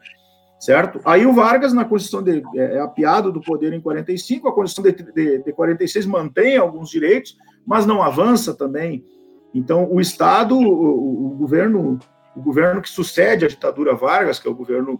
certo? 0.59 0.99
Aí 1.05 1.25
o 1.25 1.33
Vargas, 1.33 1.73
na 1.73 1.85
Constituição 1.85 2.23
de, 2.23 2.43
é, 2.59 2.77
é 2.77 2.79
apiado 2.79 3.31
do 3.31 3.41
poder 3.41 3.73
em 3.73 3.81
45, 3.81 4.47
a 4.47 4.53
Constituição 4.53 5.05
de, 5.05 5.11
de, 5.13 5.43
de 5.43 5.53
46 5.53 6.05
mantém 6.05 6.57
alguns 6.57 6.89
direitos, 6.89 7.37
mas 7.65 7.85
não 7.85 8.01
avança 8.01 8.53
também. 8.53 9.05
Então, 9.53 9.89
o 9.89 10.01
Estado, 10.01 10.57
o, 10.57 11.27
o, 11.27 11.29
governo, 11.37 11.99
o 12.35 12.41
governo 12.41 12.81
que 12.81 12.89
sucede 12.89 13.45
a 13.45 13.47
ditadura 13.47 13.95
Vargas, 13.95 14.39
que 14.39 14.47
é 14.47 14.51
o 14.51 14.55
governo, 14.55 14.99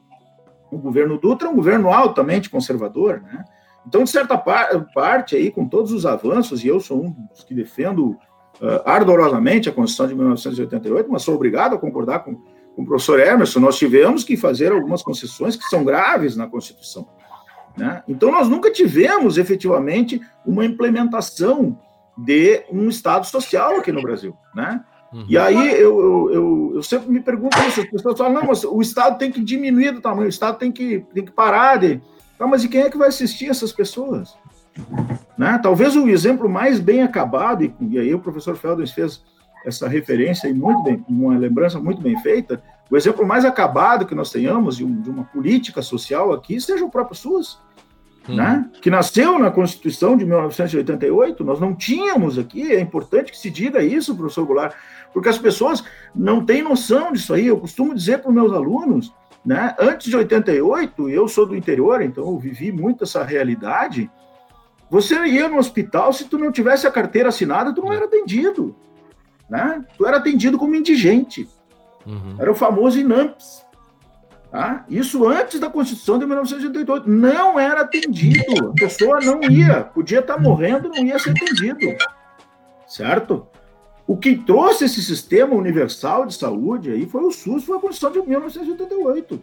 o 0.72 0.78
governo 0.78 1.18
Dutra, 1.18 1.48
é 1.48 1.52
um 1.52 1.56
governo 1.56 1.90
altamente 1.90 2.50
conservador, 2.50 3.22
né? 3.22 3.44
Então, 3.88 4.04
de 4.04 4.10
certa 4.10 4.36
par 4.38 4.88
parte 4.94 5.36
aí, 5.36 5.52
com 5.52 5.68
todos 5.68 5.92
os 5.92 6.06
avanços, 6.06 6.64
e 6.64 6.68
eu 6.68 6.80
sou 6.80 7.06
um 7.06 7.12
dos 7.12 7.44
que 7.44 7.54
defendo 7.54 8.18
uh, 8.62 8.82
ardorosamente 8.86 9.70
a 9.70 9.72
Constituição 9.72 10.08
de 10.08 10.16
1988, 10.16 11.12
mas 11.12 11.24
sou 11.24 11.36
obrigado 11.36 11.76
a 11.76 11.78
concordar 11.78 12.20
com, 12.20 12.36
com 12.76 12.82
o 12.82 12.86
professor 12.86 13.20
Emerson, 13.20 13.60
nós 13.60 13.78
tivemos 13.78 14.24
que 14.24 14.36
fazer 14.36 14.72
algumas 14.72 15.02
concessões 15.02 15.56
que 15.56 15.64
são 15.66 15.84
graves 15.84 16.36
na 16.36 16.48
Constituição. 16.48 17.08
Né? 17.78 18.04
Então, 18.08 18.32
nós 18.32 18.48
nunca 18.48 18.72
tivemos 18.72 19.38
efetivamente 19.38 20.22
uma 20.46 20.66
implementação 20.66 21.78
de 22.18 22.64
um 22.72 22.88
Estado 22.88 23.26
social 23.26 23.78
aqui 23.78 23.92
no 23.92 24.02
Brasil. 24.02 24.36
Né? 24.54 24.82
Uhum. 25.14 25.26
E 25.30 25.38
aí 25.38 25.72
eu, 25.74 26.00
eu, 26.00 26.30
eu, 26.32 26.72
eu, 26.76 26.84
sempre 26.84 27.10
me 27.10 27.22
pergunto 27.22 27.58
isso, 27.68 27.82
as 27.82 27.90
pessoas 27.90 28.18
falam, 28.18 28.34
não, 28.34 28.48
mas 28.48 28.64
o 28.64 28.82
Estado 28.82 29.18
tem 29.18 29.32
que 29.32 29.42
diminuir 29.42 29.92
do 29.92 30.02
tamanho, 30.02 30.26
o 30.26 30.30
Estado 30.30 30.58
tem 30.58 30.72
que, 30.72 31.06
tem 31.14 31.26
que 31.26 31.32
parar 31.32 31.78
de. 31.78 32.02
Tá, 32.38 32.46
mas 32.46 32.64
e 32.64 32.68
quem 32.68 32.82
é 32.82 32.90
que 32.90 32.98
vai 32.98 33.08
assistir 33.08 33.50
essas 33.50 33.72
pessoas? 33.72 34.36
Né? 35.38 35.60
Talvez 35.62 35.96
o 35.96 36.08
exemplo 36.08 36.50
mais 36.50 36.80
bem 36.80 37.02
acabado, 37.02 37.64
e, 37.64 37.74
e 37.82 38.00
aí 38.00 38.14
o 38.14 38.20
professor 38.20 38.56
Felders 38.56 38.92
fez 38.92 39.24
essa 39.66 39.88
referência 39.88 40.48
e 40.48 40.54
muito 40.54 40.84
bem, 40.84 41.04
uma 41.10 41.38
lembrança 41.38 41.80
muito 41.80 42.02
bem 42.02 42.18
feita, 42.22 42.62
o 42.90 42.96
exemplo 42.96 43.26
mais 43.26 43.44
acabado 43.44 44.06
que 44.06 44.14
nós 44.14 44.32
tenhamos 44.32 44.78
de, 44.78 44.86
um, 44.86 45.02
de 45.02 45.10
uma 45.10 45.24
política 45.24 45.82
social 45.82 46.32
aqui 46.32 46.62
seja 46.62 46.86
o 46.86 46.90
próprio 46.90 47.18
SUS, 47.18 47.60
hum. 48.30 48.36
né? 48.36 48.70
que 48.82 48.90
nasceu 48.90 49.40
na 49.40 49.50
Constituição 49.50 50.16
de 50.16 50.24
1988, 50.24 51.44
nós 51.44 51.60
não 51.60 51.74
tínhamos 51.74 52.38
aqui, 52.38 52.72
é 52.72 52.80
importante 52.80 53.32
que 53.32 53.38
se 53.38 53.50
diga 53.50 53.84
isso, 53.84 54.16
professor 54.16 54.46
Goulart, 54.46 54.76
porque 55.12 55.30
as 55.30 55.38
pessoas 55.38 55.84
não 56.14 56.46
têm 56.46 56.62
noção 56.62 57.12
disso 57.12 57.34
aí, 57.34 57.48
eu 57.48 57.58
costumo 57.58 57.96
dizer 57.96 58.20
para 58.20 58.30
os 58.30 58.36
meus 58.36 58.54
alunos, 58.54 59.12
né? 59.44 59.76
antes 59.80 60.08
de 60.08 60.16
88, 60.16 61.10
eu 61.10 61.28
sou 61.28 61.46
do 61.46 61.56
interior, 61.56 62.02
então 62.02 62.26
eu 62.26 62.38
vivi 62.38 62.72
muito 62.72 63.04
essa 63.04 63.24
realidade, 63.24 64.10
você 64.90 65.16
ia 65.26 65.50
no 65.50 65.58
hospital, 65.58 66.14
se 66.14 66.26
tu 66.26 66.38
não 66.38 66.52
tivesse 66.52 66.86
a 66.86 66.92
carteira 66.92 67.30
assinada, 67.30 67.74
tu 67.74 67.82
não 67.82 67.92
era 67.92 68.06
atendido. 68.06 68.76
Né? 69.50 69.84
Tu 69.98 70.06
era 70.06 70.18
atendido 70.18 70.58
como 70.58 70.76
indigente. 70.76 71.48
Uhum. 72.06 72.36
Era 72.40 72.52
o 72.52 72.56
famoso 72.56 73.00
INAMPS. 73.00 73.66
Tá? 74.52 74.86
Isso 74.88 75.28
antes 75.28 75.60
da 75.60 75.70
Constituição 75.70 76.18
de 76.18 76.26
1988. 76.26 77.10
Não 77.10 77.60
era 77.60 77.82
atendido. 77.82 78.70
A 78.70 78.74
pessoa 78.74 79.20
não 79.20 79.42
ia. 79.44 79.84
Podia 79.84 80.20
estar 80.20 80.40
morrendo, 80.40 80.90
não 80.90 81.04
ia 81.04 81.20
ser 81.20 81.32
atendido. 81.32 81.80
Certo? 82.88 83.48
O 84.08 84.16
que 84.16 84.38
trouxe 84.38 84.86
esse 84.86 85.02
sistema 85.02 85.56
universal 85.56 86.26
de 86.26 86.36
saúde 86.36 86.92
aí 86.92 87.08
foi 87.08 87.24
o 87.24 87.32
SUS, 87.32 87.66
foi 87.66 87.78
a 87.78 87.82
Constituição 87.82 88.22
de 88.22 88.30
1988. 88.30 89.42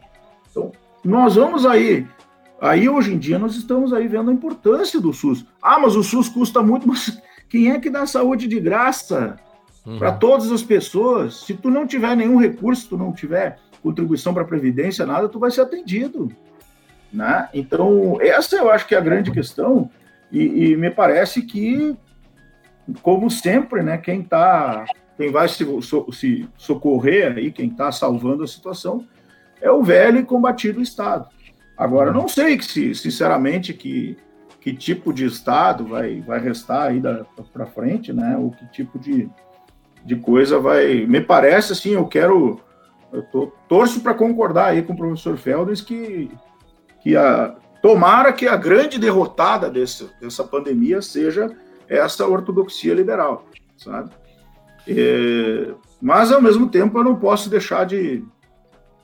Então, 0.51 0.73
nós 1.05 1.35
vamos 1.35 1.67
aí 1.67 2.07
Aí, 2.63 2.89
hoje 2.89 3.13
em 3.13 3.19
dia, 3.19 3.41
nós 3.41 3.57
estamos 3.57 3.93
aí 3.93 4.07
vendo 4.07 4.31
a 4.31 4.33
importância 4.33 5.01
do 5.01 5.13
SUS. 5.13 5.45
Ah, 5.61 5.81
mas 5.81 5.97
o 5.97 6.03
SUS 6.05 6.29
custa 6.29 6.63
muito, 6.63 6.87
mas 6.89 7.21
quem 7.49 7.73
é 7.73 7.81
que 7.81 7.91
dá 7.91 8.07
saúde 8.07 8.47
de 8.47 8.61
graça 8.61 9.37
uhum. 9.85 9.99
para 9.99 10.13
todas 10.13 10.53
as 10.53 10.63
pessoas? 10.63 11.41
Se 11.45 11.55
tu 11.55 11.69
não 11.69 11.89
tiver 11.89 12.17
nenhum 12.17 12.37
recurso, 12.37 12.91
tu 12.91 12.97
não 12.97 13.13
tiver 13.13 13.59
contribuição 13.83 14.33
para 14.33 14.45
a 14.45 14.47
Previdência, 14.47 15.05
nada, 15.05 15.29
tu 15.29 15.41
vai 15.41 15.51
ser 15.51 15.63
atendido. 15.63 16.31
Né? 17.13 17.49
Então, 17.53 18.19
essa 18.21 18.55
eu 18.55 18.71
acho 18.71 18.87
que 18.87 18.95
é 18.95 18.99
a 18.99 19.03
grande 19.03 19.33
questão, 19.33 19.91
e, 20.31 20.71
e 20.71 20.77
me 20.77 20.89
parece 20.89 21.43
que, 21.43 21.97
como 23.03 23.29
sempre, 23.29 23.83
né, 23.83 23.99
quem 23.99 24.23
tá, 24.23 24.85
quem 25.17 25.33
vai 25.33 25.49
se, 25.49 25.67
so, 25.83 26.07
se 26.13 26.49
socorrer 26.57 27.37
aí, 27.37 27.51
quem 27.51 27.69
está 27.69 27.91
salvando 27.91 28.45
a 28.45 28.47
situação, 28.47 29.05
é 29.61 29.69
o 29.69 29.83
velho 29.83 30.21
e 30.21 30.25
combatido 30.25 30.81
Estado. 30.81 31.27
Agora, 31.83 32.13
não 32.13 32.29
sei 32.29 32.63
se, 32.63 32.95
sinceramente, 32.95 33.75
que, 33.75 34.17
que 34.61 34.73
tipo 34.73 35.13
de 35.13 35.25
Estado 35.25 35.85
vai, 35.85 36.21
vai 36.21 36.39
restar 36.39 36.91
aí 36.91 37.03
para 37.53 37.67
frente, 37.67 38.13
né? 38.13 38.37
Ou 38.37 38.53
que 38.53 38.65
tipo 38.71 39.01
de, 39.01 39.29
de 40.05 40.15
coisa 40.15 40.61
vai. 40.61 41.05
Me 41.07 41.21
parece 41.21 41.73
assim, 41.73 41.91
eu 41.91 42.07
quero. 42.07 42.61
Eu 43.13 43.25
tô, 43.25 43.53
torço 43.69 44.01
para 44.01 44.15
concordar 44.15 44.67
aí 44.67 44.83
com 44.83 44.93
o 44.93 44.97
professor 44.97 45.37
Felders 45.37 45.81
que, 45.81 46.31
que 47.03 47.17
a, 47.17 47.57
tomara 47.83 48.33
que 48.33 48.47
a 48.47 48.57
grande 48.57 48.97
derrotada 48.97 49.69
desse, 49.69 50.09
dessa 50.21 50.45
pandemia 50.45 51.03
seja 51.03 51.51
essa 51.89 52.25
ortodoxia 52.29 52.95
liberal, 52.95 53.45
sabe? 53.77 54.11
É, 54.87 55.75
mas, 56.01 56.31
ao 56.31 56.41
mesmo 56.41 56.69
tempo, 56.69 56.97
eu 56.97 57.05
não 57.05 57.17
posso 57.17 57.51
deixar 57.51 57.85
de, 57.85 58.25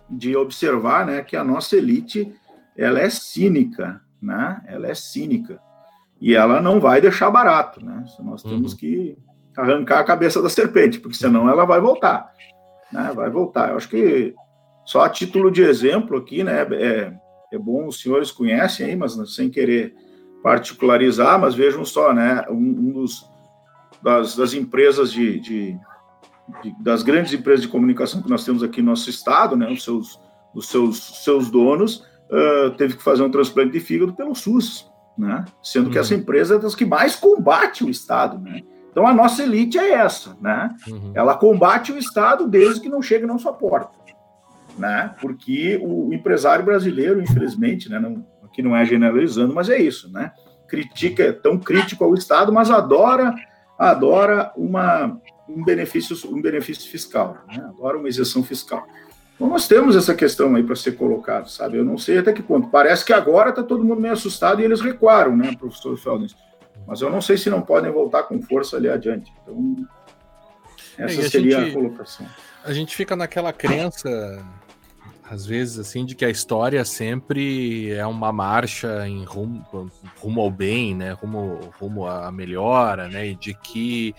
de 0.08 0.36
observar 0.36 1.04
né, 1.04 1.22
que 1.22 1.36
a 1.36 1.42
nossa 1.42 1.76
elite 1.76 2.32
ela 2.78 3.00
é 3.00 3.10
cínica, 3.10 4.00
né? 4.22 4.62
Ela 4.66 4.86
é 4.86 4.94
cínica. 4.94 5.60
E 6.20 6.34
ela 6.34 6.62
não 6.62 6.80
vai 6.80 7.00
deixar 7.00 7.28
barato, 7.28 7.84
né? 7.84 8.04
Nós 8.20 8.42
temos 8.42 8.72
uhum. 8.72 8.78
que 8.78 9.18
arrancar 9.56 9.98
a 9.98 10.04
cabeça 10.04 10.40
da 10.40 10.48
serpente, 10.48 11.00
porque 11.00 11.16
senão 11.16 11.48
ela 11.48 11.64
vai 11.64 11.80
voltar. 11.80 12.32
Né? 12.92 13.12
Vai 13.14 13.28
voltar. 13.28 13.70
Eu 13.70 13.76
acho 13.76 13.88
que 13.88 14.32
só 14.86 15.02
a 15.02 15.08
título 15.08 15.50
de 15.50 15.62
exemplo 15.62 16.16
aqui, 16.16 16.44
né? 16.44 16.62
É, 16.72 17.12
é 17.52 17.58
bom 17.58 17.88
os 17.88 18.00
senhores 18.00 18.30
conhecem 18.30 18.86
aí, 18.86 18.96
mas 18.96 19.16
sem 19.34 19.50
querer 19.50 19.94
particularizar, 20.40 21.38
mas 21.38 21.56
vejam 21.56 21.84
só, 21.84 22.14
né? 22.14 22.44
Um, 22.48 22.54
um 22.54 22.92
dos 22.92 23.28
das, 24.00 24.36
das 24.36 24.54
empresas 24.54 25.10
de, 25.10 25.40
de, 25.40 25.76
de, 26.62 26.82
das 26.82 27.02
grandes 27.02 27.32
empresas 27.32 27.62
de 27.62 27.68
comunicação 27.68 28.22
que 28.22 28.30
nós 28.30 28.44
temos 28.44 28.62
aqui 28.62 28.80
no 28.80 28.90
nosso 28.90 29.10
estado, 29.10 29.56
né? 29.56 29.68
Os 29.68 29.82
seus 29.82 30.20
os 30.54 30.68
seus 30.68 31.24
seus 31.24 31.50
donos 31.50 32.07
uh, 32.30 32.70
teve 32.76 32.96
que 32.96 33.02
fazer 33.02 33.22
um 33.22 33.30
transplante 33.30 33.72
de 33.72 33.80
fígado 33.80 34.14
pelo 34.14 34.34
SUS, 34.34 34.90
né? 35.16 35.44
Sendo 35.62 35.86
uhum. 35.86 35.92
que 35.92 35.98
essa 35.98 36.14
empresa 36.14 36.56
é 36.56 36.58
das 36.58 36.74
que 36.74 36.84
mais 36.84 37.16
combate 37.16 37.84
o 37.84 37.90
estado, 37.90 38.38
né? 38.38 38.62
Então 38.90 39.06
a 39.06 39.12
nossa 39.12 39.42
elite 39.42 39.78
é 39.78 39.92
essa, 39.92 40.36
né? 40.40 40.74
Uhum. 40.88 41.12
Ela 41.14 41.36
combate 41.36 41.92
o 41.92 41.98
estado 41.98 42.48
desde 42.48 42.80
que 42.80 42.88
não 42.88 43.02
chegue 43.02 43.26
na 43.26 43.38
sua 43.38 43.52
porta, 43.52 43.96
né? 44.76 45.14
Porque 45.20 45.78
o 45.82 46.12
empresário 46.12 46.64
brasileiro, 46.64 47.20
infelizmente, 47.20 47.88
né? 47.88 47.98
Não, 47.98 48.24
aqui 48.44 48.62
não 48.62 48.76
é 48.76 48.84
generalizando, 48.84 49.54
mas 49.54 49.68
é 49.68 49.78
isso, 49.78 50.10
né? 50.12 50.32
Critica, 50.68 51.22
é 51.22 51.32
tão 51.32 51.58
crítico 51.58 52.04
ao 52.04 52.14
estado, 52.14 52.52
mas 52.52 52.70
adora 52.70 53.34
adora 53.78 54.52
uma, 54.56 55.20
um, 55.48 55.64
benefício, 55.64 56.16
um 56.30 56.42
benefício 56.42 56.90
fiscal, 56.90 57.38
né? 57.46 57.64
adora 57.68 57.96
uma 57.96 58.08
isenção 58.08 58.42
fiscal. 58.42 58.84
Então, 59.38 59.48
nós 59.48 59.68
temos 59.68 59.94
essa 59.94 60.16
questão 60.16 60.56
aí 60.56 60.64
para 60.64 60.74
ser 60.74 60.96
colocado, 60.96 61.48
sabe? 61.48 61.78
Eu 61.78 61.84
não 61.84 61.96
sei 61.96 62.18
até 62.18 62.32
que 62.32 62.42
ponto. 62.42 62.68
Parece 62.70 63.04
que 63.04 63.12
agora 63.12 63.50
está 63.50 63.62
todo 63.62 63.84
mundo 63.84 64.00
meio 64.00 64.12
assustado 64.12 64.60
e 64.60 64.64
eles 64.64 64.80
recuaram, 64.80 65.36
né, 65.36 65.54
professor 65.56 65.96
Feldens? 65.96 66.34
Mas 66.84 67.00
eu 67.00 67.08
não 67.08 67.20
sei 67.20 67.38
se 67.38 67.48
não 67.48 67.62
podem 67.62 67.92
voltar 67.92 68.24
com 68.24 68.42
força 68.42 68.76
ali 68.76 68.88
adiante. 68.88 69.32
Então, 69.42 69.86
essa 70.98 71.22
seria 71.28 71.58
a, 71.58 71.60
gente, 71.60 71.70
a 71.70 71.74
colocação. 71.74 72.26
A 72.64 72.72
gente 72.72 72.96
fica 72.96 73.14
naquela 73.14 73.52
crença, 73.52 74.44
às 75.30 75.46
vezes, 75.46 75.78
assim, 75.78 76.04
de 76.04 76.16
que 76.16 76.24
a 76.24 76.30
história 76.30 76.84
sempre 76.84 77.92
é 77.92 78.04
uma 78.04 78.32
marcha 78.32 79.06
em 79.06 79.22
rumo, 79.22 79.64
rumo 80.18 80.40
ao 80.40 80.50
bem, 80.50 80.96
né? 80.96 81.12
Rumo, 81.12 81.60
rumo 81.78 82.08
à 82.08 82.32
melhora, 82.32 83.06
né? 83.06 83.28
E 83.28 83.34
de 83.36 83.54
que 83.54 84.16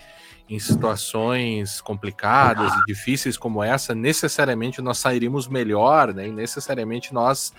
em 0.50 0.58
situações 0.58 1.80
complicadas 1.80 2.72
e 2.74 2.84
difíceis 2.84 3.36
como 3.36 3.62
essa, 3.62 3.94
necessariamente 3.94 4.82
nós 4.82 4.98
sairíamos 4.98 5.46
melhor, 5.46 6.12
né? 6.12 6.26
E 6.26 6.32
necessariamente 6.32 7.14
nós 7.14 7.52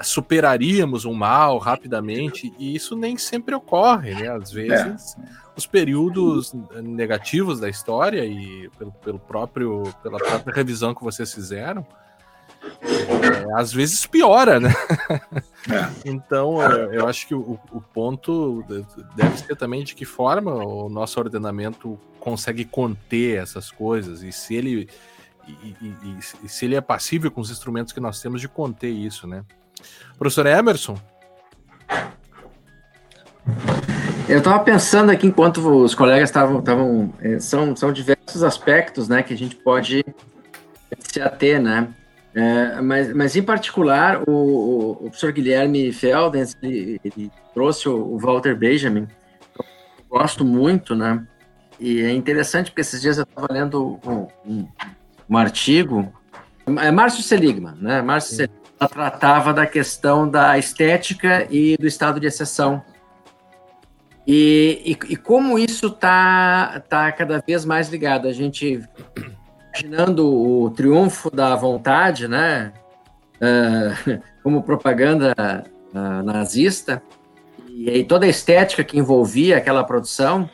superaríamos 0.00 1.04
um 1.04 1.12
mal 1.12 1.58
rapidamente, 1.58 2.52
e 2.58 2.74
isso 2.74 2.96
nem 2.96 3.18
sempre 3.18 3.54
ocorre, 3.54 4.14
né? 4.14 4.28
Às 4.28 4.50
vezes, 4.50 5.14
é. 5.16 5.22
os 5.54 5.66
períodos 5.66 6.54
negativos 6.82 7.60
da 7.60 7.68
história 7.68 8.24
e 8.24 8.70
pelo, 8.78 8.92
pelo 8.92 9.18
próprio, 9.18 9.82
pela 10.02 10.18
própria 10.18 10.54
revisão 10.54 10.94
que 10.94 11.04
vocês 11.04 11.34
fizeram, 11.34 11.86
é, 12.62 13.60
às 13.60 13.72
vezes 13.72 14.06
piora, 14.06 14.60
né? 14.60 14.74
É. 15.70 15.86
então, 16.08 16.62
é, 16.62 16.96
eu 16.96 17.06
acho 17.06 17.26
que 17.26 17.34
o, 17.34 17.60
o, 17.70 17.80
ponto 17.82 18.64
deve 19.14 19.36
ser 19.36 19.54
também 19.54 19.84
de 19.84 19.94
que 19.94 20.06
forma 20.06 20.54
o 20.54 20.88
nosso 20.88 21.20
ordenamento 21.20 22.00
consegue 22.18 22.64
conter 22.64 23.42
essas 23.42 23.70
coisas 23.70 24.22
e 24.22 24.32
se 24.32 24.54
ele 24.54 24.88
e, 25.46 25.76
e, 25.82 26.18
e, 26.42 26.48
se 26.48 26.64
ele 26.64 26.74
é 26.74 26.80
passível 26.80 27.30
com 27.30 27.42
os 27.42 27.50
instrumentos 27.50 27.92
que 27.92 28.00
nós 28.00 28.18
temos 28.22 28.40
de 28.40 28.48
conter 28.48 28.88
isso, 28.88 29.26
né? 29.26 29.44
Professor 30.16 30.46
Emerson? 30.46 30.98
Eu 34.28 34.38
estava 34.38 34.58
pensando 34.60 35.10
aqui 35.10 35.26
enquanto 35.26 35.58
os 35.58 35.94
colegas 35.94 36.28
estavam, 36.28 36.60
estavam 36.60 37.12
é, 37.20 37.38
são, 37.38 37.74
são 37.76 37.92
diversos 37.92 38.42
aspectos, 38.42 39.08
né, 39.08 39.22
que 39.22 39.34
a 39.34 39.36
gente 39.36 39.56
pode 39.56 40.04
se 40.98 41.20
ater, 41.20 41.60
né? 41.60 41.88
É, 42.38 42.80
mas, 42.80 43.12
mas, 43.12 43.34
em 43.34 43.42
particular, 43.42 44.22
o, 44.28 44.92
o, 44.92 44.96
professor 45.10 45.32
Guilherme 45.32 45.92
Feldens, 45.92 46.56
ele, 46.62 47.00
ele 47.02 47.32
trouxe 47.52 47.88
o, 47.88 47.96
o, 47.96 48.16
Walter 48.16 48.54
Benjamin, 48.54 49.06
que 49.06 49.60
eu 49.60 49.64
gosto 50.08 50.44
muito, 50.44 50.94
né? 50.94 51.26
E 51.80 52.00
é 52.00 52.12
interessante 52.12 52.70
porque 52.70 52.82
esses 52.82 53.02
dias 53.02 53.18
eu 53.18 53.24
estava 53.24 53.52
lendo 53.52 53.98
um, 54.06 54.28
um, 54.46 54.68
um, 55.28 55.36
artigo, 55.36 56.12
é 56.80 56.92
Márcio 56.92 57.24
Seligman, 57.24 57.74
né? 57.80 58.02
Márcio 58.02 58.36
Seligman 58.36 58.62
tratava 58.88 59.52
da 59.52 59.66
questão 59.66 60.30
da 60.30 60.56
estética 60.56 61.44
e 61.50 61.76
do 61.76 61.88
estado 61.88 62.20
de 62.20 62.28
exceção. 62.28 62.84
E, 64.24 64.80
e, 64.86 65.12
e 65.12 65.16
como 65.16 65.58
isso 65.58 65.88
está 65.88 66.78
tá 66.88 67.10
cada 67.10 67.42
vez 67.44 67.64
mais 67.64 67.88
ligado. 67.88 68.28
A 68.28 68.32
gente 68.32 68.80
imaginando 69.84 70.26
o 70.26 70.70
triunfo 70.70 71.30
da 71.30 71.54
vontade, 71.54 72.26
né? 72.28 72.72
Uh, 73.36 74.20
como 74.42 74.62
propaganda 74.62 75.64
uh, 75.94 76.22
nazista, 76.24 77.02
e 77.68 77.88
aí 77.88 78.04
toda 78.04 78.26
a 78.26 78.28
estética 78.28 78.82
que 78.82 78.98
envolvia 78.98 79.56
aquela 79.56 79.84
produção, 79.84 80.48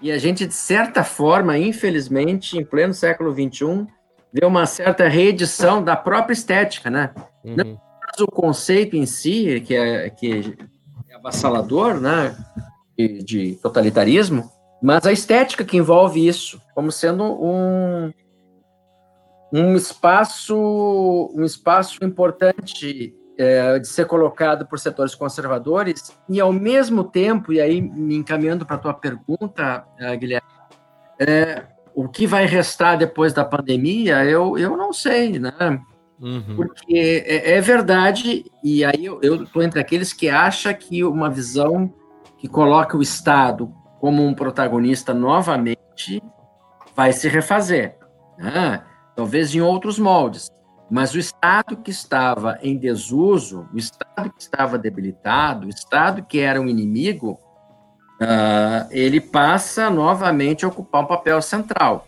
e 0.00 0.12
a 0.12 0.18
gente, 0.18 0.46
de 0.46 0.54
certa 0.54 1.02
forma, 1.02 1.58
infelizmente, 1.58 2.56
em 2.56 2.64
pleno 2.64 2.94
século 2.94 3.32
XXI, 3.32 3.86
vê 4.32 4.46
uma 4.46 4.66
certa 4.66 5.08
reedição 5.08 5.82
da 5.82 5.96
própria 5.96 6.32
estética, 6.32 6.88
né? 6.88 7.10
Uhum. 7.44 7.56
Não 7.56 7.88
o 8.20 8.26
conceito 8.26 8.96
em 8.96 9.06
si, 9.06 9.62
que 9.64 9.76
é, 9.76 10.10
que 10.10 10.56
é 11.08 11.14
avassalador, 11.14 12.00
né? 12.00 12.36
De, 12.96 13.22
de 13.22 13.54
totalitarismo, 13.62 14.50
mas 14.82 15.06
a 15.06 15.12
estética 15.12 15.64
que 15.64 15.76
envolve 15.76 16.26
isso, 16.26 16.60
como 16.74 16.90
sendo 16.90 17.24
um, 17.24 18.12
um 19.52 19.74
espaço, 19.74 20.56
um 21.34 21.44
espaço 21.44 22.04
importante 22.04 23.14
é, 23.38 23.78
de 23.78 23.86
ser 23.86 24.06
colocado 24.06 24.66
por 24.66 24.78
setores 24.78 25.14
conservadores 25.14 26.12
e 26.28 26.40
ao 26.40 26.52
mesmo 26.52 27.04
tempo, 27.04 27.52
e 27.52 27.60
aí 27.60 27.80
me 27.80 28.16
encaminhando 28.16 28.66
para 28.66 28.76
a 28.76 28.80
tua 28.80 28.94
pergunta, 28.94 29.84
é, 29.98 30.16
Guilherme, 30.16 30.48
é, 31.18 31.64
o 31.94 32.08
que 32.08 32.26
vai 32.26 32.46
restar 32.46 32.98
depois 32.98 33.32
da 33.32 33.44
pandemia, 33.44 34.24
eu, 34.24 34.58
eu 34.58 34.76
não 34.76 34.92
sei, 34.92 35.38
né? 35.38 35.80
Uhum. 36.20 36.56
Porque 36.56 37.24
é, 37.26 37.56
é, 37.56 37.60
verdade, 37.60 38.44
e 38.62 38.84
aí 38.84 39.04
eu 39.04 39.44
estou 39.44 39.62
entre 39.62 39.80
aqueles 39.80 40.12
que 40.12 40.28
acham 40.28 40.74
que 40.74 41.04
uma 41.04 41.30
visão 41.30 41.92
que 42.38 42.48
coloca 42.48 42.96
o 42.96 43.02
Estado 43.02 43.72
como 44.00 44.24
um 44.24 44.34
protagonista 44.34 45.14
novamente 45.14 46.22
vai 46.94 47.12
se 47.12 47.28
refazer. 47.28 47.96
Né? 48.36 48.82
Talvez 49.18 49.52
em 49.52 49.60
outros 49.60 49.98
moldes. 49.98 50.48
Mas 50.88 51.12
o 51.12 51.18
Estado 51.18 51.76
que 51.76 51.90
estava 51.90 52.56
em 52.62 52.78
desuso, 52.78 53.68
o 53.74 53.76
Estado 53.76 54.30
que 54.30 54.40
estava 54.40 54.78
debilitado, 54.78 55.66
o 55.66 55.68
Estado 55.68 56.22
que 56.22 56.38
era 56.38 56.60
um 56.60 56.68
inimigo, 56.68 57.32
uh, 58.22 58.86
ele 58.92 59.20
passa 59.20 59.90
novamente 59.90 60.64
a 60.64 60.68
ocupar 60.68 61.02
um 61.02 61.06
papel 61.06 61.42
central. 61.42 62.06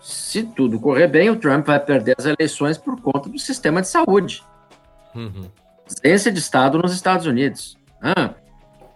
Se 0.00 0.42
tudo 0.42 0.80
correr 0.80 1.06
bem, 1.06 1.30
o 1.30 1.36
Trump 1.36 1.64
vai 1.64 1.78
perder 1.78 2.16
as 2.18 2.26
eleições 2.26 2.76
por 2.76 3.00
conta 3.00 3.28
do 3.28 3.38
sistema 3.38 3.80
de 3.80 3.86
saúde. 3.86 4.42
Uhum. 5.14 5.48
Ausência 5.88 6.32
de 6.32 6.40
Estado 6.40 6.76
nos 6.76 6.92
Estados 6.92 7.26
Unidos. 7.26 7.78
Ah, 8.02 8.34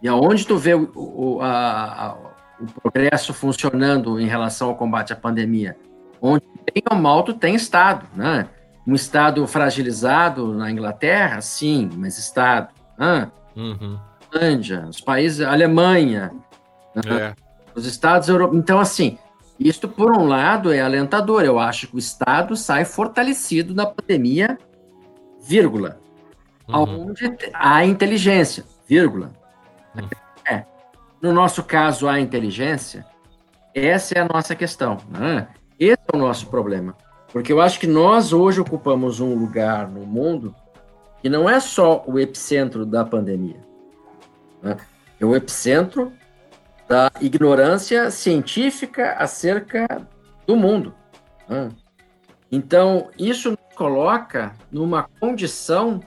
e 0.03 0.09
aonde 0.09 0.45
tu 0.45 0.59
vê 0.59 0.75
o, 0.75 0.91
o, 0.97 1.41
a, 1.41 2.09
a, 2.09 2.17
o 2.61 2.67
progresso 2.83 3.33
funcionando 3.33 4.19
em 4.19 4.27
relação 4.27 4.69
ao 4.69 4.75
combate 4.75 5.13
à 5.13 5.17
pandemia? 5.17 5.77
Onde 6.21 6.45
tem 6.73 6.83
ou 6.91 6.97
mal 6.97 7.23
tu 7.23 7.35
tem 7.35 7.55
Estado, 7.55 8.07
né? 8.15 8.49
Um 8.87 8.95
Estado 8.95 9.47
fragilizado 9.47 10.55
na 10.55 10.71
Inglaterra, 10.71 11.41
sim, 11.41 11.89
mas 11.97 12.19
Estado. 12.19 12.69
Né? 12.99 13.31
Uhum. 13.57 13.99
Os 14.89 15.01
países, 15.01 15.41
Alemanha, 15.41 16.33
né? 16.95 17.03
é. 17.19 17.35
os 17.75 17.87
Estados 17.87 18.29
europeus. 18.29 18.63
Então, 18.63 18.79
assim, 18.79 19.19
isto, 19.59 19.89
por 19.89 20.17
um 20.17 20.27
lado, 20.27 20.73
é 20.73 20.81
alentador. 20.81 21.45
Eu 21.45 21.59
acho 21.59 21.89
que 21.89 21.97
o 21.97 21.99
Estado 21.99 22.57
sai 22.57 22.85
fortalecido 22.85 23.75
na 23.75 23.85
pandemia, 23.85 24.59
vírgula. 25.43 26.01
Uhum. 26.67 27.09
Onde 27.09 27.37
há 27.53 27.85
inteligência, 27.85 28.65
vírgula. 28.89 29.33
Uhum. 29.95 30.09
É. 30.49 30.65
No 31.21 31.33
nosso 31.33 31.63
caso, 31.63 32.09
há 32.09 32.19
inteligência. 32.19 33.05
Essa 33.75 34.15
é 34.15 34.21
a 34.21 34.29
nossa 34.33 34.55
questão. 34.55 34.99
Né? 35.11 35.47
Esse 35.81 35.99
é 36.13 36.17
o 36.17 36.19
nosso 36.19 36.47
problema. 36.49 36.95
Porque 37.33 37.51
eu 37.51 37.61
acho 37.61 37.81
que 37.81 37.87
nós 37.87 38.35
hoje 38.35 38.61
ocupamos 38.61 39.19
um 39.19 39.35
lugar 39.35 39.89
no 39.89 40.05
mundo 40.05 40.55
que 41.23 41.29
não 41.31 41.49
é 41.49 41.59
só 41.59 42.05
o 42.07 42.19
epicentro 42.19 42.85
da 42.85 43.03
pandemia. 43.03 43.61
Né? 44.63 44.77
É 45.19 45.25
o 45.25 45.35
epicentro 45.35 46.13
da 46.87 47.11
ignorância 47.21 48.11
científica 48.11 49.15
acerca 49.15 49.87
do 50.47 50.55
mundo. 50.55 50.93
Né? 51.49 51.71
Então, 52.53 53.09
isso 53.19 53.51
nos 53.51 53.75
coloca 53.75 54.55
numa 54.71 55.05
condição 55.19 56.01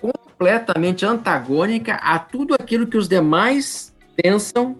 completamente 0.00 1.04
antagônica 1.04 1.94
a 1.94 2.20
tudo 2.20 2.54
aquilo 2.54 2.86
que 2.86 2.96
os 2.96 3.08
demais 3.08 3.92
pensam 4.22 4.76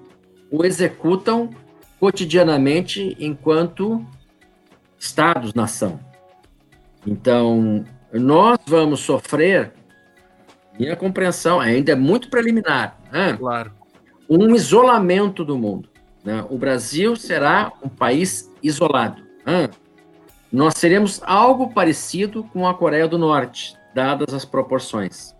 ou 0.50 0.64
executam 0.64 1.50
cotidianamente 1.98 3.16
enquanto 3.18 4.06
Estados-nação. 4.98 6.00
Então, 7.06 7.84
nós 8.12 8.58
vamos 8.66 9.00
sofrer, 9.00 9.72
minha 10.78 10.96
compreensão 10.96 11.60
ainda 11.60 11.92
é 11.92 11.94
muito 11.94 12.28
preliminar, 12.28 12.98
né? 13.12 13.36
claro. 13.38 13.72
um 14.28 14.54
isolamento 14.54 15.44
do 15.44 15.56
mundo. 15.56 15.88
Né? 16.24 16.44
O 16.50 16.58
Brasil 16.58 17.16
será 17.16 17.72
um 17.82 17.88
país 17.88 18.52
isolado. 18.62 19.22
Né? 19.46 19.68
Nós 20.52 20.74
seremos 20.76 21.20
algo 21.24 21.72
parecido 21.72 22.44
com 22.44 22.66
a 22.66 22.74
Coreia 22.74 23.06
do 23.06 23.18
Norte, 23.18 23.76
dadas 23.94 24.32
as 24.34 24.44
proporções. 24.44 25.34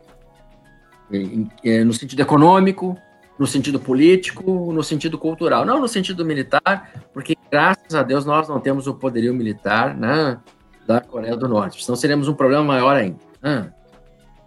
No 1.11 1.93
sentido 1.95 2.21
econômico, 2.21 2.97
no 3.39 3.47
sentido 3.47 3.79
político, 3.79 4.73
no 4.73 4.83
sentido 4.83 5.17
cultural, 5.17 5.65
não 5.65 5.81
no 5.81 5.89
sentido 5.89 6.25
militar, 6.25 7.09
porque 7.13 7.37
graças 7.51 7.95
a 7.95 8.03
Deus 8.03 8.25
nós 8.25 8.49
não 8.49 8.59
temos 8.59 8.87
o 8.87 8.95
poderio 8.95 9.33
militar 9.33 9.97
né, 9.97 10.39
da 10.87 11.01
Coreia 11.01 11.37
do 11.37 11.49
Norte, 11.49 11.85
senão 11.85 11.97
seremos 11.97 12.29
um 12.29 12.35
problema 12.35 12.65
maior 12.65 12.97
ainda. 12.97 13.19
Né? 13.43 13.73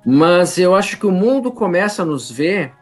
Mas 0.06 0.58
eu 0.58 0.76
acho 0.76 0.98
que 0.98 1.06
o 1.06 1.12
mundo 1.12 1.52
começa 1.52 2.02
a 2.02 2.06
nos 2.06 2.30
ver 2.30 2.74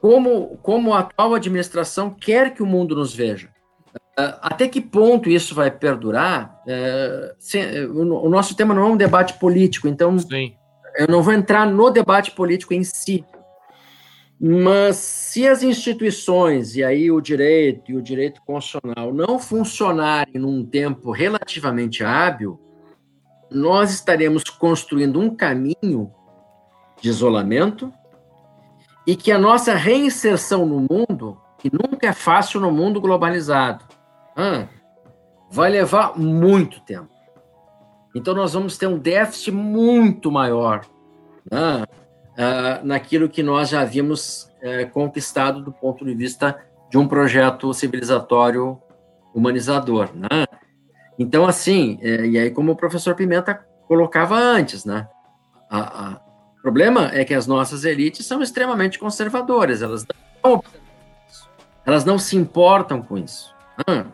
como, 0.00 0.58
como 0.62 0.92
a 0.92 0.98
atual 0.98 1.34
administração 1.34 2.10
quer 2.10 2.52
que 2.52 2.62
o 2.62 2.66
mundo 2.66 2.94
nos 2.94 3.14
veja. 3.14 3.48
Uh, 4.18 4.36
até 4.42 4.68
que 4.68 4.80
ponto 4.80 5.30
isso 5.30 5.54
vai 5.54 5.70
perdurar? 5.70 6.60
Uh, 6.66 7.34
se, 7.38 7.58
o, 7.86 8.26
o, 8.26 8.28
nosso 8.28 8.54
tema 8.54 8.74
não 8.74 8.82
é 8.82 8.86
um 8.86 8.96
debate 8.96 9.38
político, 9.38 9.88
então 9.88 10.16
Sim. 10.18 10.54
eu 10.96 11.08
não 11.08 11.22
vou 11.22 11.32
entrar 11.32 11.66
no 11.66 11.90
debate 11.90 12.32
político 12.32 12.74
em 12.74 12.84
si. 12.84 13.24
Mas 14.40 14.96
se 14.96 15.46
as 15.46 15.62
instituições, 15.62 16.76
e 16.76 16.84
aí 16.84 17.10
o 17.10 17.20
direito 17.20 17.90
e 17.90 17.96
o 17.96 18.02
direito 18.02 18.42
constitucional, 18.42 19.12
não 19.12 19.38
funcionarem 19.38 20.34
num 20.34 20.64
tempo 20.64 21.10
relativamente 21.12 22.04
hábil, 22.04 22.60
nós 23.50 23.92
estaremos 23.92 24.42
construindo 24.44 25.20
um 25.20 25.34
caminho 25.34 26.12
de 27.00 27.08
isolamento 27.08 27.92
e 29.06 29.14
que 29.14 29.30
a 29.30 29.38
nossa 29.38 29.74
reinserção 29.74 30.66
no 30.66 30.80
mundo, 30.80 31.40
que 31.58 31.70
nunca 31.70 32.08
é 32.08 32.12
fácil 32.12 32.60
no 32.60 32.70
mundo 32.70 33.00
globalizado, 33.00 33.84
ah, 34.36 34.66
vai 35.50 35.70
levar 35.70 36.18
muito 36.18 36.80
tempo. 36.80 37.08
Então, 38.14 38.34
nós 38.34 38.52
vamos 38.54 38.78
ter 38.78 38.86
um 38.86 38.98
déficit 38.98 39.52
muito 39.52 40.30
maior 40.30 40.86
né, 41.50 41.84
uh, 42.34 42.84
naquilo 42.84 43.28
que 43.28 43.42
nós 43.42 43.68
já 43.68 43.80
havíamos 43.80 44.50
uh, 44.62 44.90
conquistado 44.92 45.62
do 45.62 45.72
ponto 45.72 46.04
de 46.04 46.14
vista 46.14 46.58
de 46.90 46.98
um 46.98 47.08
projeto 47.08 47.72
civilizatório 47.72 48.80
humanizador. 49.34 50.10
Né? 50.14 50.46
Então, 51.18 51.46
assim, 51.46 51.98
é, 52.02 52.26
e 52.26 52.38
aí, 52.38 52.50
como 52.50 52.72
o 52.72 52.76
professor 52.76 53.14
Pimenta 53.14 53.66
colocava 53.86 54.36
antes, 54.36 54.84
né? 54.84 55.08
A, 55.70 55.78
a, 55.78 56.20
o 56.58 56.62
problema 56.62 57.10
é 57.12 57.24
que 57.24 57.34
as 57.34 57.46
nossas 57.46 57.84
elites 57.84 58.26
são 58.26 58.42
extremamente 58.42 58.98
conservadoras, 58.98 59.82
elas 59.82 60.06
não, 60.42 60.62
elas 61.84 62.04
não 62.04 62.18
se 62.18 62.36
importam 62.36 63.02
com 63.02 63.18
isso. 63.18 63.54
Né? 63.86 64.06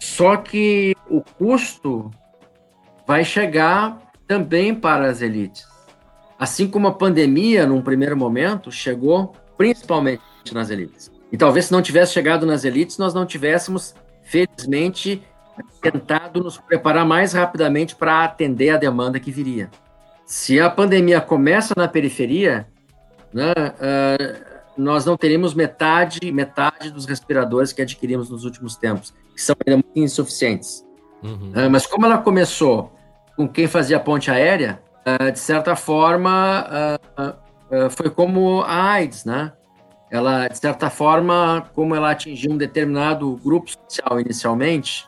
Só 0.00 0.36
que 0.36 0.94
o 1.08 1.22
custo 1.22 2.10
vai 3.06 3.24
chegar 3.24 3.98
também 4.26 4.74
para 4.74 5.08
as 5.08 5.20
elites. 5.20 5.69
Assim 6.40 6.66
como 6.66 6.88
a 6.88 6.94
pandemia, 6.94 7.66
num 7.66 7.82
primeiro 7.82 8.16
momento, 8.16 8.72
chegou 8.72 9.34
principalmente 9.58 10.22
nas 10.54 10.70
elites. 10.70 11.12
E 11.30 11.36
talvez 11.36 11.66
se 11.66 11.72
não 11.72 11.82
tivesse 11.82 12.14
chegado 12.14 12.46
nas 12.46 12.64
elites, 12.64 12.96
nós 12.96 13.12
não 13.12 13.26
tivéssemos, 13.26 13.94
felizmente, 14.22 15.22
tentado 15.82 16.42
nos 16.42 16.56
preparar 16.56 17.04
mais 17.04 17.34
rapidamente 17.34 17.94
para 17.94 18.24
atender 18.24 18.70
a 18.70 18.78
demanda 18.78 19.20
que 19.20 19.30
viria. 19.30 19.70
Se 20.24 20.58
a 20.58 20.70
pandemia 20.70 21.20
começa 21.20 21.74
na 21.76 21.86
periferia, 21.86 22.66
né, 23.34 23.52
uh, 23.52 24.60
nós 24.78 25.04
não 25.04 25.18
teríamos 25.18 25.52
metade, 25.52 26.32
metade 26.32 26.90
dos 26.90 27.04
respiradores 27.04 27.70
que 27.70 27.82
adquirimos 27.82 28.30
nos 28.30 28.46
últimos 28.46 28.76
tempos 28.76 29.12
que 29.34 29.42
são 29.42 29.54
ainda 29.66 29.82
muito 29.84 29.98
insuficientes. 29.98 30.86
Uhum. 31.22 31.52
Uh, 31.54 31.70
mas 31.70 31.86
como 31.86 32.06
ela 32.06 32.16
começou 32.16 32.90
com 33.36 33.46
quem 33.46 33.66
fazia 33.66 34.00
ponte 34.00 34.30
aérea, 34.30 34.80
de 35.32 35.38
certa 35.38 35.74
forma, 35.74 36.66
uh, 37.18 37.90
foi 37.90 38.10
como 38.10 38.62
a 38.62 38.92
AIDS, 38.92 39.24
né? 39.24 39.52
Ela, 40.10 40.48
de 40.48 40.58
certa 40.58 40.90
forma, 40.90 41.68
como 41.74 41.94
ela 41.94 42.10
atingiu 42.10 42.52
um 42.52 42.56
determinado 42.56 43.36
grupo 43.44 43.70
social 43.70 44.20
inicialmente, 44.20 45.06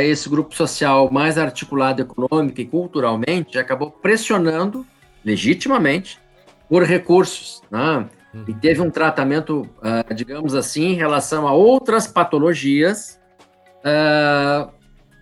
esse 0.00 0.28
grupo 0.28 0.54
social 0.54 1.10
mais 1.10 1.36
articulado 1.36 2.02
econômica 2.02 2.62
e 2.62 2.64
culturalmente 2.64 3.58
acabou 3.58 3.90
pressionando, 3.90 4.86
legitimamente, 5.24 6.20
por 6.68 6.84
recursos, 6.84 7.62
né? 7.68 8.08
E 8.46 8.52
uhum. 8.52 8.58
teve 8.60 8.80
um 8.80 8.90
tratamento, 8.90 9.68
digamos 10.14 10.54
assim, 10.54 10.90
em 10.90 10.94
relação 10.94 11.48
a 11.48 11.52
outras 11.52 12.06
patologias 12.06 13.20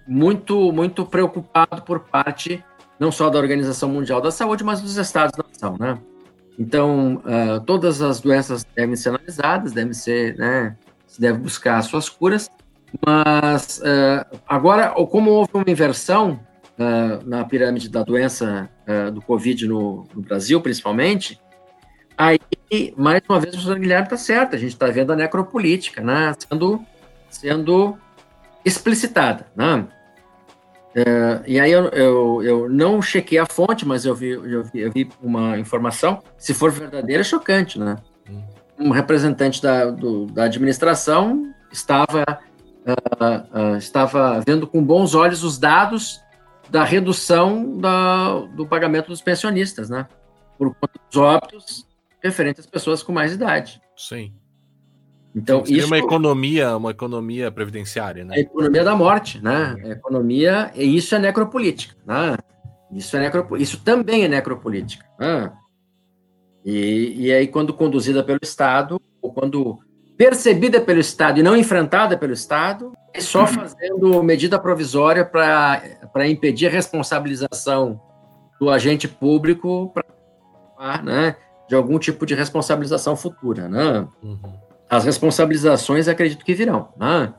muito, 0.06 0.72
muito 0.72 1.06
preocupado 1.06 1.82
por 1.82 2.00
parte 2.00 2.62
não 3.02 3.10
só 3.10 3.28
da 3.28 3.36
Organização 3.36 3.88
Mundial 3.88 4.20
da 4.20 4.30
Saúde, 4.30 4.62
mas 4.62 4.80
dos 4.80 4.96
Estados-nação, 4.96 5.76
né? 5.76 5.98
Então, 6.56 7.16
uh, 7.16 7.60
todas 7.66 8.00
as 8.00 8.20
doenças 8.20 8.64
devem 8.76 8.94
ser 8.94 9.08
analisadas, 9.08 9.72
devem 9.72 9.92
ser, 9.92 10.36
né, 10.36 10.76
se 11.04 11.20
deve 11.20 11.38
buscar 11.38 11.78
as 11.78 11.86
suas 11.86 12.08
curas, 12.08 12.48
mas 13.04 13.78
uh, 13.78 14.38
agora, 14.46 14.90
como 15.06 15.32
houve 15.32 15.50
uma 15.52 15.64
inversão 15.66 16.38
uh, 16.78 17.28
na 17.28 17.44
pirâmide 17.44 17.88
da 17.88 18.04
doença 18.04 18.70
do 19.12 19.22
Covid 19.22 19.66
no, 19.66 20.06
no, 20.14 20.20
Brasil, 20.20 20.60
principalmente, 20.60 21.40
aí, 22.16 22.38
mais 22.96 23.22
uma 23.28 23.40
vez, 23.40 23.54
o 23.54 23.56
professor 23.56 23.78
Guilherme 23.80 24.04
está 24.04 24.16
certo, 24.16 24.54
a 24.54 24.58
gente 24.58 24.72
está 24.72 24.86
vendo 24.86 25.12
a 25.12 25.16
necropolítica, 25.16 26.02
né, 26.02 26.34
sendo, 26.38 26.84
sendo 27.30 27.96
explicitada. 28.64 29.46
Né? 29.56 29.88
É, 30.94 31.42
e 31.46 31.58
aí 31.58 31.72
eu, 31.72 31.86
eu, 31.88 32.42
eu, 32.42 32.68
não 32.68 33.00
chequei 33.00 33.38
a 33.38 33.46
fonte, 33.46 33.86
mas 33.86 34.04
eu 34.04 34.14
vi, 34.14 34.30
eu 34.30 34.62
vi, 34.62 34.80
eu 34.80 34.92
vi 34.92 35.08
uma 35.22 35.58
informação, 35.58 36.22
se 36.36 36.52
for 36.52 36.70
verdadeira, 36.70 37.22
é 37.22 37.24
chocante, 37.24 37.78
né? 37.78 37.96
Hum. 38.28 38.42
Um 38.78 38.90
representante 38.90 39.62
da, 39.62 39.90
do, 39.90 40.26
da 40.26 40.44
administração 40.44 41.52
estava, 41.70 42.24
uh, 42.86 43.74
uh, 43.74 43.76
estava 43.76 44.40
vendo 44.46 44.66
com 44.66 44.84
bons 44.84 45.14
olhos 45.14 45.42
os 45.42 45.58
dados 45.58 46.20
da 46.68 46.84
redução 46.84 47.78
da, 47.78 48.40
do 48.54 48.66
pagamento 48.66 49.08
dos 49.08 49.22
pensionistas, 49.22 49.88
né? 49.88 50.06
Por 50.58 50.74
conta 50.74 51.00
dos 51.08 51.16
óbitos 51.16 51.86
referentes 52.22 52.64
às 52.64 52.70
pessoas 52.70 53.02
com 53.02 53.12
mais 53.12 53.32
idade. 53.32 53.80
Sim. 53.96 54.32
Então, 55.34 55.64
Seria 55.64 55.80
isso 55.80 55.86
uma 55.86 55.98
economia, 55.98 56.76
uma 56.76 56.90
economia 56.90 57.50
previdenciária, 57.50 58.24
né? 58.24 58.36
A 58.36 58.40
economia 58.40 58.84
da 58.84 58.94
morte, 58.94 59.42
né? 59.42 59.76
A 59.82 59.88
economia, 59.88 60.70
e 60.74 60.96
isso 60.96 61.14
é 61.14 61.18
necropolítica, 61.18 61.96
né? 62.06 62.36
Isso, 62.92 63.16
é 63.16 63.20
necro, 63.20 63.56
isso 63.56 63.82
também 63.82 64.24
é 64.24 64.28
necropolítica. 64.28 65.06
Né? 65.18 65.50
E, 66.64 67.14
e 67.16 67.32
aí, 67.32 67.48
quando 67.48 67.72
conduzida 67.72 68.22
pelo 68.22 68.40
Estado, 68.42 69.00
ou 69.20 69.32
quando 69.32 69.78
percebida 70.16 70.80
pelo 70.80 71.00
Estado 71.00 71.40
e 71.40 71.42
não 71.42 71.56
enfrentada 71.56 72.16
pelo 72.18 72.34
Estado, 72.34 72.92
é 73.14 73.20
só 73.20 73.40
uhum. 73.40 73.46
fazendo 73.46 74.22
medida 74.22 74.58
provisória 74.58 75.24
para 75.24 76.28
impedir 76.28 76.66
a 76.66 76.70
responsabilização 76.70 78.00
do 78.60 78.70
agente 78.70 79.08
público 79.08 79.90
pra, 79.92 81.02
né, 81.02 81.36
de 81.68 81.74
algum 81.74 81.98
tipo 81.98 82.24
de 82.26 82.34
responsabilização 82.34 83.16
futura, 83.16 83.68
né? 83.68 84.06
Uhum. 84.22 84.38
As 84.92 85.06
responsabilizações 85.06 86.06
acredito 86.06 86.44
que 86.44 86.52
virão. 86.52 86.90
Né? 86.98 87.32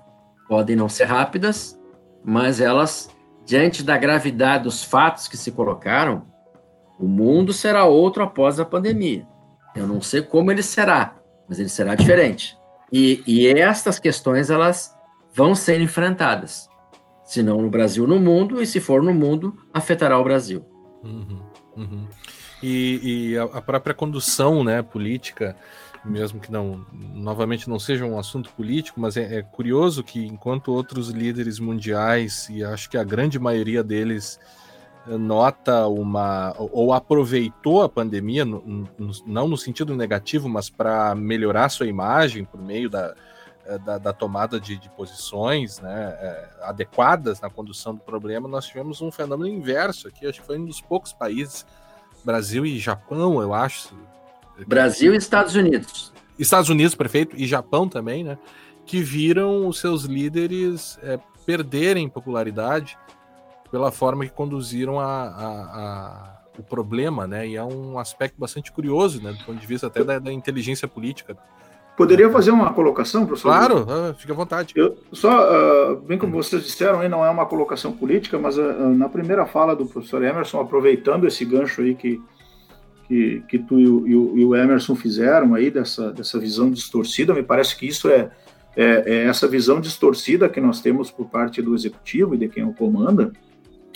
Podem 0.47 0.75
não 0.75 0.89
ser 0.89 1.03
rápidas, 1.03 1.79
mas 2.25 2.59
elas, 2.59 3.11
diante 3.45 3.83
da 3.83 3.95
gravidade 3.95 4.63
dos 4.63 4.83
fatos 4.83 5.27
que 5.27 5.37
se 5.37 5.51
colocaram, 5.51 6.25
o 6.99 7.07
mundo 7.07 7.53
será 7.53 7.85
outro 7.85 8.23
após 8.23 8.59
a 8.59 8.65
pandemia. 8.65 9.27
Eu 9.75 9.85
não 9.85 10.01
sei 10.01 10.23
como 10.23 10.51
ele 10.51 10.63
será, 10.63 11.15
mas 11.47 11.59
ele 11.59 11.69
será 11.69 11.93
diferente. 11.93 12.57
E, 12.91 13.21
e 13.27 13.47
estas 13.47 13.99
questões 13.99 14.49
elas 14.49 14.91
vão 15.31 15.53
ser 15.53 15.79
enfrentadas. 15.79 16.67
Se 17.23 17.43
não 17.43 17.61
no 17.61 17.69
Brasil, 17.69 18.07
no 18.07 18.19
mundo, 18.19 18.63
e 18.63 18.65
se 18.65 18.79
for 18.79 19.03
no 19.03 19.13
mundo, 19.13 19.55
afetará 19.71 20.17
o 20.17 20.23
Brasil. 20.23 20.65
Uhum, 21.03 21.39
uhum. 21.77 22.07
E, 22.63 23.33
e 23.33 23.37
a, 23.37 23.61
própria 23.61 23.93
condução 23.93 24.63
né, 24.63 24.81
política 24.81 25.55
mesmo 26.05 26.39
que 26.39 26.51
não, 26.51 26.85
novamente 26.91 27.69
não 27.69 27.79
seja 27.79 28.05
um 28.05 28.19
assunto 28.19 28.49
político, 28.51 28.99
mas 28.99 29.15
é, 29.15 29.37
é, 29.37 29.41
curioso 29.41 30.03
que 30.03 30.25
enquanto 30.25 30.73
outros 30.73 31.09
líderes 31.09 31.59
mundiais, 31.59 32.49
e 32.49 32.63
acho 32.63 32.89
que 32.89 32.97
a 32.97 33.03
grande 33.03 33.39
maioria 33.39 33.83
deles 33.83 34.39
nota 35.05 35.85
uma 35.87 36.55
ou 36.57 36.93
aproveitou 36.93 37.81
a 37.81 37.89
pandemia, 37.89 38.45
não 38.45 39.47
no 39.47 39.57
sentido 39.57 39.95
negativo, 39.95 40.47
mas 40.47 40.69
para 40.69 41.13
melhorar 41.13 41.69
sua 41.69 41.87
imagem 41.87 42.45
por 42.45 42.61
meio 42.61 42.89
da, 42.89 43.13
eh, 43.65 43.77
da, 43.79 43.97
da 43.97 44.13
tomada 44.13 44.59
de, 44.59 44.77
de, 44.77 44.89
posições 44.89 45.79
né, 45.79 46.17
é, 46.19 46.49
adequadas 46.63 47.41
na 47.41 47.49
condução 47.49 47.95
do 47.95 48.01
problema, 48.01 48.47
nós 48.47 48.65
tivemos 48.65 49.01
um 49.01 49.11
fenômeno 49.11 49.53
inverso 49.53 50.07
aqui. 50.07 50.25
Acho 50.25 50.41
que 50.41 50.47
foi 50.47 50.57
um 50.57 50.65
dos 50.65 50.79
poucos 50.79 51.11
países, 51.11 51.65
Brasil 52.23 52.65
e 52.65 52.79
Japão, 52.79 53.41
eu 53.41 53.53
acho. 53.53 53.93
Brasil 54.67 55.13
e 55.13 55.17
Estados 55.17 55.55
Unidos. 55.55 56.13
Estados 56.37 56.69
Unidos, 56.69 56.95
prefeito, 56.95 57.35
e 57.37 57.45
Japão 57.45 57.87
também, 57.87 58.23
né? 58.23 58.37
Que 58.85 59.01
viram 59.01 59.67
os 59.67 59.79
seus 59.79 60.03
líderes 60.03 60.99
é, 61.01 61.19
perderem 61.45 62.09
popularidade 62.09 62.97
pela 63.71 63.91
forma 63.91 64.25
que 64.25 64.31
conduziram 64.31 64.99
a, 64.99 65.05
a, 65.05 65.47
a, 65.47 66.41
o 66.59 66.63
problema, 66.63 67.25
né? 67.25 67.47
E 67.47 67.55
é 67.55 67.63
um 67.63 67.97
aspecto 67.97 68.35
bastante 68.37 68.71
curioso, 68.71 69.21
né? 69.21 69.31
Do 69.31 69.43
ponto 69.45 69.59
de 69.59 69.67
vista 69.67 69.87
até 69.87 70.03
da, 70.03 70.19
da 70.19 70.31
inteligência 70.31 70.87
política. 70.87 71.37
Poderia 71.95 72.29
fazer 72.31 72.49
uma 72.49 72.73
colocação, 72.73 73.25
professor? 73.25 73.49
Claro, 73.49 73.83
uh, 73.83 74.13
fique 74.15 74.31
à 74.31 74.35
vontade. 74.35 74.73
Eu, 74.75 74.97
só, 75.11 75.91
uh, 75.91 75.95
bem 75.97 76.17
como 76.17 76.33
vocês 76.33 76.63
disseram, 76.63 77.01
aí 77.01 77.07
não 77.07 77.23
é 77.23 77.29
uma 77.29 77.45
colocação 77.45 77.91
política, 77.91 78.39
mas 78.39 78.57
uh, 78.57 78.89
na 78.95 79.07
primeira 79.07 79.45
fala 79.45 79.75
do 79.75 79.85
professor 79.85 80.23
Emerson, 80.23 80.59
aproveitando 80.59 81.27
esse 81.27 81.45
gancho 81.45 81.81
aí 81.81 81.93
que, 81.93 82.19
que, 83.13 83.43
que 83.47 83.59
tu 83.59 83.79
e 83.79 83.87
o, 83.87 84.07
e, 84.07 84.43
o, 84.43 84.55
Emerson 84.55 84.95
fizeram 84.95 85.53
aí, 85.53 85.69
dessa, 85.69 86.11
dessa 86.11 86.39
visão 86.39 86.71
distorcida, 86.71 87.31
me 87.31 87.43
parece 87.43 87.77
que 87.77 87.87
isso 87.87 88.09
é, 88.09 88.31
é, 88.75 89.03
é 89.05 89.23
essa 89.25 89.47
visão 89.47 89.79
distorcida 89.79 90.49
que 90.49 90.59
nós 90.59 90.81
temos 90.81 91.11
por 91.11 91.29
parte 91.29 91.61
do 91.61 91.75
executivo 91.75 92.33
e 92.33 92.39
de 92.39 92.49
quem 92.49 92.63
o 92.63 92.73
comanda, 92.73 93.31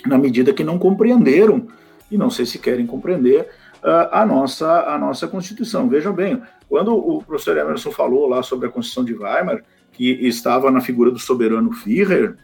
na 0.06 0.20
medida 0.20 0.54
que 0.54 0.64
não 0.64 0.78
compreenderam, 0.78 1.68
e 2.12 2.18
não 2.18 2.30
sei 2.30 2.46
se 2.46 2.60
querem 2.60 2.86
compreender, 2.86 3.50
uh, 3.84 4.08
a, 4.12 4.24
nossa, 4.24 4.84
a 4.84 5.00
nossa 5.00 5.28
Constituição. 5.28 5.90
Vejam 5.90 6.14
bem, 6.14 6.40
quando 6.70 6.94
o 6.94 7.24
professor 7.24 7.58
Emerson 7.58 7.92
falou 7.92 8.28
lá 8.28 8.44
sobre 8.44 8.68
a 8.68 8.72
Constituição 8.72 9.04
de 9.04 9.16
Weimar, 9.16 9.64
que 9.92 10.12
estava 10.28 10.70
na 10.70 10.80
figura 10.80 11.10
do 11.10 11.18
soberano 11.18 11.74
Führer, 11.74 12.36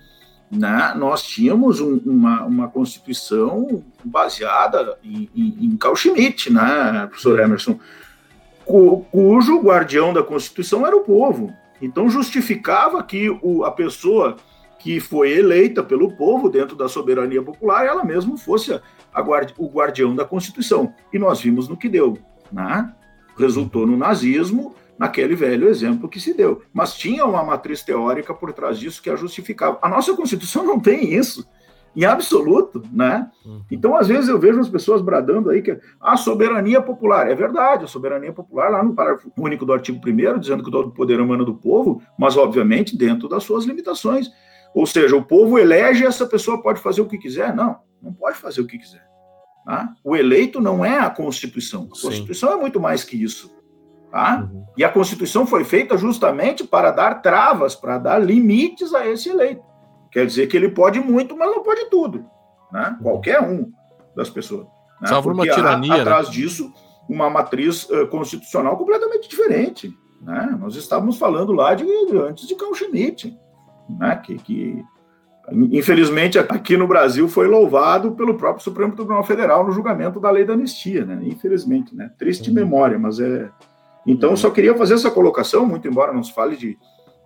né, 0.53 0.93
nós 0.95 1.23
tínhamos 1.23 1.79
um, 1.79 1.99
uma, 2.05 2.43
uma 2.43 2.67
Constituição 2.67 3.83
baseada 4.03 4.97
em, 5.03 5.29
em, 5.35 5.77
Carl 5.77 5.95
Schmitt, 5.95 6.51
né, 6.51 7.07
professor 7.07 7.39
Emerson, 7.39 7.79
cu, 8.65 9.05
cujo 9.11 9.61
guardião 9.61 10.13
da 10.13 10.21
Constituição 10.21 10.85
era 10.85 10.95
o 10.95 11.01
povo. 11.01 11.51
Então 11.81 12.09
justificava 12.09 13.01
que 13.03 13.29
o, 13.41 13.63
a 13.63 13.71
pessoa 13.71 14.37
que 14.79 14.99
foi 14.99 15.31
eleita 15.31 15.81
pelo 15.81 16.11
povo 16.11 16.49
dentro 16.49 16.75
da 16.75 16.89
soberania 16.89 17.41
popular, 17.41 17.85
ela 17.85 18.03
mesma 18.03 18.37
fosse 18.37 18.79
guardi 19.15 19.53
o 19.57 19.67
guardião 19.67 20.13
da 20.13 20.25
Constituição. 20.25 20.93
E 21.11 21.17
nós 21.17 21.39
vimos 21.39 21.69
no 21.69 21.77
que 21.77 21.87
deu. 21.87 22.17
Né? 22.51 22.91
Resultou 23.37 23.87
no 23.87 23.95
nazismo, 23.95 24.75
naquele 25.03 25.35
velho 25.35 25.67
exemplo 25.67 26.07
que 26.07 26.19
se 26.19 26.33
deu. 26.33 26.61
Mas 26.73 26.95
tinha 26.95 27.25
uma 27.25 27.43
matriz 27.43 27.83
teórica 27.83 28.33
por 28.33 28.53
trás 28.53 28.79
disso 28.79 29.01
que 29.01 29.09
a 29.09 29.15
justificava. 29.17 29.77
A 29.81 29.89
nossa 29.89 30.15
Constituição 30.15 30.65
não 30.65 30.79
tem 30.79 31.13
isso. 31.13 31.45
Em 31.95 32.05
absoluto, 32.05 32.81
né? 32.91 33.29
Uhum. 33.45 33.61
Então, 33.69 33.95
às 33.95 34.07
vezes, 34.07 34.27
eu 34.27 34.39
vejo 34.39 34.59
as 34.59 34.69
pessoas 34.69 34.99
bradando 34.99 35.51
aí 35.51 35.61
que 35.61 35.77
a 36.01 36.17
soberania 36.17 36.81
popular. 36.81 37.29
É 37.29 37.35
verdade, 37.35 37.83
a 37.83 37.87
soberania 37.87 38.33
popular, 38.33 38.71
lá 38.71 38.83
no 38.83 38.95
parágrafo 38.95 39.31
único 39.37 39.63
do 39.63 39.73
artigo 39.73 39.99
1, 40.03 40.39
dizendo 40.39 40.63
que 40.63 40.71
todo 40.71 40.87
o 40.87 40.91
poder 40.91 41.19
humano 41.19 41.45
do 41.45 41.53
povo, 41.53 42.01
mas, 42.17 42.35
obviamente, 42.35 42.97
dentro 42.97 43.27
das 43.27 43.43
suas 43.43 43.65
limitações. 43.65 44.31
Ou 44.73 44.87
seja, 44.87 45.15
o 45.15 45.23
povo 45.23 45.59
elege 45.59 46.03
essa 46.03 46.25
pessoa 46.25 46.63
pode 46.63 46.79
fazer 46.79 47.01
o 47.01 47.05
que 47.05 47.19
quiser? 47.19 47.53
Não, 47.53 47.77
não 48.01 48.11
pode 48.11 48.37
fazer 48.37 48.61
o 48.61 48.65
que 48.65 48.79
quiser. 48.79 49.05
Tá? 49.63 49.93
O 50.03 50.15
eleito 50.15 50.59
não 50.59 50.83
é 50.83 50.97
a 50.97 51.11
Constituição. 51.11 51.83
A 51.83 52.01
Constituição 52.01 52.49
Sim. 52.49 52.55
é 52.55 52.59
muito 52.59 52.79
mais 52.79 53.03
que 53.03 53.21
isso. 53.21 53.53
Tá? 54.13 54.47
Uhum. 54.53 54.63
E 54.77 54.83
a 54.83 54.89
Constituição 54.89 55.43
foi 55.47 55.63
feita 55.63 55.97
justamente 55.97 56.63
para 56.63 56.91
dar 56.91 57.15
travas, 57.15 57.73
para 57.73 57.97
dar 57.97 58.19
limites 58.19 58.93
a 58.93 59.07
esse 59.07 59.27
eleito. 59.27 59.63
Quer 60.11 60.27
dizer 60.27 60.45
que 60.45 60.55
ele 60.55 60.69
pode 60.69 60.99
muito, 60.99 61.35
mas 61.35 61.49
não 61.49 61.63
pode 61.63 61.89
tudo. 61.89 62.23
Né? 62.71 62.89
Uhum. 62.89 63.03
Qualquer 63.03 63.41
um 63.41 63.71
das 64.15 64.29
pessoas. 64.29 64.67
Né? 65.01 65.07
Salvo 65.07 65.31
uma 65.31 65.43
tirania. 65.43 65.95
Há, 65.95 66.01
atrás 66.01 66.27
né? 66.27 66.33
disso, 66.35 66.71
uma 67.09 67.27
matriz 67.27 67.89
uh, 67.89 68.05
constitucional 68.05 68.77
completamente 68.77 69.27
diferente. 69.27 69.91
Né? 70.21 70.55
Nós 70.59 70.75
estávamos 70.75 71.17
falando 71.17 71.51
lá 71.51 71.73
de, 71.73 71.83
de 71.83 72.15
antes 72.15 72.47
de 72.47 72.53
Carl 72.53 72.75
Schmitt 72.75 73.35
né, 73.89 74.15
que, 74.23 74.35
que 74.35 74.85
infelizmente 75.51 76.37
aqui 76.37 76.77
no 76.77 76.87
Brasil 76.87 77.27
foi 77.27 77.47
louvado 77.47 78.11
pelo 78.11 78.35
próprio 78.35 78.63
Supremo 78.63 78.95
Tribunal 78.95 79.23
Federal 79.23 79.65
no 79.65 79.71
julgamento 79.71 80.19
da 80.19 80.29
lei 80.29 80.45
da 80.45 80.53
anistia, 80.53 81.03
né? 81.03 81.19
Infelizmente, 81.23 81.95
né? 81.95 82.11
Triste 82.17 82.49
uhum. 82.49 82.55
memória, 82.55 82.99
mas 82.99 83.19
é. 83.19 83.49
Então, 84.05 84.31
uhum. 84.31 84.37
só 84.37 84.49
queria 84.49 84.75
fazer 84.75 84.95
essa 84.95 85.09
colocação, 85.09 85.65
muito 85.65 85.87
embora 85.87 86.13
não 86.13 86.23
se 86.23 86.33
fale 86.33 86.55
de, 86.57 86.77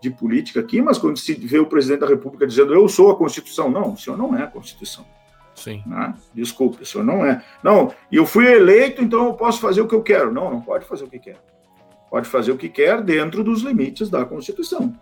de 0.01 0.09
política 0.09 0.59
aqui, 0.59 0.81
mas 0.81 0.97
quando 0.97 1.17
se 1.17 1.33
vê 1.33 1.59
o 1.59 1.65
presidente 1.65 2.01
da 2.01 2.07
República 2.07 2.45
dizendo 2.45 2.73
eu 2.73 2.87
sou 2.87 3.11
a 3.11 3.15
Constituição, 3.15 3.69
não, 3.69 3.93
o 3.93 3.97
senhor 3.97 4.17
não 4.17 4.35
é 4.37 4.43
a 4.43 4.47
Constituição. 4.47 5.05
Sim. 5.55 5.81
Né? 5.87 6.13
Desculpe, 6.35 6.83
o 6.83 6.85
senhor 6.85 7.03
não 7.03 7.25
é. 7.25 7.43
Não, 7.63 7.91
eu 8.11 8.25
fui 8.25 8.45
eleito, 8.45 9.03
então 9.03 9.25
eu 9.25 9.33
posso 9.33 9.59
fazer 9.59 9.81
o 9.81 9.87
que 9.87 9.95
eu 9.95 10.03
quero. 10.03 10.31
Não, 10.31 10.51
não 10.51 10.61
pode 10.61 10.85
fazer 10.85 11.05
o 11.05 11.09
que 11.09 11.17
quer. 11.17 11.37
Pode 12.11 12.27
fazer 12.27 12.51
o 12.51 12.57
que 12.57 12.69
quer 12.69 13.01
dentro 13.01 13.43
dos 13.43 13.63
limites 13.63 14.07
da 14.07 14.23
Constituição. 14.23 14.95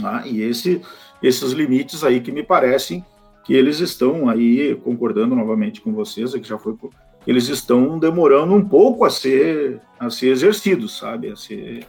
Né? 0.00 0.22
E 0.26 0.42
esse, 0.42 0.80
esses 1.20 1.50
limites 1.50 2.04
aí 2.04 2.20
que 2.20 2.30
me 2.30 2.44
parecem 2.44 3.04
que 3.44 3.54
eles 3.54 3.80
estão 3.80 4.28
aí, 4.28 4.76
concordando 4.76 5.34
novamente 5.34 5.80
com 5.80 5.92
vocês, 5.92 6.32
que 6.34 6.44
já 6.44 6.56
foi, 6.56 6.76
eles 7.26 7.48
estão 7.48 7.98
demorando 7.98 8.54
um 8.54 8.66
pouco 8.66 9.04
a 9.04 9.10
ser, 9.10 9.80
a 9.98 10.10
ser 10.10 10.28
exercidos, 10.28 10.98
sabe? 10.98 11.30
A 11.30 11.36
ser, 11.36 11.86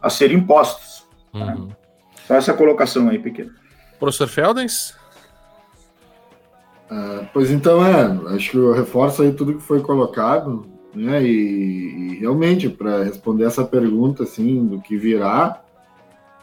a 0.00 0.10
ser 0.10 0.32
impostos. 0.32 1.06
Uhum. 1.32 1.66
Né? 1.66 1.68
Só 2.26 2.34
essa 2.34 2.52
colocação 2.52 3.08
aí, 3.08 3.18
pequena. 3.18 3.52
Professor 3.98 4.28
Feldens? 4.28 4.94
Uh, 6.90 7.26
pois 7.32 7.50
então, 7.50 7.84
é, 7.84 8.34
acho 8.34 8.50
que 8.50 8.56
eu 8.56 8.72
reforço 8.72 9.22
aí 9.22 9.32
tudo 9.32 9.54
que 9.54 9.62
foi 9.62 9.80
colocado, 9.80 10.66
né, 10.94 11.22
e, 11.22 12.12
e 12.12 12.18
realmente, 12.20 12.68
para 12.68 13.02
responder 13.02 13.44
essa 13.44 13.64
pergunta, 13.64 14.22
assim, 14.22 14.64
do 14.64 14.80
que 14.80 14.96
virá, 14.96 15.60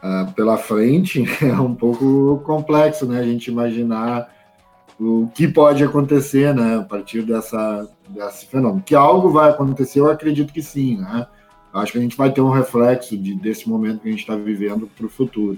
uh, 0.03 0.31
pela 0.33 0.57
frente, 0.57 1.23
é 1.41 1.53
um 1.53 1.73
pouco 1.73 2.41
complexo, 2.45 3.05
né? 3.05 3.19
A 3.19 3.23
gente 3.23 3.49
imaginar 3.49 4.29
o 5.03 5.27
que 5.33 5.47
pode 5.47 5.83
acontecer, 5.83 6.53
né? 6.53 6.77
A 6.77 6.83
partir 6.83 7.23
dessa, 7.23 7.87
desse 8.07 8.45
fenômeno. 8.45 8.83
Que 8.83 8.95
algo 8.95 9.29
vai 9.29 9.49
acontecer, 9.49 9.99
eu 9.99 10.09
acredito 10.09 10.53
que 10.53 10.61
sim, 10.61 10.97
né? 10.97 11.27
Acho 11.73 11.93
que 11.93 11.97
a 11.97 12.01
gente 12.01 12.15
vai 12.15 12.31
ter 12.31 12.41
um 12.41 12.51
reflexo 12.51 13.17
de, 13.17 13.35
desse 13.35 13.67
momento 13.67 14.01
que 14.01 14.07
a 14.07 14.11
gente 14.11 14.21
está 14.21 14.35
vivendo 14.35 14.87
para 14.87 15.05
o 15.05 15.09
futuro. 15.09 15.57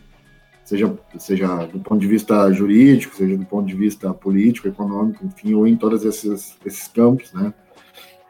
Seja, 0.64 0.92
seja 1.20 1.66
do 1.66 1.80
ponto 1.80 2.00
de 2.00 2.08
vista 2.08 2.52
jurídico, 2.52 3.16
seja 3.16 3.38
do 3.38 3.46
ponto 3.46 3.68
de 3.68 3.76
vista 3.76 4.12
político, 4.14 4.68
econômico, 4.68 5.24
enfim, 5.26 5.54
ou 5.54 5.68
em 5.68 5.76
todos 5.76 6.04
esses, 6.04 6.58
esses 6.66 6.88
campos, 6.88 7.32
né? 7.34 7.54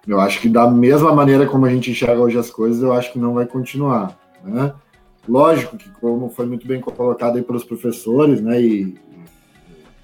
Eu 0.07 0.19
acho 0.19 0.41
que 0.41 0.49
da 0.49 0.69
mesma 0.69 1.13
maneira 1.13 1.47
como 1.47 1.65
a 1.65 1.69
gente 1.69 1.91
enxerga 1.91 2.21
hoje 2.21 2.37
as 2.37 2.49
coisas, 2.49 2.83
eu 2.83 2.91
acho 2.91 3.13
que 3.13 3.19
não 3.19 3.33
vai 3.33 3.45
continuar, 3.45 4.19
né? 4.43 4.73
Lógico 5.27 5.77
que, 5.77 5.89
como 5.89 6.29
foi 6.29 6.45
muito 6.45 6.67
bem 6.67 6.79
colocado 6.79 7.37
aí 7.37 7.41
pelos 7.41 7.63
professores, 7.63 8.41
né, 8.41 8.61
e 8.61 8.95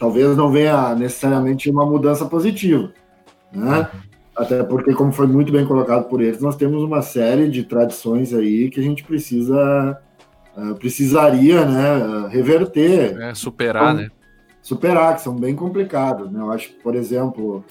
talvez 0.02 0.36
não 0.36 0.49
venha 0.49 0.95
necessariamente 0.95 1.70
uma 1.70 1.86
mudança 1.86 2.26
positiva, 2.26 2.91
né? 3.54 3.88
Até 4.36 4.64
porque, 4.64 4.95
como 4.95 5.12
foi 5.12 5.28
muito 5.28 5.52
bem 5.52 5.64
colocado 5.64 6.10
por 6.10 6.22
eles, 6.22 6.41
nós 6.41 6.56
temos 6.56 6.82
uma 6.82 7.04
série 7.04 7.47
de 7.47 7.64
tradições 7.64 8.34
aí 8.34 8.72
que 8.72 8.80
a 8.80 8.84
gente 8.84 9.04
precisa 9.04 10.02
uh, 10.58 10.74
precisaria, 10.76 11.64
né, 11.66 12.28
reverter, 12.30 13.16
é, 13.22 13.36
superar, 13.36 13.93
então, 13.93 14.04
né? 14.06 14.10
Superar, 14.64 15.16
que 15.16 15.22
são 15.22 15.36
bem 15.36 15.56
complicados, 15.56 16.32
né? 16.32 16.39
Eu 16.39 16.52
acho 16.52 16.70
que, 16.70 16.82
por 16.82 16.95
exemplo, 16.95 17.64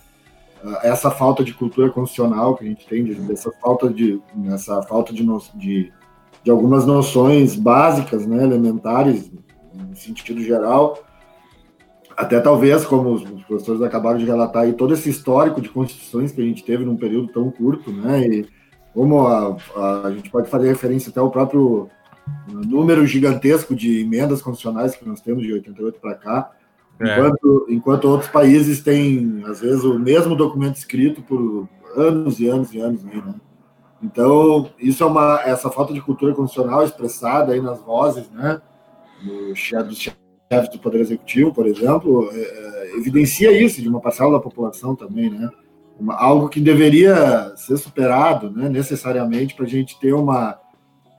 uh, 0.62 0.76
essa 0.84 1.10
falta 1.10 1.42
de 1.42 1.52
cultura 1.52 1.90
constitucional 1.90 2.54
que 2.54 2.64
a 2.64 2.68
gente 2.68 2.86
tem, 2.86 3.10
essa 3.32 3.50
falta 3.60 3.90
de, 3.90 4.22
essa 4.52 4.80
falta 4.82 5.12
de, 5.12 5.26
de 5.56 5.92
de 6.42 6.50
algumas 6.50 6.86
noções 6.86 7.54
básicas, 7.54 8.26
né, 8.26 8.42
elementares, 8.42 9.30
no 9.74 9.94
sentido 9.94 10.40
geral, 10.42 10.98
até 12.20 12.38
talvez, 12.38 12.84
como 12.84 13.14
os 13.14 13.22
professores 13.44 13.80
acabaram 13.80 14.18
de 14.18 14.26
relatar, 14.26 14.64
aí, 14.64 14.74
todo 14.74 14.92
esse 14.92 15.08
histórico 15.08 15.58
de 15.58 15.70
constituições 15.70 16.30
que 16.30 16.40
a 16.42 16.44
gente 16.44 16.62
teve 16.62 16.84
num 16.84 16.96
período 16.96 17.28
tão 17.28 17.50
curto, 17.50 17.90
né, 17.90 18.20
e 18.20 18.46
como 18.92 19.26
a, 19.26 19.56
a, 19.74 20.06
a 20.06 20.10
gente 20.12 20.28
pode 20.28 20.50
fazer 20.50 20.68
referência 20.68 21.08
até 21.08 21.18
ao 21.18 21.30
próprio 21.30 21.88
número 22.46 23.06
gigantesco 23.06 23.74
de 23.74 24.02
emendas 24.02 24.42
constitucionais 24.42 24.94
que 24.94 25.08
nós 25.08 25.22
temos 25.22 25.42
de 25.42 25.52
88 25.54 25.98
para 25.98 26.14
cá, 26.14 26.50
é. 27.00 27.14
enquanto, 27.14 27.66
enquanto 27.70 28.04
outros 28.04 28.30
países 28.30 28.82
têm, 28.82 29.42
às 29.46 29.60
vezes, 29.60 29.82
o 29.82 29.98
mesmo 29.98 30.36
documento 30.36 30.76
escrito 30.76 31.22
por 31.22 31.66
anos 31.96 32.38
e 32.38 32.48
anos 32.48 32.74
e 32.74 32.80
anos, 32.80 33.02
né? 33.02 33.34
Então, 34.02 34.70
isso 34.78 35.02
é 35.02 35.06
uma 35.06 35.40
essa 35.44 35.70
falta 35.70 35.94
de 35.94 36.00
cultura 36.02 36.34
constitucional 36.34 36.84
expressada 36.84 37.52
aí 37.52 37.60
nas 37.60 37.80
vozes, 37.80 38.30
né, 38.30 38.60
do 39.22 39.54
chefe, 39.54 39.88
dos 39.88 39.98
do 40.50 40.78
Poder 40.80 41.00
Executivo, 41.00 41.54
por 41.54 41.64
exemplo, 41.66 42.28
é, 42.32 42.40
é, 42.40 42.96
evidencia 42.96 43.52
isso 43.52 43.80
de 43.80 43.88
uma 43.88 44.00
parcela 44.00 44.32
da 44.32 44.40
população 44.40 44.96
também, 44.96 45.30
né? 45.30 45.48
Uma, 45.98 46.14
algo 46.14 46.48
que 46.48 46.60
deveria 46.60 47.52
ser 47.56 47.76
superado, 47.76 48.50
né, 48.50 48.68
necessariamente, 48.68 49.54
para 49.54 49.64
a 49.64 49.68
gente 49.68 50.00
ter 50.00 50.12
uma, 50.12 50.58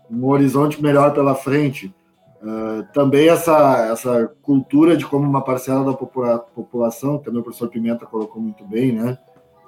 um 0.09 0.25
horizonte 0.27 0.82
melhor 0.82 1.13
pela 1.13 1.34
frente. 1.34 1.93
Uh, 2.41 2.84
também 2.91 3.29
essa, 3.29 3.88
essa 3.91 4.27
cultura 4.41 4.97
de 4.97 5.05
como 5.05 5.29
uma 5.29 5.43
parcela 5.43 5.86
da 5.86 5.93
popula 5.93 6.39
população, 6.39 7.19
também 7.19 7.39
o 7.39 7.43
professor 7.43 7.69
Pimenta 7.69 8.07
colocou 8.07 8.41
muito 8.41 8.65
bem, 8.65 8.91
né, 8.91 9.15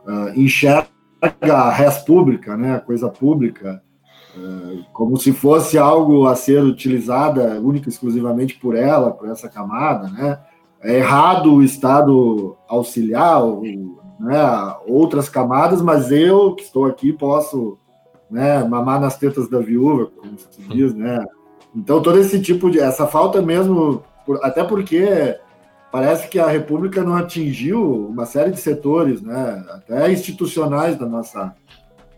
uh, 0.07 0.37
enxerga 0.37 0.87
a 1.41 1.69
res 1.69 1.99
pública, 1.99 2.57
né, 2.57 2.75
a 2.75 2.79
coisa 2.79 3.07
pública, 3.09 3.82
como 4.91 5.17
se 5.17 5.31
fosse 5.31 5.77
algo 5.77 6.27
a 6.27 6.35
ser 6.35 6.63
utilizada 6.63 7.59
única 7.61 7.87
e 7.87 7.91
exclusivamente 7.91 8.55
por 8.55 8.75
ela, 8.75 9.11
por 9.11 9.29
essa 9.29 9.47
camada, 9.47 10.07
né, 10.09 10.39
é 10.81 10.97
errado 10.97 11.53
o 11.53 11.63
Estado 11.63 12.57
auxiliar 12.67 13.41
né, 14.19 14.75
outras 14.87 15.29
camadas, 15.29 15.81
mas 15.81 16.11
eu 16.11 16.55
que 16.55 16.63
estou 16.63 16.85
aqui 16.85 17.13
posso 17.13 17.77
né, 18.29 18.63
mamar 18.63 18.99
nas 18.99 19.17
tetas 19.17 19.47
da 19.47 19.59
viúva, 19.59 20.07
como 20.07 20.37
se 20.37 20.61
diz, 20.69 20.93
né? 20.93 21.23
Então 21.75 22.01
todo 22.01 22.19
esse 22.19 22.41
tipo 22.41 22.69
de 22.69 22.79
essa 22.79 23.07
falta 23.07 23.41
mesmo, 23.41 24.03
até 24.41 24.63
porque 24.63 25.37
parece 25.91 26.27
que 26.27 26.39
a 26.39 26.47
República 26.47 27.03
não 27.03 27.15
atingiu 27.15 28.07
uma 28.07 28.25
série 28.25 28.51
de 28.51 28.59
setores, 28.59 29.21
né, 29.21 29.63
até 29.69 30.11
institucionais 30.11 30.97
da 30.97 31.05
nossa 31.05 31.55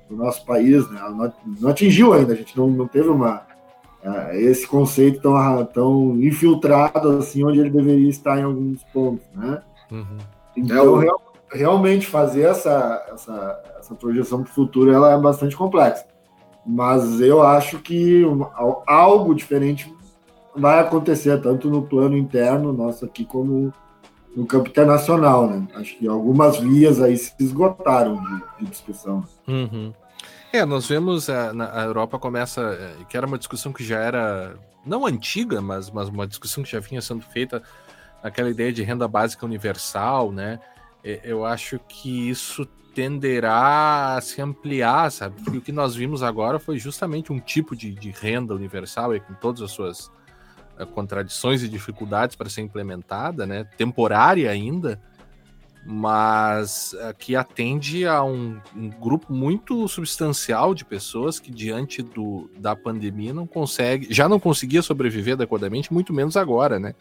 do 0.09 0.15
nosso 0.15 0.45
país, 0.45 0.89
né? 0.89 0.99
Não, 1.09 1.33
não 1.59 1.69
atingiu 1.69 2.13
ainda, 2.13 2.33
a 2.33 2.35
gente 2.35 2.57
não, 2.57 2.67
não 2.67 2.87
teve 2.87 3.09
uma 3.09 3.45
uh, 4.03 4.33
esse 4.33 4.67
conceito 4.67 5.21
tão, 5.21 5.65
tão 5.65 6.15
infiltrado 6.21 7.17
assim 7.17 7.43
onde 7.43 7.59
ele 7.59 7.69
deveria 7.69 8.09
estar 8.09 8.39
em 8.39 8.43
alguns 8.43 8.83
pontos, 8.85 9.25
né? 9.33 9.61
Uhum. 9.91 10.17
Então, 10.55 11.01
é, 11.01 11.05
real, 11.05 11.21
realmente 11.51 12.07
fazer 12.07 12.43
essa, 12.43 13.05
essa, 13.11 13.61
essa 13.79 13.95
projeção 13.95 14.43
para 14.43 14.51
o 14.51 14.53
futuro 14.53 14.91
ela 14.91 15.13
é 15.13 15.17
bastante 15.17 15.55
complexa. 15.55 16.05
Mas 16.65 17.21
eu 17.21 17.43
acho 17.43 17.79
que 17.79 18.23
algo 18.87 19.35
diferente 19.35 19.93
vai 20.55 20.79
acontecer, 20.79 21.39
tanto 21.41 21.69
no 21.69 21.83
plano 21.83 22.17
interno 22.17 22.73
nosso 22.73 23.05
aqui, 23.05 23.23
como 23.23 23.71
no 24.35 24.45
campo 24.45 24.69
internacional, 24.69 25.47
né? 25.47 25.65
Acho 25.75 25.97
que 25.97 26.07
algumas 26.07 26.57
vias 26.59 27.01
aí 27.01 27.17
se 27.17 27.33
esgotaram 27.39 28.21
de, 28.21 28.65
de 28.65 28.71
discussão. 28.71 29.23
Uhum. 29.47 29.93
É, 30.51 30.65
nós 30.65 30.87
vemos 30.87 31.29
a, 31.29 31.51
a, 31.51 31.83
Europa 31.83 32.19
começa, 32.19 32.61
é, 32.61 33.03
que 33.05 33.15
era 33.15 33.25
uma 33.25 33.37
discussão 33.37 33.71
que 33.71 33.83
já 33.83 33.99
era 33.99 34.55
não 34.85 35.05
antiga, 35.05 35.61
mas, 35.61 35.89
mas 35.89 36.09
uma 36.09 36.27
discussão 36.27 36.63
que 36.63 36.71
já 36.71 36.79
vinha 36.79 37.01
sendo 37.01 37.21
feita, 37.21 37.63
aquela 38.21 38.49
ideia 38.49 38.71
de 38.71 38.83
renda 38.83 39.07
básica 39.07 39.45
universal, 39.45 40.31
né? 40.31 40.59
Eu 41.23 41.45
acho 41.45 41.79
que 41.87 42.29
isso 42.29 42.65
tenderá 42.95 44.15
a 44.15 44.21
se 44.21 44.41
ampliar, 44.41 45.11
sabe? 45.11 45.35
Porque 45.43 45.57
o 45.59 45.61
que 45.61 45.71
nós 45.71 45.93
vimos 45.93 46.23
agora 46.23 46.57
foi 46.57 46.79
justamente 46.79 47.31
um 47.31 47.39
tipo 47.39 47.75
de, 47.75 47.93
de 47.93 48.09
renda 48.09 48.55
universal, 48.55 49.11
com 49.19 49.33
todas 49.35 49.61
as 49.61 49.71
suas 49.71 50.09
contradições 50.93 51.63
e 51.63 51.69
dificuldades 51.69 52.35
para 52.35 52.49
ser 52.49 52.61
implementada, 52.61 53.45
né? 53.45 53.63
Temporária 53.77 54.49
ainda, 54.49 54.99
mas 55.85 56.93
uh, 56.93 57.13
que 57.17 57.35
atende 57.35 58.07
a 58.07 58.23
um, 58.23 58.59
um, 58.75 58.89
grupo 58.89 59.31
muito 59.31 59.87
substancial 59.87 60.73
de 60.73 60.83
pessoas 60.83 61.39
que, 61.39 61.51
diante 61.51 62.01
do, 62.01 62.49
da 62.57 62.75
pandemia, 62.75 63.33
não 63.33 63.45
consegue, 63.45 64.07
já 64.09 64.27
não 64.27 64.39
conseguia 64.39 64.81
sobreviver 64.81 65.35
adequadamente, 65.35 65.93
muito 65.93 66.11
menos 66.11 66.35
agora, 66.35 66.79
né? 66.79 66.95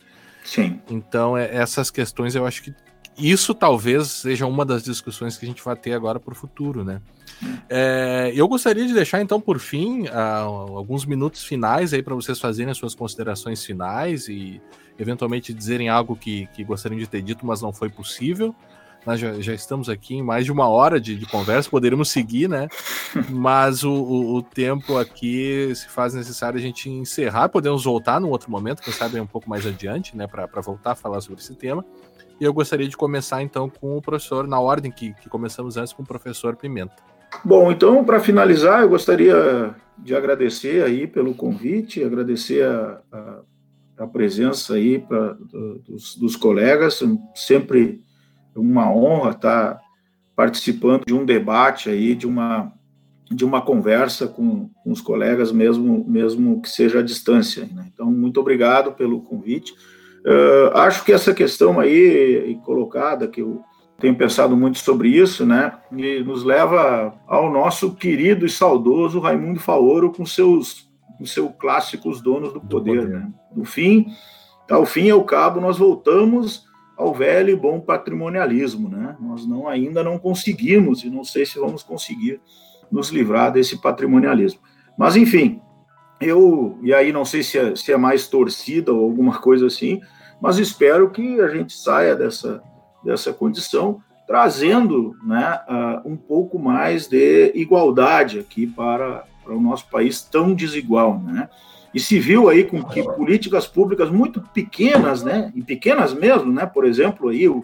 Sim. 0.44 0.78
Então, 0.90 1.36
é, 1.36 1.48
essas 1.56 1.90
questões 1.90 2.34
eu 2.34 2.46
acho 2.46 2.62
que 2.62 2.74
isso 3.16 3.54
talvez 3.54 4.08
seja 4.08 4.46
uma 4.46 4.64
das 4.64 4.82
discussões 4.82 5.36
que 5.36 5.44
a 5.44 5.48
gente 5.48 5.62
vai 5.62 5.76
ter 5.76 5.92
agora 5.92 6.18
para 6.18 6.32
o 6.32 6.36
futuro, 6.36 6.84
né? 6.84 7.00
É, 7.68 8.32
eu 8.34 8.46
gostaria 8.46 8.86
de 8.86 8.94
deixar 8.94 9.20
então 9.20 9.40
por 9.40 9.58
fim 9.58 10.06
uh, 10.06 10.76
alguns 10.76 11.04
minutos 11.04 11.44
finais 11.44 11.92
aí 11.92 12.02
para 12.02 12.14
vocês 12.14 12.38
fazerem 12.38 12.70
as 12.70 12.78
suas 12.78 12.94
considerações 12.94 13.64
finais 13.64 14.28
e 14.28 14.60
eventualmente 14.98 15.52
dizerem 15.52 15.88
algo 15.88 16.14
que, 16.14 16.46
que 16.54 16.62
gostariam 16.62 16.98
de 16.98 17.06
ter 17.06 17.22
dito, 17.22 17.44
mas 17.44 17.60
não 17.60 17.72
foi 17.72 17.88
possível. 17.88 18.54
Nós 19.06 19.20
já, 19.20 19.38
já 19.40 19.52
estamos 19.52 19.88
aqui 19.88 20.14
em 20.14 20.22
mais 20.22 20.46
de 20.46 20.52
uma 20.52 20.66
hora 20.66 20.98
de, 20.98 21.14
de 21.14 21.26
conversa, 21.26 21.68
poderíamos 21.68 22.08
seguir, 22.08 22.48
né? 22.48 22.68
Mas 23.28 23.84
o, 23.84 23.92
o, 23.92 24.36
o, 24.36 24.42
tempo 24.42 24.96
aqui 24.96 25.70
se 25.74 25.88
faz 25.88 26.14
necessário 26.14 26.58
a 26.58 26.62
gente 26.62 26.88
encerrar. 26.88 27.50
Podemos 27.50 27.84
voltar 27.84 28.18
num 28.18 28.30
outro 28.30 28.50
momento, 28.50 28.82
quem 28.82 28.92
sabe 28.94 29.20
um 29.20 29.26
pouco 29.26 29.48
mais 29.48 29.66
adiante, 29.66 30.16
né? 30.16 30.26
Para 30.26 30.62
voltar 30.62 30.92
a 30.92 30.94
falar 30.94 31.20
sobre 31.20 31.42
esse 31.42 31.54
tema. 31.54 31.84
E 32.40 32.44
eu 32.44 32.52
gostaria 32.52 32.88
de 32.88 32.96
começar 32.96 33.42
então 33.42 33.70
com 33.70 33.96
o 33.96 34.02
professor, 34.02 34.46
na 34.46 34.58
ordem 34.58 34.90
que, 34.90 35.14
que 35.14 35.28
começamos 35.28 35.76
antes, 35.76 35.92
com 35.92 36.02
o 36.02 36.06
professor 36.06 36.56
Pimenta. 36.56 36.94
Bom, 37.44 37.70
então, 37.70 38.04
para 38.04 38.20
finalizar, 38.20 38.82
eu 38.82 38.88
gostaria 38.88 39.74
de 39.98 40.14
agradecer 40.14 40.82
aí 40.82 41.06
pelo 41.06 41.34
convite, 41.34 42.02
agradecer 42.02 42.64
a, 42.64 43.00
a, 43.12 43.40
a 43.98 44.06
presença 44.06 44.74
aí 44.74 44.98
pra, 44.98 45.36
dos, 45.86 46.16
dos, 46.16 46.36
colegas, 46.36 47.00
sempre 47.34 48.02
uma 48.54 48.90
honra 48.90 49.30
estar 49.30 49.80
participando 50.34 51.04
de 51.06 51.14
um 51.14 51.24
debate 51.24 51.88
aí, 51.88 52.14
de 52.14 52.26
uma, 52.26 52.72
de 53.30 53.44
uma 53.44 53.62
conversa 53.62 54.26
com, 54.26 54.68
com 54.82 54.90
os 54.90 55.00
colegas, 55.00 55.52
mesmo, 55.52 56.04
mesmo 56.08 56.60
que 56.60 56.68
seja 56.68 57.00
à 57.00 57.02
distância. 57.02 57.68
Né? 57.72 57.88
Então, 57.92 58.10
muito 58.10 58.40
obrigado 58.40 58.92
pelo 58.92 59.22
convite. 59.22 59.72
Uh, 60.24 60.76
acho 60.78 61.04
que 61.04 61.12
essa 61.12 61.34
questão 61.34 61.78
aí 61.78 62.58
colocada, 62.64 63.28
que 63.28 63.42
eu 63.42 63.62
tenho 63.98 64.16
pensado 64.16 64.56
muito 64.56 64.78
sobre 64.78 65.08
isso, 65.08 65.44
né, 65.44 65.72
e 65.92 66.20
nos 66.20 66.42
leva 66.42 67.14
ao 67.26 67.52
nosso 67.52 67.94
querido 67.94 68.44
e 68.46 68.48
saudoso 68.48 69.20
Raimundo 69.20 69.60
Faoro 69.60 70.10
com 70.10 70.24
seus, 70.24 70.90
com 71.18 71.26
seus 71.26 71.50
clássicos 71.58 72.20
donos 72.20 72.52
do 72.52 72.60
poder. 72.60 73.00
Do 73.00 73.02
poder. 73.02 73.08
Né? 73.08 73.30
No 73.54 73.64
fim, 73.64 74.06
ao 74.70 74.86
fim 74.86 75.04
e 75.04 75.10
ao 75.10 75.24
cabo, 75.24 75.60
nós 75.60 75.78
voltamos 75.78 76.64
ao 76.96 77.12
velho 77.12 77.50
e 77.50 77.56
bom 77.56 77.80
patrimonialismo. 77.80 78.88
Né? 78.88 79.16
Nós 79.20 79.46
não, 79.46 79.68
ainda 79.68 80.02
não 80.02 80.18
conseguimos, 80.18 81.04
e 81.04 81.10
não 81.10 81.24
sei 81.24 81.44
se 81.44 81.58
vamos 81.58 81.82
conseguir 81.82 82.40
nos 82.90 83.10
livrar 83.10 83.52
desse 83.52 83.80
patrimonialismo. 83.80 84.60
Mas, 84.96 85.16
enfim, 85.16 85.60
eu, 86.20 86.78
e 86.82 86.94
aí 86.94 87.12
não 87.12 87.24
sei 87.24 87.42
se 87.42 87.58
é, 87.58 87.76
se 87.76 87.92
é 87.92 87.96
mais 87.96 88.28
torcida 88.28 88.92
ou 88.92 89.02
alguma 89.04 89.38
coisa 89.38 89.66
assim, 89.66 90.00
mas 90.40 90.58
espero 90.58 91.10
que 91.10 91.40
a 91.40 91.48
gente 91.48 91.72
saia 91.72 92.14
dessa, 92.14 92.62
dessa 93.04 93.32
condição 93.32 94.00
trazendo 94.26 95.14
né, 95.22 95.60
uh, 95.68 96.08
um 96.08 96.16
pouco 96.16 96.58
mais 96.58 97.06
de 97.06 97.52
igualdade 97.54 98.38
aqui 98.38 98.66
para, 98.66 99.24
para 99.42 99.54
o 99.54 99.60
nosso 99.60 99.88
país 99.90 100.22
tão 100.22 100.54
desigual, 100.54 101.18
né? 101.18 101.48
E 101.92 102.00
se 102.00 102.18
viu 102.18 102.48
aí 102.48 102.64
com 102.64 102.82
que 102.82 103.04
políticas 103.04 103.68
públicas 103.68 104.10
muito 104.10 104.40
pequenas, 104.40 105.22
né, 105.22 105.52
e 105.54 105.62
pequenas 105.62 106.12
mesmo, 106.12 106.52
né, 106.52 106.66
por 106.66 106.84
exemplo, 106.84 107.28
aí 107.28 107.48
o, 107.48 107.62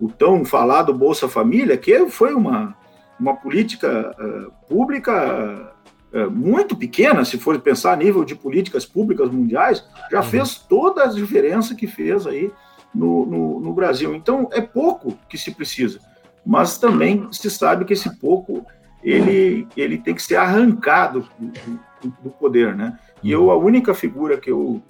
o 0.00 0.08
tão 0.08 0.44
falado 0.44 0.94
Bolsa 0.94 1.26
Família, 1.28 1.76
que 1.76 2.08
foi 2.08 2.32
uma, 2.32 2.76
uma 3.18 3.34
política 3.34 4.14
uh, 4.16 4.52
pública 4.68 5.71
é, 6.12 6.26
muito 6.26 6.76
pequena, 6.76 7.24
se 7.24 7.38
for 7.38 7.58
pensar 7.60 7.92
a 7.92 7.96
nível 7.96 8.24
de 8.24 8.34
políticas 8.34 8.84
públicas 8.84 9.30
mundiais, 9.30 9.84
já 10.10 10.18
uhum. 10.18 10.24
fez 10.24 10.56
toda 10.56 11.04
a 11.04 11.06
diferença 11.06 11.74
que 11.74 11.86
fez 11.86 12.26
aí 12.26 12.50
no, 12.94 13.24
no, 13.24 13.60
no, 13.60 13.72
Brasil. 13.72 14.14
Então, 14.14 14.48
é 14.52 14.60
pouco 14.60 15.18
que 15.28 15.38
se 15.38 15.52
precisa, 15.52 15.98
mas 16.44 16.76
também 16.76 17.28
se 17.32 17.50
sabe 17.50 17.84
que 17.84 17.94
esse 17.94 18.18
pouco 18.18 18.66
ele, 19.02 19.66
ele 19.76 19.98
tem 19.98 20.14
que 20.14 20.22
ser 20.22 20.36
arrancado 20.36 21.28
do, 21.38 22.14
do 22.22 22.30
poder, 22.30 22.74
né? 22.74 22.98
E 23.22 23.30
eu, 23.30 23.50
a 23.50 23.56
única 23.56 23.94
figura 23.94 24.36
que 24.36 24.50
eu 24.50 24.82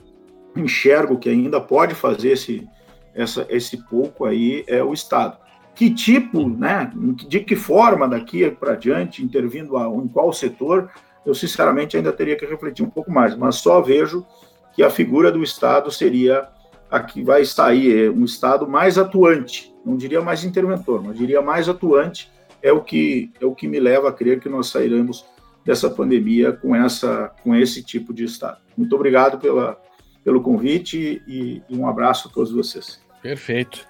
enxergo 0.56 1.18
que 1.18 1.28
ainda 1.28 1.60
pode 1.60 1.94
fazer 1.94 2.32
esse, 2.32 2.68
essa, 3.14 3.46
esse 3.48 3.76
pouco 3.88 4.24
aí 4.24 4.64
é 4.66 4.82
o 4.82 4.92
Estado. 4.92 5.36
Que 5.74 5.88
tipo, 5.88 6.48
né, 6.48 6.90
de 7.28 7.40
que 7.40 7.56
forma 7.56 8.06
daqui 8.06 8.50
para 8.50 8.74
diante, 8.74 9.24
intervindo 9.24 9.76
a, 9.76 9.88
em 9.88 10.08
qual 10.08 10.32
setor, 10.32 10.90
eu 11.24 11.34
sinceramente 11.34 11.96
ainda 11.96 12.12
teria 12.12 12.36
que 12.36 12.46
refletir 12.46 12.84
um 12.84 12.90
pouco 12.90 13.10
mais, 13.10 13.36
mas 13.36 13.56
só 13.56 13.80
vejo 13.80 14.26
que 14.74 14.82
a 14.82 14.90
figura 14.90 15.30
do 15.30 15.42
Estado 15.42 15.90
seria 15.90 16.48
a 16.90 17.00
que 17.00 17.22
vai 17.22 17.44
sair, 17.44 18.06
é 18.06 18.10
um 18.10 18.24
Estado 18.24 18.68
mais 18.68 18.98
atuante, 18.98 19.74
não 19.84 19.96
diria 19.96 20.20
mais 20.20 20.44
interventor, 20.44 21.02
mas 21.02 21.16
diria 21.16 21.40
mais 21.40 21.68
atuante, 21.68 22.30
é 22.62 22.72
o 22.72 22.80
que 22.80 23.32
é 23.40 23.46
o 23.46 23.54
que 23.54 23.66
me 23.66 23.80
leva 23.80 24.08
a 24.08 24.12
crer 24.12 24.40
que 24.40 24.48
nós 24.48 24.68
sairemos 24.68 25.24
dessa 25.64 25.88
pandemia 25.90 26.52
com 26.52 26.74
essa 26.76 27.32
com 27.42 27.54
esse 27.54 27.82
tipo 27.82 28.12
de 28.12 28.24
Estado. 28.24 28.58
Muito 28.76 28.94
obrigado 28.94 29.38
pela, 29.38 29.80
pelo 30.24 30.42
convite 30.42 31.22
e, 31.26 31.62
e 31.68 31.76
um 31.76 31.86
abraço 31.86 32.28
a 32.28 32.30
todos 32.30 32.52
vocês. 32.52 33.00
Perfeito. 33.22 33.86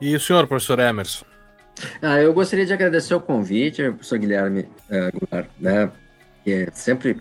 E 0.00 0.14
o 0.14 0.20
senhor, 0.20 0.46
professor 0.46 0.78
Emerson? 0.78 1.24
Ah, 2.02 2.20
eu 2.20 2.32
gostaria 2.32 2.66
de 2.66 2.72
agradecer 2.72 3.14
o 3.14 3.20
convite, 3.20 3.82
professor 3.82 4.18
Guilherme 4.18 4.62
uh, 4.62 5.46
né, 5.58 5.90
é 6.52 6.68
sempre 6.72 7.20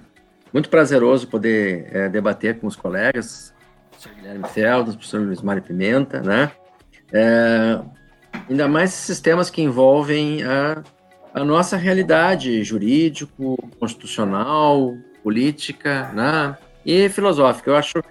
muito 0.53 0.69
prazeroso 0.69 1.27
poder 1.27 1.89
é, 1.91 2.09
debater 2.09 2.59
com 2.59 2.67
os 2.67 2.75
colegas, 2.75 3.53
o 3.87 3.89
professor 3.91 4.15
Guilherme 4.15 4.47
Feldas, 4.49 4.93
o 4.93 4.97
professor 4.97 5.21
Luiz 5.21 5.41
Mário 5.41 5.61
Pimenta, 5.61 6.21
né? 6.21 6.51
É, 7.11 7.79
Ainda 8.49 8.67
mais 8.67 8.91
sistemas 8.91 9.49
que 9.49 9.61
envolvem 9.61 10.43
a, 10.43 10.83
a 11.33 11.43
nossa 11.43 11.75
realidade 11.75 12.63
jurídico, 12.63 13.57
constitucional, 13.79 14.95
política 15.23 16.11
né? 16.13 16.57
e 16.85 17.09
filosófica. 17.09 17.71
Eu 17.71 17.75
acho 17.75 18.03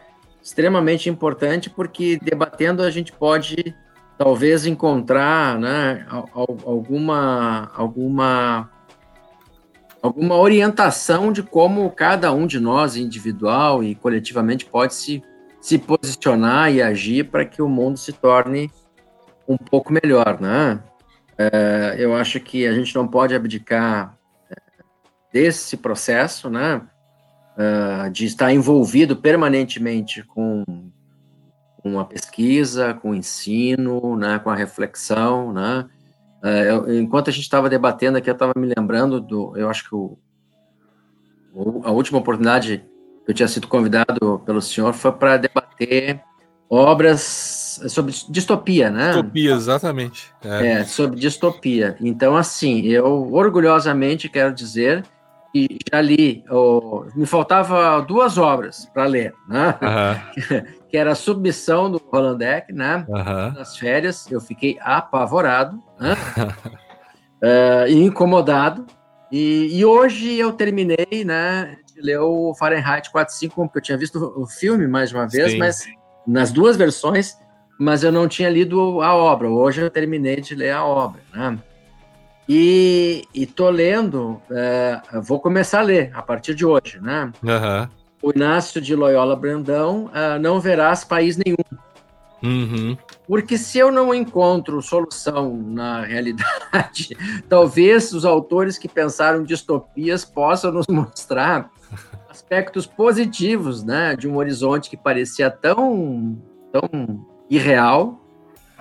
extremamente 0.42 1.08
importante 1.08 1.70
porque 1.70 2.18
debatendo 2.20 2.82
a 2.82 2.90
gente 2.90 3.12
pode 3.12 3.74
talvez 4.18 4.66
encontrar 4.66 5.58
né, 5.58 6.06
alguma, 6.64 7.70
alguma, 7.74 8.70
alguma 10.07 10.36
orientação 10.36 11.32
de 11.32 11.42
como 11.42 11.90
cada 11.90 12.32
um 12.32 12.46
de 12.46 12.59
nós, 12.59 12.96
individual 12.96 13.82
e 13.82 13.94
coletivamente, 13.94 14.64
pode 14.64 14.94
se, 14.94 15.22
se 15.61 15.78
posicionar 15.78 16.72
e 16.72 16.80
agir 16.80 17.30
para 17.30 17.44
que 17.44 17.61
o 17.61 17.68
mundo 17.68 17.98
se 17.98 18.12
torne 18.12 18.70
um 19.46 19.57
pouco 19.57 19.92
melhor. 19.92 20.40
Né? 20.40 20.80
É, 21.36 21.96
eu 21.98 22.14
acho 22.14 22.40
que 22.40 22.66
a 22.66 22.72
gente 22.72 22.94
não 22.94 23.07
pode 23.07 23.34
abdicar 23.34 24.16
é, 24.50 24.57
desse 25.32 25.76
processo, 25.76 26.48
né? 26.48 26.82
Uh, 27.59 28.11
de 28.11 28.26
estar 28.26 28.52
envolvido 28.52 29.16
permanentemente 29.16 30.22
com 30.22 30.62
com 31.82 32.00
a 32.00 32.04
pesquisa, 32.04 32.94
com 32.94 33.11
o 33.11 33.14
ensino, 33.14 34.16
né, 34.16 34.40
com 34.40 34.50
a 34.50 34.57
reflexão, 34.57 35.52
né? 35.52 35.88
É, 36.47 36.70
eu, 36.70 37.01
enquanto 37.01 37.28
a 37.28 37.32
gente 37.32 37.42
estava 37.42 37.68
debatendo 37.68 38.18
aqui, 38.18 38.30
eu 38.30 38.34
estava 38.34 38.53
me 38.57 38.72
lembrando 38.76 39.20
do, 39.20 39.57
eu 39.57 39.68
acho 39.68 39.88
que 39.88 39.94
o, 39.94 40.16
o, 41.53 41.82
a 41.84 41.90
última 41.90 42.20
oportunidade 42.20 42.84
que 43.24 43.30
eu 43.32 43.34
tinha 43.34 43.49
sido 43.49 43.66
convidado 43.66 44.40
pelo 44.47 44.62
senhor 44.62 44.92
foi 44.92 45.11
para 45.11 45.36
debater 45.38 46.20
obras 46.70 47.80
sobre 47.88 48.14
distopia, 48.28 48.90
né? 48.90 49.09
Distopia, 49.09 49.51
exatamente. 49.53 50.32
É. 50.44 50.66
é, 50.66 50.84
sobre 50.84 51.18
distopia. 51.18 51.97
Então, 52.01 52.36
assim, 52.36 52.82
eu 52.82 53.32
orgulhosamente 53.32 54.28
quero 54.28 54.55
dizer 54.55 55.05
que 55.53 55.78
já 55.92 56.01
li, 56.01 56.44
oh, 56.49 57.07
me 57.16 57.26
faltava 57.26 58.01
duas 58.03 58.38
obras 58.38 58.88
para 58.92 59.05
ler, 59.07 59.34
né? 59.49 59.74
Uhum. 59.82 60.62
que 60.88 60.97
era 60.97 61.12
a 61.12 61.16
submissão 61.16 61.90
do 61.90 62.01
Roland 62.12 62.38
Deck, 62.38 62.72
né? 62.72 63.05
Uhum. 63.09 63.53
Nas 63.55 63.76
férias, 63.76 64.30
eu 64.30 64.40
fiquei 64.40 64.78
apavorado, 64.80 65.82
né? 65.99 66.16
e 67.88 67.94
incomodado. 67.94 68.86
E, 69.30 69.78
e, 69.78 69.84
hoje 69.84 70.38
eu 70.38 70.53
terminei, 70.53 71.24
né, 71.24 71.76
de 71.92 72.01
ler 72.01 72.20
o 72.20 72.55
Fahrenheit 72.55 73.11
451, 73.11 73.66
porque 73.66 73.78
eu 73.78 73.82
tinha 73.82 73.99
visto 73.99 74.32
o 74.36 74.47
filme 74.47 74.86
mais 74.86 75.12
uma 75.12 75.26
vez, 75.26 75.53
Sim. 75.53 75.59
mas 75.59 75.84
nas 76.26 76.53
duas 76.53 76.76
versões, 76.76 77.36
mas 77.78 78.05
eu 78.05 78.12
não 78.12 78.28
tinha 78.28 78.49
lido 78.49 79.03
a 79.03 79.14
obra. 79.14 79.49
Hoje 79.49 79.82
eu 79.82 79.90
terminei 79.90 80.40
de 80.40 80.55
ler 80.55 80.70
a 80.70 80.84
obra, 80.84 81.20
né? 81.34 81.59
E, 82.49 83.24
e 83.34 83.44
tô 83.44 83.68
lendo, 83.68 84.40
uh, 84.51 85.20
vou 85.20 85.40
começar 85.40 85.80
a 85.80 85.82
ler 85.82 86.12
a 86.14 86.22
partir 86.22 86.55
de 86.55 86.64
hoje, 86.64 87.01
né? 87.01 87.32
Uhum 87.42 87.88
o 88.26 88.32
Inácio 88.34 88.80
de 88.80 88.94
Loyola 88.94 89.36
Brandão, 89.36 90.07
uh, 90.07 90.38
não 90.40 90.61
verás 90.61 91.05
país 91.05 91.36
nenhum. 91.36 91.57
Uhum. 92.43 92.97
Porque 93.26 93.57
se 93.57 93.78
eu 93.78 93.91
não 93.91 94.14
encontro 94.14 94.80
solução 94.82 95.57
na 95.57 96.03
realidade, 96.03 97.16
talvez 97.49 98.12
os 98.12 98.24
autores 98.24 98.78
que 98.78 98.89
pensaram 98.89 99.43
distopias 99.43 100.24
possam 100.24 100.72
nos 100.72 100.87
mostrar 100.87 101.70
aspectos 102.28 102.87
positivos, 102.87 103.82
né, 103.82 104.14
de 104.14 104.28
um 104.28 104.37
horizonte 104.37 104.91
que 104.91 104.97
parecia 104.97 105.51
tão, 105.51 106.37
tão 106.70 107.26
irreal 107.49 108.20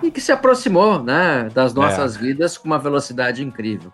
e 0.02 0.10
que 0.10 0.20
se 0.20 0.30
aproximou, 0.30 1.02
né, 1.02 1.48
das 1.54 1.72
nossas 1.72 2.16
é. 2.16 2.18
vidas 2.18 2.58
com 2.58 2.66
uma 2.66 2.78
velocidade 2.78 3.42
incrível. 3.42 3.90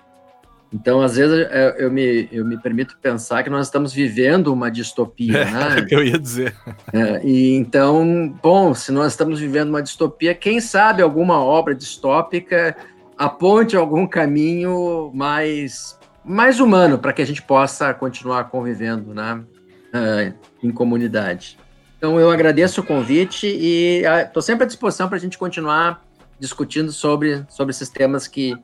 Então, 0.73 1.03
às 1.03 1.17
vezes, 1.17 1.47
eu 1.77 1.91
me, 1.91 2.29
eu 2.33 2.45
me 2.47 2.57
permito 2.57 2.97
pensar 3.01 3.43
que 3.43 3.51
nós 3.51 3.67
estamos 3.67 3.93
vivendo 3.93 4.49
uma 4.49 4.71
distopia, 4.71 5.39
é, 5.39 5.45
né? 5.45 5.77
É 5.77 5.81
o 5.81 5.87
que 5.87 5.95
eu 5.95 6.03
ia 6.03 6.19
dizer. 6.19 6.55
É, 6.93 7.21
e 7.23 7.55
então, 7.55 8.35
bom, 8.43 8.73
se 8.73 8.91
nós 8.91 9.13
estamos 9.13 9.39
vivendo 9.39 9.69
uma 9.69 9.83
distopia, 9.83 10.35
quem 10.35 10.61
sabe 10.61 11.03
alguma 11.03 11.39
obra 11.39 11.75
distópica 11.75 12.75
aponte 13.19 13.77
algum 13.77 14.07
caminho 14.07 15.11
mais, 15.15 15.99
mais 16.25 16.59
humano 16.59 16.99
para 16.99 17.13
que 17.13 17.21
a 17.21 17.27
gente 17.27 17.43
possa 17.43 17.93
continuar 17.93 18.45
convivendo, 18.45 19.13
né? 19.13 19.43
Uh, 19.95 20.35
em 20.63 20.71
comunidade. 20.71 21.59
Então, 21.99 22.19
eu 22.19 22.31
agradeço 22.31 22.81
o 22.81 22.85
convite 22.85 23.47
e 23.47 24.03
estou 24.25 24.41
uh, 24.41 24.43
sempre 24.43 24.65
à 24.65 24.67
disposição 24.67 25.07
para 25.07 25.19
a 25.19 25.21
gente 25.21 25.37
continuar 25.37 26.03
discutindo 26.41 26.91
sobre, 26.91 27.45
sobre 27.49 27.73
esses 27.73 27.91
temas 27.91 28.27
que 28.27 28.57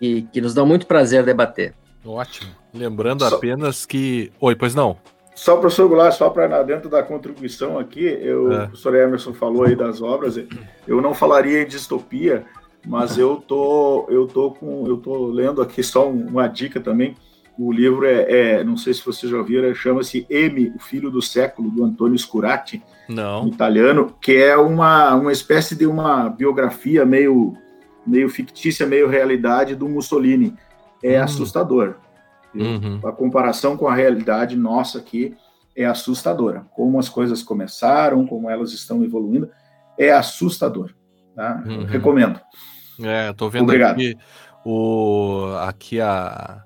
que, 0.00 0.22
que 0.32 0.40
nos 0.40 0.54
dão 0.54 0.66
muito 0.66 0.86
prazer 0.86 1.22
debater. 1.22 1.74
Ótimo. 2.04 2.50
Lembrando 2.72 3.28
só, 3.28 3.36
apenas 3.36 3.84
que. 3.84 4.32
Oi, 4.40 4.56
pois 4.56 4.74
não. 4.74 4.96
Só, 5.34 5.56
professor 5.56 5.88
Goulart, 5.88 6.14
só 6.14 6.30
para 6.30 6.62
dentro 6.62 6.88
da 6.88 7.02
contribuição 7.02 7.78
aqui, 7.78 8.04
eu, 8.04 8.52
é. 8.52 8.56
o 8.56 8.68
professor 8.68 8.94
Emerson 8.94 9.32
falou 9.32 9.64
aí 9.64 9.76
das 9.76 10.02
obras, 10.02 10.38
eu 10.86 11.00
não 11.00 11.14
falaria 11.14 11.62
em 11.62 11.66
distopia, 11.66 12.44
mas 12.86 13.16
eu 13.16 13.36
tô, 13.36 14.06
eu 14.08 14.26
tô 14.26 14.50
com, 14.50 14.86
eu 14.86 14.96
tô 14.96 15.26
lendo 15.28 15.62
aqui 15.62 15.82
só 15.82 16.08
uma 16.08 16.48
dica 16.48 16.80
também. 16.80 17.14
O 17.58 17.72
livro 17.72 18.06
é, 18.06 18.58
é 18.58 18.64
não 18.64 18.76
sei 18.76 18.94
se 18.94 19.04
vocês 19.04 19.30
já 19.30 19.36
ouviram, 19.36 19.74
chama-se 19.74 20.26
M, 20.30 20.72
o 20.74 20.78
Filho 20.78 21.10
do 21.10 21.20
Século, 21.20 21.70
do 21.70 21.84
Antônio 21.84 22.18
Scurati, 22.18 22.82
não. 23.08 23.46
italiano, 23.48 24.14
que 24.20 24.36
é 24.36 24.56
uma, 24.56 25.14
uma 25.14 25.32
espécie 25.32 25.76
de 25.76 25.86
uma 25.86 26.28
biografia 26.28 27.04
meio 27.04 27.54
meio 28.06 28.28
fictícia, 28.28 28.86
meio 28.86 29.08
realidade 29.08 29.74
do 29.74 29.88
Mussolini. 29.88 30.54
É 31.02 31.18
uhum. 31.18 31.24
assustador. 31.24 31.94
Uhum. 32.54 33.00
A 33.04 33.12
comparação 33.12 33.76
com 33.76 33.88
a 33.88 33.94
realidade 33.94 34.56
nossa 34.56 34.98
aqui 34.98 35.36
é 35.76 35.84
assustadora. 35.84 36.66
Como 36.74 36.98
as 36.98 37.08
coisas 37.08 37.42
começaram, 37.42 38.26
como 38.26 38.50
elas 38.50 38.72
estão 38.72 39.02
evoluindo, 39.04 39.50
é 39.98 40.12
assustador. 40.12 40.90
Tá? 41.34 41.62
Uhum. 41.66 41.84
Recomendo. 41.84 42.40
É, 43.02 43.32
tô 43.32 43.48
vendo 43.48 43.64
Obrigado. 43.64 43.92
aqui 43.92 44.16
o 44.64 45.54
aqui 45.60 46.00
a 46.00 46.62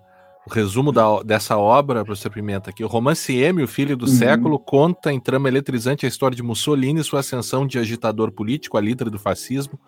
o 0.47 0.53
resumo 0.53 0.93
da, 0.93 1.22
dessa 1.22 1.57
obra, 1.57 2.05
professor 2.05 2.30
Pimenta, 2.30 2.68
aqui. 2.68 2.85
O 2.85 2.87
romance 2.87 3.35
M, 3.35 3.62
o 3.62 3.68
filho 3.68 3.97
do 3.97 4.05
uhum. 4.05 4.12
século, 4.12 4.59
conta 4.59 5.11
em 5.11 5.18
trama 5.18 5.49
eletrizante 5.49 6.05
a 6.05 6.09
história 6.09 6.37
de 6.37 6.43
Mussolini 6.43 7.01
e 7.01 7.05
sua 7.05 7.20
ascensão 7.20 7.66
de 7.66 7.78
agitador 7.78 8.30
político, 8.30 8.76
a 8.76 8.80
líder 8.80 9.09
do 9.09 9.18
fascismo, 9.18 9.80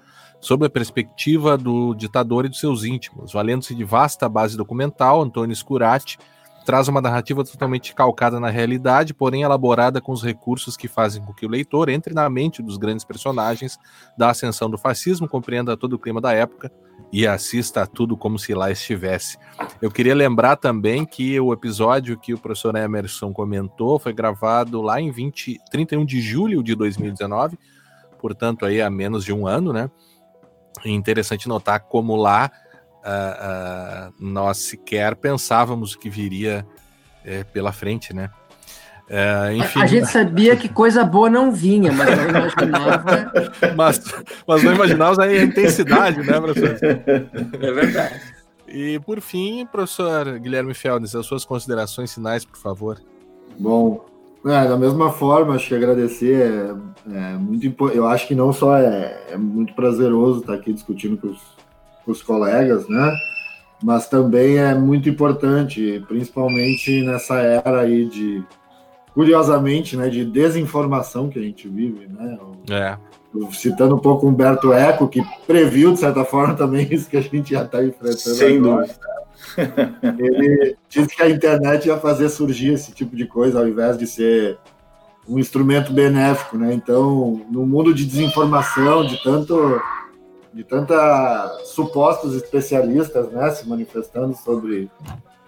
sob 0.46 0.64
a 0.64 0.70
perspectiva 0.70 1.58
do 1.58 1.92
ditador 1.92 2.46
e 2.46 2.48
dos 2.48 2.60
seus 2.60 2.84
íntimos. 2.84 3.32
Valendo-se 3.32 3.74
de 3.74 3.82
vasta 3.82 4.28
base 4.28 4.56
documental, 4.56 5.20
Antônio 5.20 5.56
Scurati 5.56 6.18
traz 6.64 6.86
uma 6.86 7.00
narrativa 7.00 7.44
totalmente 7.44 7.92
calcada 7.92 8.38
na 8.38 8.48
realidade, 8.48 9.12
porém 9.12 9.42
elaborada 9.42 10.00
com 10.00 10.12
os 10.12 10.22
recursos 10.22 10.76
que 10.76 10.86
fazem 10.86 11.20
com 11.24 11.34
que 11.34 11.44
o 11.44 11.48
leitor 11.48 11.88
entre 11.88 12.14
na 12.14 12.30
mente 12.30 12.62
dos 12.62 12.76
grandes 12.76 13.04
personagens 13.04 13.76
da 14.16 14.30
ascensão 14.30 14.70
do 14.70 14.78
fascismo, 14.78 15.28
compreenda 15.28 15.76
todo 15.76 15.94
o 15.94 15.98
clima 15.98 16.20
da 16.20 16.32
época 16.32 16.70
e 17.12 17.26
assista 17.26 17.82
a 17.82 17.86
tudo 17.86 18.16
como 18.16 18.38
se 18.38 18.54
lá 18.54 18.70
estivesse. 18.70 19.38
Eu 19.82 19.90
queria 19.90 20.14
lembrar 20.14 20.54
também 20.54 21.04
que 21.04 21.40
o 21.40 21.52
episódio 21.52 22.16
que 22.16 22.34
o 22.34 22.38
professor 22.38 22.76
Emerson 22.76 23.32
comentou 23.32 23.98
foi 23.98 24.12
gravado 24.12 24.80
lá 24.80 25.00
em 25.00 25.10
20, 25.10 25.58
31 25.72 26.04
de 26.04 26.20
julho 26.20 26.62
de 26.62 26.76
2019, 26.76 27.58
portanto 28.20 28.64
aí 28.64 28.80
há 28.80 28.88
menos 28.88 29.24
de 29.24 29.32
um 29.32 29.44
ano, 29.44 29.72
né? 29.72 29.90
É 30.84 30.90
interessante 30.90 31.48
notar 31.48 31.80
como 31.80 32.16
lá 32.16 32.50
uh, 33.06 34.10
uh, 34.10 34.14
nós 34.18 34.58
sequer 34.58 35.16
pensávamos 35.16 35.94
o 35.94 35.98
que 35.98 36.10
viria 36.10 36.66
uh, 37.24 37.44
pela 37.52 37.72
frente, 37.72 38.14
né? 38.14 38.30
Uh, 39.08 39.52
enfim... 39.52 39.80
A 39.80 39.86
gente 39.86 40.06
sabia 40.08 40.56
que 40.56 40.68
coisa 40.68 41.04
boa 41.04 41.30
não 41.30 41.52
vinha, 41.52 41.92
mas 41.92 42.08
não 42.16 42.28
imaginava. 42.28 43.32
mas, 43.76 44.00
mas 44.46 44.62
não 44.64 44.74
imaginávamos 44.74 45.18
a 45.20 45.42
intensidade, 45.42 46.18
né, 46.22 46.40
professor? 46.40 46.76
É 47.60 47.72
verdade. 47.72 48.20
E 48.66 48.98
por 49.00 49.20
fim, 49.20 49.64
professor 49.64 50.40
Guilherme 50.40 50.74
Feldes, 50.74 51.14
as 51.14 51.24
suas 51.24 51.44
considerações 51.44 52.12
finais, 52.12 52.44
por 52.44 52.58
favor. 52.58 53.00
Bom, 53.58 54.04
é, 54.46 54.68
da 54.68 54.76
mesma 54.76 55.10
forma, 55.10 55.54
acho 55.54 55.68
que 55.68 55.74
agradecer 55.74 56.76
é, 57.10 57.14
é 57.16 57.32
muito 57.36 57.90
Eu 57.90 58.06
acho 58.06 58.26
que 58.28 58.34
não 58.34 58.52
só 58.52 58.76
é, 58.76 59.24
é 59.30 59.36
muito 59.36 59.74
prazeroso 59.74 60.40
estar 60.40 60.54
aqui 60.54 60.72
discutindo 60.72 61.16
com 61.16 61.28
os, 61.28 61.40
com 62.04 62.12
os, 62.12 62.22
colegas, 62.22 62.88
né? 62.88 63.12
Mas 63.82 64.08
também 64.08 64.58
é 64.58 64.74
muito 64.74 65.08
importante, 65.08 66.02
principalmente 66.08 67.02
nessa 67.02 67.36
era 67.36 67.80
aí 67.80 68.06
de, 68.06 68.42
curiosamente, 69.12 69.96
né, 69.96 70.08
de 70.08 70.24
desinformação 70.24 71.28
que 71.28 71.38
a 71.38 71.42
gente 71.42 71.68
vive, 71.68 72.06
né? 72.06 72.38
É. 72.70 72.96
Citando 73.52 73.96
um 73.96 73.98
pouco 73.98 74.26
Humberto 74.26 74.72
Eco, 74.72 75.08
que 75.08 75.22
previu, 75.46 75.92
de 75.92 75.98
certa 75.98 76.24
forma, 76.24 76.54
também 76.56 76.86
isso 76.90 77.10
que 77.10 77.16
a 77.16 77.20
gente 77.22 77.52
já 77.52 77.64
está 77.64 77.84
enfrentando 77.84 78.16
Sem 78.36 78.58
agora. 78.58 78.86
Dúvida. 78.86 79.15
Ele 80.18 80.76
disse 80.88 81.14
que 81.14 81.22
a 81.22 81.30
internet 81.30 81.86
ia 81.86 81.98
fazer 81.98 82.28
surgir 82.28 82.72
esse 82.74 82.92
tipo 82.92 83.16
de 83.16 83.26
coisa, 83.26 83.58
ao 83.58 83.68
invés 83.68 83.96
de 83.98 84.06
ser 84.06 84.58
um 85.28 85.38
instrumento 85.38 85.92
benéfico, 85.92 86.56
né? 86.56 86.72
Então, 86.72 87.44
no 87.50 87.66
mundo 87.66 87.92
de 87.92 88.04
desinformação, 88.04 89.04
de 89.04 89.22
tanto 89.22 89.80
de 90.54 90.64
tanta 90.64 91.60
supostos 91.64 92.34
especialistas, 92.34 93.30
né, 93.30 93.50
se 93.50 93.68
manifestando 93.68 94.34
sobre 94.34 94.90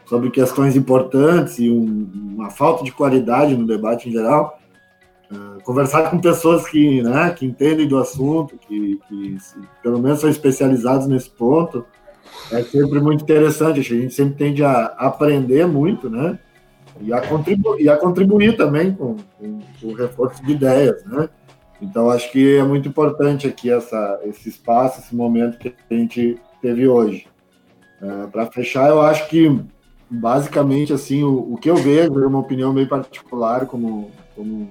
sobre 0.05 0.31
questões 0.31 0.75
importantes 0.75 1.59
e 1.59 1.71
um, 1.71 2.11
uma 2.15 2.51
falta 2.51 2.83
de 2.83 2.91
qualidade 2.91 3.57
no 3.57 3.67
debate 3.67 4.09
em 4.09 4.13
geral. 4.13 4.59
Uh, 5.31 5.63
conversar 5.63 6.11
com 6.11 6.19
pessoas 6.19 6.67
que, 6.67 7.03
né, 7.03 7.31
que 7.31 7.45
entendem 7.45 7.87
do 7.87 7.99
assunto, 7.99 8.57
que, 8.57 8.99
que 9.07 9.39
se, 9.39 9.57
pelo 9.83 9.99
menos 9.99 10.21
são 10.21 10.31
especializados 10.31 11.07
nesse 11.07 11.29
ponto, 11.29 11.85
é 12.51 12.63
sempre 12.63 13.01
muito 13.01 13.23
interessante. 13.23 13.81
A 13.81 13.83
gente 13.83 14.15
sempre 14.15 14.35
tende 14.35 14.65
a 14.65 14.87
aprender 14.97 15.67
muito, 15.67 16.09
né? 16.09 16.39
E 17.01 17.13
a 17.13 17.21
contribuir, 17.21 17.83
e 17.83 17.89
a 17.89 17.97
contribuir 17.97 18.57
também 18.57 18.93
com, 18.93 19.17
com, 19.39 19.61
com 19.81 19.87
o 19.87 19.95
reforço 19.95 20.45
de 20.45 20.53
ideias, 20.53 21.05
né? 21.05 21.29
Então, 21.81 22.11
acho 22.11 22.31
que 22.33 22.57
é 22.57 22.63
muito 22.65 22.89
importante 22.89 23.47
aqui 23.47 23.71
essa, 23.71 24.21
esse 24.25 24.49
espaço, 24.49 25.01
esse 25.01 25.15
momento 25.15 25.59
que 25.59 25.73
a 25.91 25.95
gente 25.95 26.37
teve 26.61 26.89
hoje. 26.89 27.27
Uh, 28.03 28.29
Para 28.31 28.47
fechar, 28.47 28.89
eu 28.89 29.01
acho 29.01 29.29
que 29.29 29.61
basicamente, 30.11 30.93
assim, 30.93 31.23
o, 31.23 31.53
o 31.53 31.57
que 31.57 31.71
eu 31.71 31.77
vejo 31.77 32.19
é 32.19 32.27
uma 32.27 32.41
opinião 32.41 32.73
meio 32.73 32.89
particular, 32.89 33.67
como, 33.67 34.11
como 34.35 34.71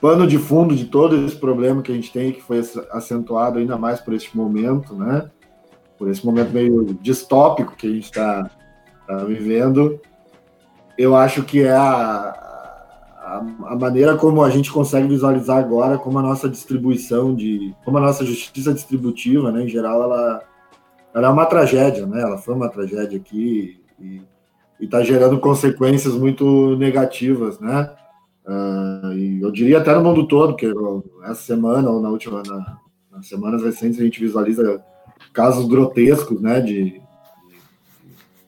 pano 0.00 0.26
de 0.26 0.38
fundo 0.38 0.74
de 0.74 0.86
todo 0.86 1.26
esse 1.26 1.36
problema 1.36 1.82
que 1.82 1.92
a 1.92 1.94
gente 1.94 2.12
tem, 2.12 2.32
que 2.32 2.40
foi 2.40 2.60
acentuado 2.90 3.58
ainda 3.58 3.76
mais 3.76 4.00
por 4.00 4.14
este 4.14 4.34
momento, 4.34 4.94
né? 4.94 5.30
Por 6.00 6.08
esse 6.08 6.24
momento 6.24 6.50
meio 6.50 6.94
distópico 6.94 7.76
que 7.76 7.86
a 7.86 7.90
gente 7.90 8.04
está 8.04 8.50
tá 9.06 9.16
vivendo. 9.18 10.00
Eu 10.96 11.14
acho 11.14 11.42
que 11.42 11.62
é 11.62 11.72
a, 11.72 12.34
a, 13.18 13.44
a, 13.66 13.76
maneira 13.76 14.16
como 14.16 14.42
a 14.42 14.48
gente 14.48 14.72
consegue 14.72 15.08
visualizar 15.08 15.58
agora 15.58 15.98
como 15.98 16.18
a 16.18 16.22
nossa 16.22 16.48
distribuição 16.48 17.34
de 17.34 17.74
como 17.84 17.98
a 17.98 18.00
nossa 18.00 18.24
justiça 18.24 18.72
distributiva, 18.72 19.52
né, 19.52 19.64
em 19.64 19.68
geral, 19.68 20.02
ela, 20.02 20.42
ela 21.14 21.26
é 21.26 21.30
uma 21.30 21.44
tragédia, 21.44 22.06
né? 22.06 22.22
Ela 22.22 22.38
foi 22.38 22.54
uma 22.54 22.70
tragédia 22.70 23.18
aqui 23.18 23.78
e 24.00 24.22
está 24.80 25.02
gerando 25.02 25.38
consequências 25.38 26.14
muito 26.14 26.76
negativas, 26.76 27.60
né? 27.60 27.92
Uh, 28.46 29.12
e 29.12 29.42
eu 29.42 29.50
diria 29.52 29.80
até 29.80 29.94
no 29.94 30.02
mundo 30.02 30.26
todo, 30.26 30.56
que 30.56 30.72
essa 31.24 31.42
semana 31.42 31.90
ou 31.90 32.00
na 32.00 32.08
última, 32.08 32.42
na, 32.42 32.78
nas 33.12 33.28
semanas 33.28 33.62
recentes 33.62 34.00
a 34.00 34.02
gente 34.02 34.18
visualiza 34.18 34.82
casos 35.32 35.66
grotescos, 35.68 36.40
né, 36.40 36.60
de, 36.60 37.00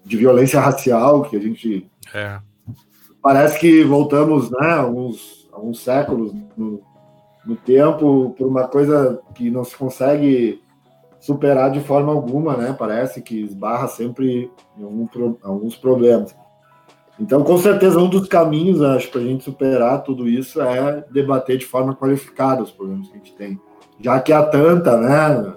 de 0.05 0.17
violência 0.17 0.61
racial 0.61 1.23
que 1.23 1.37
a 1.37 1.41
gente 1.41 1.89
é. 2.15 2.39
parece 3.23 3.59
que 3.59 3.85
voltamos, 3.85 4.51
né, 4.51 4.73
alguns, 4.73 5.49
alguns 5.53 5.81
séculos 5.81 6.33
no, 6.57 6.83
no 7.45 7.57
tempo 7.57 8.35
por 8.37 8.47
uma 8.47 8.67
coisa 8.69 9.21
que 9.35 9.51
não 9.51 9.65
se 9.65 9.77
consegue 9.77 10.63
superar 11.23 11.71
de 11.71 11.81
forma 11.81 12.13
alguma, 12.13 12.57
né? 12.57 12.75
Parece 12.77 13.23
que 13.23 13.43
esbarra 13.43 13.87
sempre 13.87 14.51
em 14.77 14.83
algum, 14.83 15.37
alguns 15.43 15.77
problemas. 15.77 16.35
Então, 17.19 17.45
com 17.45 17.57
certeza, 17.59 18.01
um 18.01 18.09
dos 18.09 18.27
caminhos, 18.27 18.83
acho, 18.83 19.09
para 19.09 19.21
a 19.21 19.25
gente 19.25 19.45
superar 19.45 20.03
tudo 20.03 20.29
isso 20.29 20.61
é 20.61 21.05
debater 21.13 21.59
de 21.59 21.65
forma 21.65 21.95
qualificada 21.95 22.63
os 22.63 22.73
problemas 22.73 23.07
que 23.07 23.15
a 23.15 23.19
gente 23.19 23.35
tem. 23.35 23.61
Já 24.01 24.19
que 24.19 24.33
há 24.33 24.43
tanta, 24.43 24.97
né, 24.97 25.55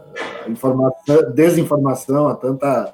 informação, 0.48 1.32
desinformação, 1.34 2.28
há 2.28 2.36
tanta, 2.36 2.94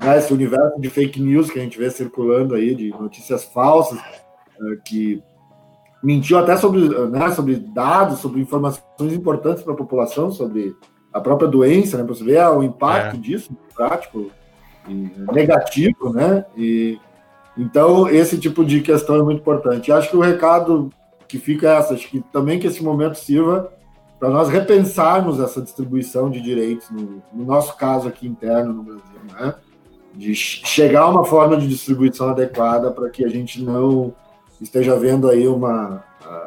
né, 0.00 0.18
esse 0.18 0.32
universo 0.32 0.80
de 0.80 0.90
fake 0.90 1.20
news 1.20 1.50
que 1.50 1.58
a 1.58 1.62
gente 1.62 1.78
vê 1.78 1.90
circulando 1.90 2.54
aí, 2.54 2.74
de 2.74 2.90
notícias 2.90 3.44
falsas, 3.44 3.98
eh, 3.98 4.78
que 4.84 5.22
mentiu 6.02 6.38
até 6.38 6.56
sobre, 6.56 6.88
né, 7.08 7.30
sobre 7.32 7.56
dados, 7.56 8.20
sobre 8.20 8.40
informações 8.40 9.12
importantes 9.12 9.62
para 9.62 9.72
a 9.72 9.76
população, 9.76 10.30
sobre 10.30 10.74
a 11.12 11.20
própria 11.20 11.48
doença, 11.48 11.96
né? 11.96 12.04
Para 12.04 12.14
você 12.14 12.24
ver 12.24 12.38
ah, 12.38 12.52
o 12.52 12.62
impacto 12.62 13.16
é. 13.16 13.18
disso, 13.18 13.50
prático, 13.74 14.30
negativo, 15.32 16.12
né? 16.12 16.44
E 16.56 16.98
então 17.56 18.08
esse 18.08 18.38
tipo 18.38 18.64
de 18.64 18.80
questão 18.80 19.16
é 19.16 19.22
muito 19.22 19.40
importante. 19.40 19.88
E 19.88 19.92
acho 19.92 20.10
que 20.10 20.16
o 20.16 20.20
recado 20.20 20.90
que 21.26 21.38
fica 21.38 21.68
é 21.68 21.76
essa, 21.76 21.94
acho 21.94 22.08
que 22.08 22.20
também 22.32 22.58
que 22.58 22.66
esse 22.66 22.82
momento 22.82 23.16
sirva 23.16 23.72
para 24.18 24.30
nós 24.30 24.48
repensarmos 24.48 25.40
essa 25.40 25.62
distribuição 25.62 26.30
de 26.30 26.40
direitos 26.40 26.90
no, 26.90 27.22
no, 27.32 27.44
nosso 27.44 27.76
caso 27.76 28.08
aqui 28.08 28.26
interno 28.26 28.72
no 28.72 28.82
Brasil, 28.82 29.20
né? 29.32 29.54
De 30.14 30.34
chegar 30.34 31.02
a 31.02 31.08
uma 31.08 31.24
forma 31.24 31.56
de 31.56 31.68
distribuição 31.68 32.30
adequada 32.30 32.90
para 32.90 33.08
que 33.08 33.24
a 33.24 33.28
gente 33.28 33.62
não 33.62 34.12
esteja 34.60 34.96
vendo 34.96 35.28
aí 35.28 35.46
uma 35.46 36.02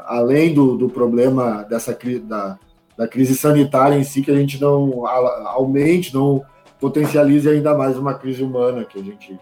além 0.05 0.53
do, 0.53 0.75
do 0.75 0.89
problema 0.89 1.63
dessa 1.63 1.97
da 2.23 2.59
da 2.97 3.07
crise 3.07 3.35
sanitária 3.35 3.95
em 3.95 4.03
si, 4.03 4.21
que 4.21 4.29
a 4.29 4.35
gente 4.35 4.61
não 4.61 5.07
aumente, 5.07 6.13
não 6.13 6.43
potencialize 6.79 7.49
ainda 7.49 7.75
mais 7.75 7.97
uma 7.97 8.13
crise 8.13 8.43
humana 8.43 8.85
que 8.85 8.99
a 8.99 9.03
gente 9.03 9.39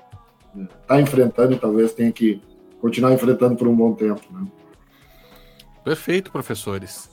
está 0.56 0.96
né, 0.96 1.02
enfrentando 1.02 1.54
e 1.54 1.60
talvez 1.60 1.94
tenha 1.94 2.12
que 2.12 2.42
continuar 2.80 3.14
enfrentando 3.14 3.58
por 3.58 3.68
um 3.68 3.76
bom 3.76 3.94
tempo. 3.94 4.22
Né? 4.32 4.48
Perfeito, 5.84 6.32
professores. 6.32 7.10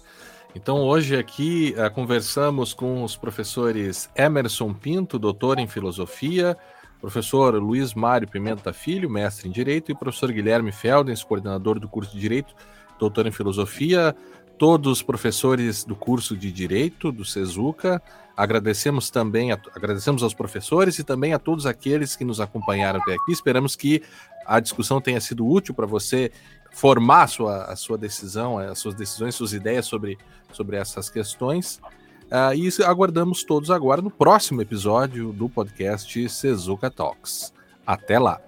Então, 0.56 0.78
hoje 0.78 1.14
aqui 1.14 1.74
uh, 1.76 1.92
conversamos 1.92 2.72
com 2.72 3.04
os 3.04 3.14
professores 3.14 4.08
Emerson 4.16 4.72
Pinto, 4.72 5.18
doutor 5.18 5.58
em 5.58 5.66
filosofia, 5.66 6.56
professor 6.98 7.54
Luiz 7.56 7.92
Mário 7.92 8.26
Pimenta 8.26 8.72
Filho, 8.72 9.10
mestre 9.10 9.50
em 9.50 9.52
Direito, 9.52 9.92
e 9.92 9.94
professor 9.94 10.32
Guilherme 10.32 10.72
Feldens, 10.72 11.22
coordenador 11.22 11.78
do 11.78 11.86
curso 11.86 12.14
de 12.14 12.20
Direito, 12.20 12.54
doutor 12.98 13.26
em 13.26 13.30
Filosofia 13.30 14.16
todos 14.58 14.90
os 14.90 15.02
professores 15.02 15.84
do 15.84 15.94
curso 15.94 16.36
de 16.36 16.50
Direito 16.50 17.12
do 17.12 17.24
Sezuca. 17.24 18.02
Agradecemos 18.36 19.10
também, 19.10 19.52
a, 19.52 19.60
agradecemos 19.74 20.22
aos 20.22 20.34
professores 20.34 20.98
e 20.98 21.04
também 21.04 21.32
a 21.32 21.38
todos 21.38 21.66
aqueles 21.66 22.16
que 22.16 22.24
nos 22.24 22.40
acompanharam 22.40 23.00
até 23.00 23.12
aqui. 23.12 23.32
Esperamos 23.32 23.76
que 23.76 24.02
a 24.46 24.60
discussão 24.60 25.00
tenha 25.00 25.20
sido 25.20 25.46
útil 25.46 25.74
para 25.74 25.86
você 25.86 26.30
formar 26.70 27.22
a 27.22 27.26
sua, 27.26 27.64
a 27.64 27.76
sua 27.76 27.96
decisão, 27.96 28.58
as 28.58 28.78
suas 28.78 28.94
decisões, 28.94 29.34
suas 29.34 29.52
ideias 29.52 29.86
sobre, 29.86 30.18
sobre 30.56 30.76
essas 30.76 31.10
questões. 31.10 31.80
Uh, 32.26 32.54
e 32.54 32.82
aguardamos 32.82 33.44
todos 33.44 33.70
agora 33.70 34.02
no 34.02 34.10
próximo 34.10 34.60
episódio 34.60 35.32
do 35.32 35.48
podcast 35.48 36.28
Sezuka 36.28 36.90
Talks. 36.90 37.52
Até 37.86 38.18
lá! 38.18 38.40